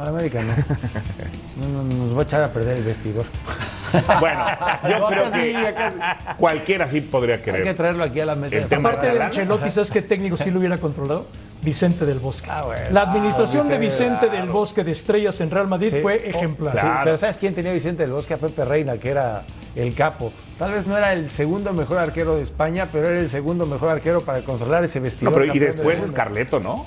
Al 0.00 0.08
América 0.08 0.40
no. 0.42 0.54
No, 1.60 1.82
no, 1.82 2.06
Nos 2.06 2.16
va 2.16 2.20
a 2.20 2.24
echar 2.24 2.42
a 2.42 2.48
perder 2.52 2.78
el 2.78 2.84
vestidor. 2.84 3.26
Bueno, 4.20 4.44
yo 4.88 4.98
No, 5.00 5.06
creo 5.08 5.26
acá 5.26 5.36
sí, 5.36 5.52
que 5.52 5.90
sí. 5.90 6.34
cualquiera 6.38 6.88
sí 6.88 7.00
podría 7.00 7.34
Hay 7.36 7.40
que 7.40 7.50
querer. 7.52 7.76
traerlo 7.76 8.04
aquí 8.04 8.20
a 8.20 8.26
la 8.26 8.36
mesa. 8.36 8.54
El 8.56 8.66
tema 8.66 8.90
Aparte 8.90 9.12
de 9.12 9.20
Ancelotti, 9.22 9.70
¿sabes 9.72 9.90
qué 9.90 10.00
técnico 10.00 10.36
sí 10.36 10.50
lo 10.52 10.60
hubiera 10.60 10.78
controlado? 10.78 11.26
Vicente 11.62 12.06
del 12.06 12.20
Bosque. 12.20 12.48
Ah, 12.50 12.62
bueno. 12.64 12.82
La 12.92 13.02
administración 13.02 13.66
Ah, 13.66 13.70
de 13.70 13.78
Vicente, 13.78 14.30
del 14.30 14.48
Bosque 14.48 14.84
de 14.84 14.92
Estrellas 14.92 15.40
en 15.40 15.50
Real 15.50 15.66
Madrid 15.66 15.90
Sí. 15.92 16.00
fue 16.02 16.22
Oh, 16.24 16.28
ejemplar. 16.28 16.78
sí, 16.80 16.86
pero 17.04 17.16
¿sabes 17.18 17.36
quién 17.38 17.54
tenía 17.54 17.72
Vicente 17.72 18.02
del 18.04 18.12
Bosque? 18.12 18.32
A 18.34 18.38
Pepe 18.38 18.64
Reina, 18.64 18.96
que 18.96 19.10
era 19.10 19.42
el 19.74 19.92
capo. 19.94 20.32
Tal 20.58 20.70
vez 20.72 20.86
no 20.86 20.96
era 20.96 21.12
el 21.12 21.28
segundo 21.28 21.72
mejor 21.72 21.98
arquero 21.98 22.36
de 22.36 22.42
España, 22.44 22.88
pero 22.92 23.08
era 23.08 23.18
el 23.18 23.28
segundo 23.28 23.66
mejor 23.66 23.90
arquero 23.90 24.20
para 24.20 24.42
controlar 24.44 24.84
ese 24.84 25.00
vestidor. 25.00 25.32
No, 25.32 25.38
pero 25.38 25.52
y 25.52 25.58
después 25.58 25.96
es 25.96 26.02
mundo. 26.02 26.16
Carleto, 26.16 26.60
¿no? 26.60 26.86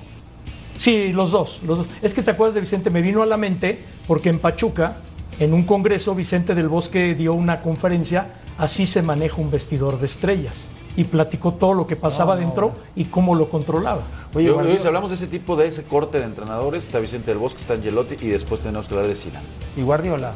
Sí, 0.78 1.14
los 1.14 1.32
dos, 1.32 1.62
los 1.66 1.80
dos. 1.80 1.88
Es 2.02 2.14
que 2.14 2.22
te 2.22 2.32
acuerdas 2.32 2.56
de 2.56 2.62
Vicente, 2.62 2.90
me 2.90 3.02
vino 3.02 3.22
a 3.22 3.26
la 3.26 3.38
mente 3.38 3.84
porque 4.08 4.30
en 4.30 4.40
Pachuca, 4.40 4.98
en 5.40 5.54
un 5.54 5.64
congreso, 5.64 6.16
Vicente 6.16 6.56
del 6.56 6.68
Bosque 6.70 7.16
dio 7.16 7.34
una 7.34 7.60
conferencia, 7.62 8.28
así 8.58 8.86
se 8.86 9.02
maneja 9.02 9.38
un 9.42 9.52
vestidor 9.52 10.00
de 10.00 10.06
estrellas. 10.08 10.68
Y 10.96 11.06
platicó 11.06 11.54
todo 11.56 11.74
lo 11.74 11.88
que 11.88 11.96
pasaba 11.96 12.36
dentro 12.36 12.72
y 12.96 13.06
cómo 13.06 13.34
lo 13.34 13.50
controlaba. 13.50 14.02
Oye, 14.36 14.46
Yo- 14.46 14.54
Guardiola- 14.54 14.76
yo- 14.76 14.82
si 14.82 14.88
hablamos 14.88 15.10
de 15.10 15.16
ese 15.16 15.26
tipo, 15.28 15.56
de 15.56 15.68
ese 15.68 15.84
corte 15.84 16.20
de 16.20 16.26
entrenadores, 16.26 16.86
está 16.86 17.00
Vicente 17.00 17.32
del 17.32 17.40
Bosque, 17.40 17.62
está 17.62 17.74
Angelotti 17.74 18.16
y 18.24 18.30
después 18.30 18.62
tenemos 18.62 18.88
que 18.88 18.94
hablar 18.94 19.10
de 19.10 19.16
Zidane. 19.16 19.46
Y 19.76 19.82
Guardiola. 19.82 20.34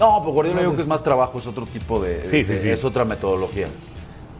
No, 0.00 0.22
pues 0.22 0.32
Guardiola 0.34 0.60
yo 0.62 0.66
creo 0.68 0.76
que 0.76 0.82
es 0.82 0.88
más 0.88 1.02
trabajo, 1.02 1.38
es 1.38 1.46
otro 1.46 1.66
tipo 1.66 2.00
de... 2.00 2.24
Sí, 2.24 2.44
sí, 2.44 2.54
de- 2.54 2.58
sí. 2.58 2.68
Es 2.70 2.82
otra 2.82 3.04
metodología. 3.04 3.68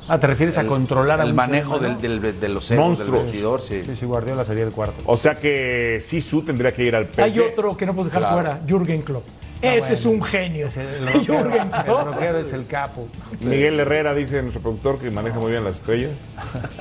Ah, 0.09 0.19
¿te 0.21 0.27
refieres 0.27 0.59
a 0.59 0.63
El- 0.63 0.67
controlar 0.67 1.21
a 1.21 1.25
El 1.25 1.31
un 1.31 1.37
manejo 1.37 1.79
del, 1.79 2.01
del- 2.01 2.39
de 2.41 2.49
los 2.49 2.71
egos, 2.71 2.99
del 2.99 3.09
Monstruos. 3.09 3.25
vestidor, 3.25 3.61
sí. 3.63 3.83
Sí, 3.85 3.97
sí, 3.97 4.07
Guardiola 4.07 4.45
sería 4.45 4.65
el 4.65 4.73
cuarto. 4.73 5.03
O 5.07 5.17
sea 5.17 5.35
que 5.35 5.99
Sisu 6.01 6.43
tendría 6.43 6.73
que 6.73 6.85
ir 6.85 6.95
al 6.97 7.07
PSG. 7.07 7.21
Hay 7.23 7.39
otro 7.41 7.77
que 7.77 7.87
no 7.87 7.95
puedo 7.95 8.07
dejar 8.07 8.21
Claro. 8.23 8.35
fuera, 8.37 8.61
Jürgen 8.69 9.03
Klopp. 9.03 9.25
Ah, 9.63 9.69
Ese 9.69 9.79
bueno. 9.79 9.95
es 9.95 10.05
un 10.07 10.23
genio. 10.23 10.67
Es 10.67 10.77
el, 10.77 10.87
el 11.09 11.27
Jürgen 11.27 11.63
el 11.73 11.85
Klopp. 11.85 12.07
rockero 12.07 12.39
es 12.39 12.53
el 12.53 12.67
capo. 12.67 13.09
Miguel 13.41 13.81
Herrera 13.81 14.13
dice 14.13 14.43
nuestro 14.43 14.61
productor 14.61 14.99
que 14.99 15.11
maneja 15.11 15.39
muy 15.39 15.53
bien 15.53 15.65
las 15.65 15.77
estrellas. 15.77 16.29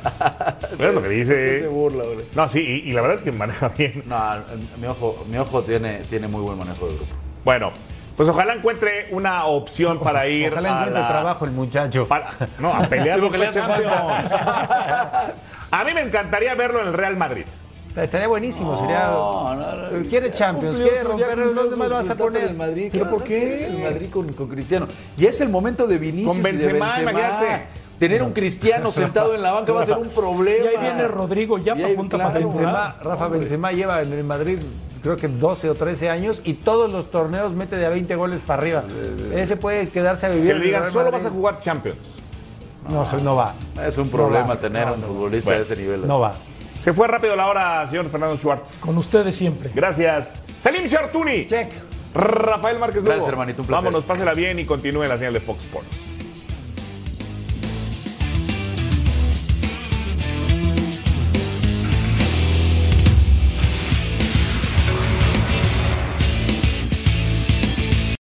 ¿Ves 0.78 0.94
lo 0.94 1.02
que 1.02 1.10
dice? 1.10 1.62
Se 1.62 1.68
burla, 1.68 2.04
güey. 2.04 2.26
No, 2.36 2.48
sí, 2.50 2.60
y, 2.84 2.90
y 2.90 2.94
la 2.94 3.02
verdad 3.02 3.16
es 3.16 3.22
que 3.22 3.32
maneja 3.32 3.70
bien. 3.70 4.04
No, 4.06 4.18
mi 4.82 4.88
ojo, 4.88 5.26
mi 5.30 5.38
ojo 5.38 5.64
tiene, 5.64 6.00
tiene 6.10 6.28
muy 6.28 6.42
buen 6.42 6.58
manejo 6.58 6.88
de 6.88 6.96
grupo. 6.96 7.12
Bueno, 7.46 7.72
pues 8.16 8.30
ojalá 8.30 8.54
encuentre 8.54 9.08
una 9.12 9.46
opción 9.46 10.00
para 10.00 10.28
ir 10.28 10.52
Ojalá 10.52 10.70
a 10.70 10.72
encuentre 10.82 11.02
la- 11.02 11.08
trabajo 11.08 11.46
el 11.46 11.52
muchacho. 11.52 12.08
para- 12.08 12.30
no, 12.60 12.74
a 12.74 12.82
pelear 12.88 13.20
por 13.20 13.38
la 13.38 13.50
Champions. 13.50 14.32
A 15.72 15.84
mí 15.86 15.94
me 15.94 16.02
encantaría 16.02 16.54
verlo 16.56 16.82
en 16.82 16.88
el 16.88 16.94
Real 16.94 17.18
Madrid. 17.18 17.46
Estaría 17.96 18.28
buenísimo, 18.28 18.76
sería. 18.80 19.06
No, 19.08 19.54
no, 19.56 19.76
no. 19.92 20.10
Quiere 20.10 20.32
Champions, 20.32 20.78
quiere 20.80 21.04
romper, 21.04 21.54
¿dónde 21.54 21.76
más 21.76 21.90
lo 21.90 21.96
vas 21.96 22.10
a 22.10 22.16
poner? 22.16 22.44
en 22.44 22.50
el 22.50 22.56
Madrid. 22.56 22.90
¿Pero 22.92 23.06
¿Qué 23.06 23.10
por 23.12 23.20
vas 23.20 23.22
a 23.22 23.26
qué? 23.28 23.66
el 23.68 23.84
Madrid 23.84 24.10
con, 24.12 24.34
con 24.34 24.48
Cristiano. 24.48 24.88
Ya 25.16 25.30
es 25.30 25.42
el 25.42 25.50
momento 25.50 25.86
de 25.86 25.98
Vinicius 26.00 26.32
Con 26.32 26.40
y 26.40 26.44
de 26.44 26.52
Benzema, 26.52 27.02
imagínate. 27.02 27.64
Tener 28.00 28.24
un 28.24 28.34
Cristiano 28.34 28.92
sentado 28.92 29.34
en 29.34 29.42
la 29.42 29.52
banca 29.52 29.72
va 29.72 29.84
a 29.84 29.86
ser 29.86 29.98
un 29.98 30.10
problema. 30.10 30.66
Y 30.72 30.76
ahí 30.76 30.78
viene 30.82 31.08
Rodrigo 31.08 31.58
ya 31.58 31.76
para 31.76 31.96
punta 31.96 32.18
claro, 32.18 32.34
para 32.34 32.46
Benzema. 32.46 32.96
Rafa 33.02 33.26
Hombre. 33.26 33.40
Benzema 33.40 33.72
lleva 33.72 34.02
en 34.02 34.14
el 34.14 34.24
Madrid 34.24 34.60
creo 35.04 35.18
que 35.18 35.28
12 35.28 35.70
o 35.70 35.76
13 35.76 36.10
años 36.10 36.42
y 36.46 36.54
todos 36.54 36.90
los 36.92 37.12
torneos 37.12 37.52
mete 37.52 37.76
de 37.76 37.86
a 37.86 37.90
20 37.90 38.16
goles 38.16 38.40
para 38.40 38.62
arriba. 38.62 38.84
Ese 39.36 39.58
puede 39.58 39.90
quedarse 39.90 40.26
a 40.26 40.30
vivir. 40.30 40.46
Que 40.46 40.52
en 40.52 40.60
le 40.60 40.66
digan, 40.66 40.84
solo 40.92 41.12
Madrid". 41.12 41.14
vas 41.14 41.26
a 41.26 41.30
jugar 41.30 41.60
Champions. 41.60 42.20
No, 42.90 43.06
se- 43.06 43.18
no 43.18 43.36
va. 43.36 43.54
Es 43.86 43.98
un 43.98 44.10
problema 44.10 44.58
tener 44.58 44.88
a 44.88 44.94
un 44.94 45.02
no, 45.02 45.08
futbolista 45.08 45.50
Bueno, 45.50 45.58
de 45.58 45.64
ese 45.74 45.76
nivel. 45.82 46.08
No 46.08 46.20
va. 46.20 46.34
Se 46.80 46.94
fue 46.94 47.08
rápido 47.08 47.36
la 47.36 47.48
hora, 47.48 47.86
señor 47.88 48.10
Fernando 48.10 48.36
Schwartz. 48.38 48.80
Con 48.80 48.98
ustedes 48.98 49.36
siempre. 49.36 49.72
Gracias. 49.74 50.44
Salim 50.60 50.86
Shartuni. 50.86 51.48
Check. 51.48 51.72
Rafael 52.14 52.78
Márquez 52.78 52.98
Lugo. 52.98 53.08
Gracias, 53.08 53.30
hermanito, 53.30 53.62
un 53.62 53.68
placer. 53.68 53.86
Vámonos, 53.86 54.04
pásela 54.06 54.34
bien 54.34 54.60
y 54.60 54.66
continúe 54.66 55.04
la 55.06 55.18
señal 55.18 55.34
de 55.34 55.40
Fox 55.40 55.64
Sports. 55.64 56.13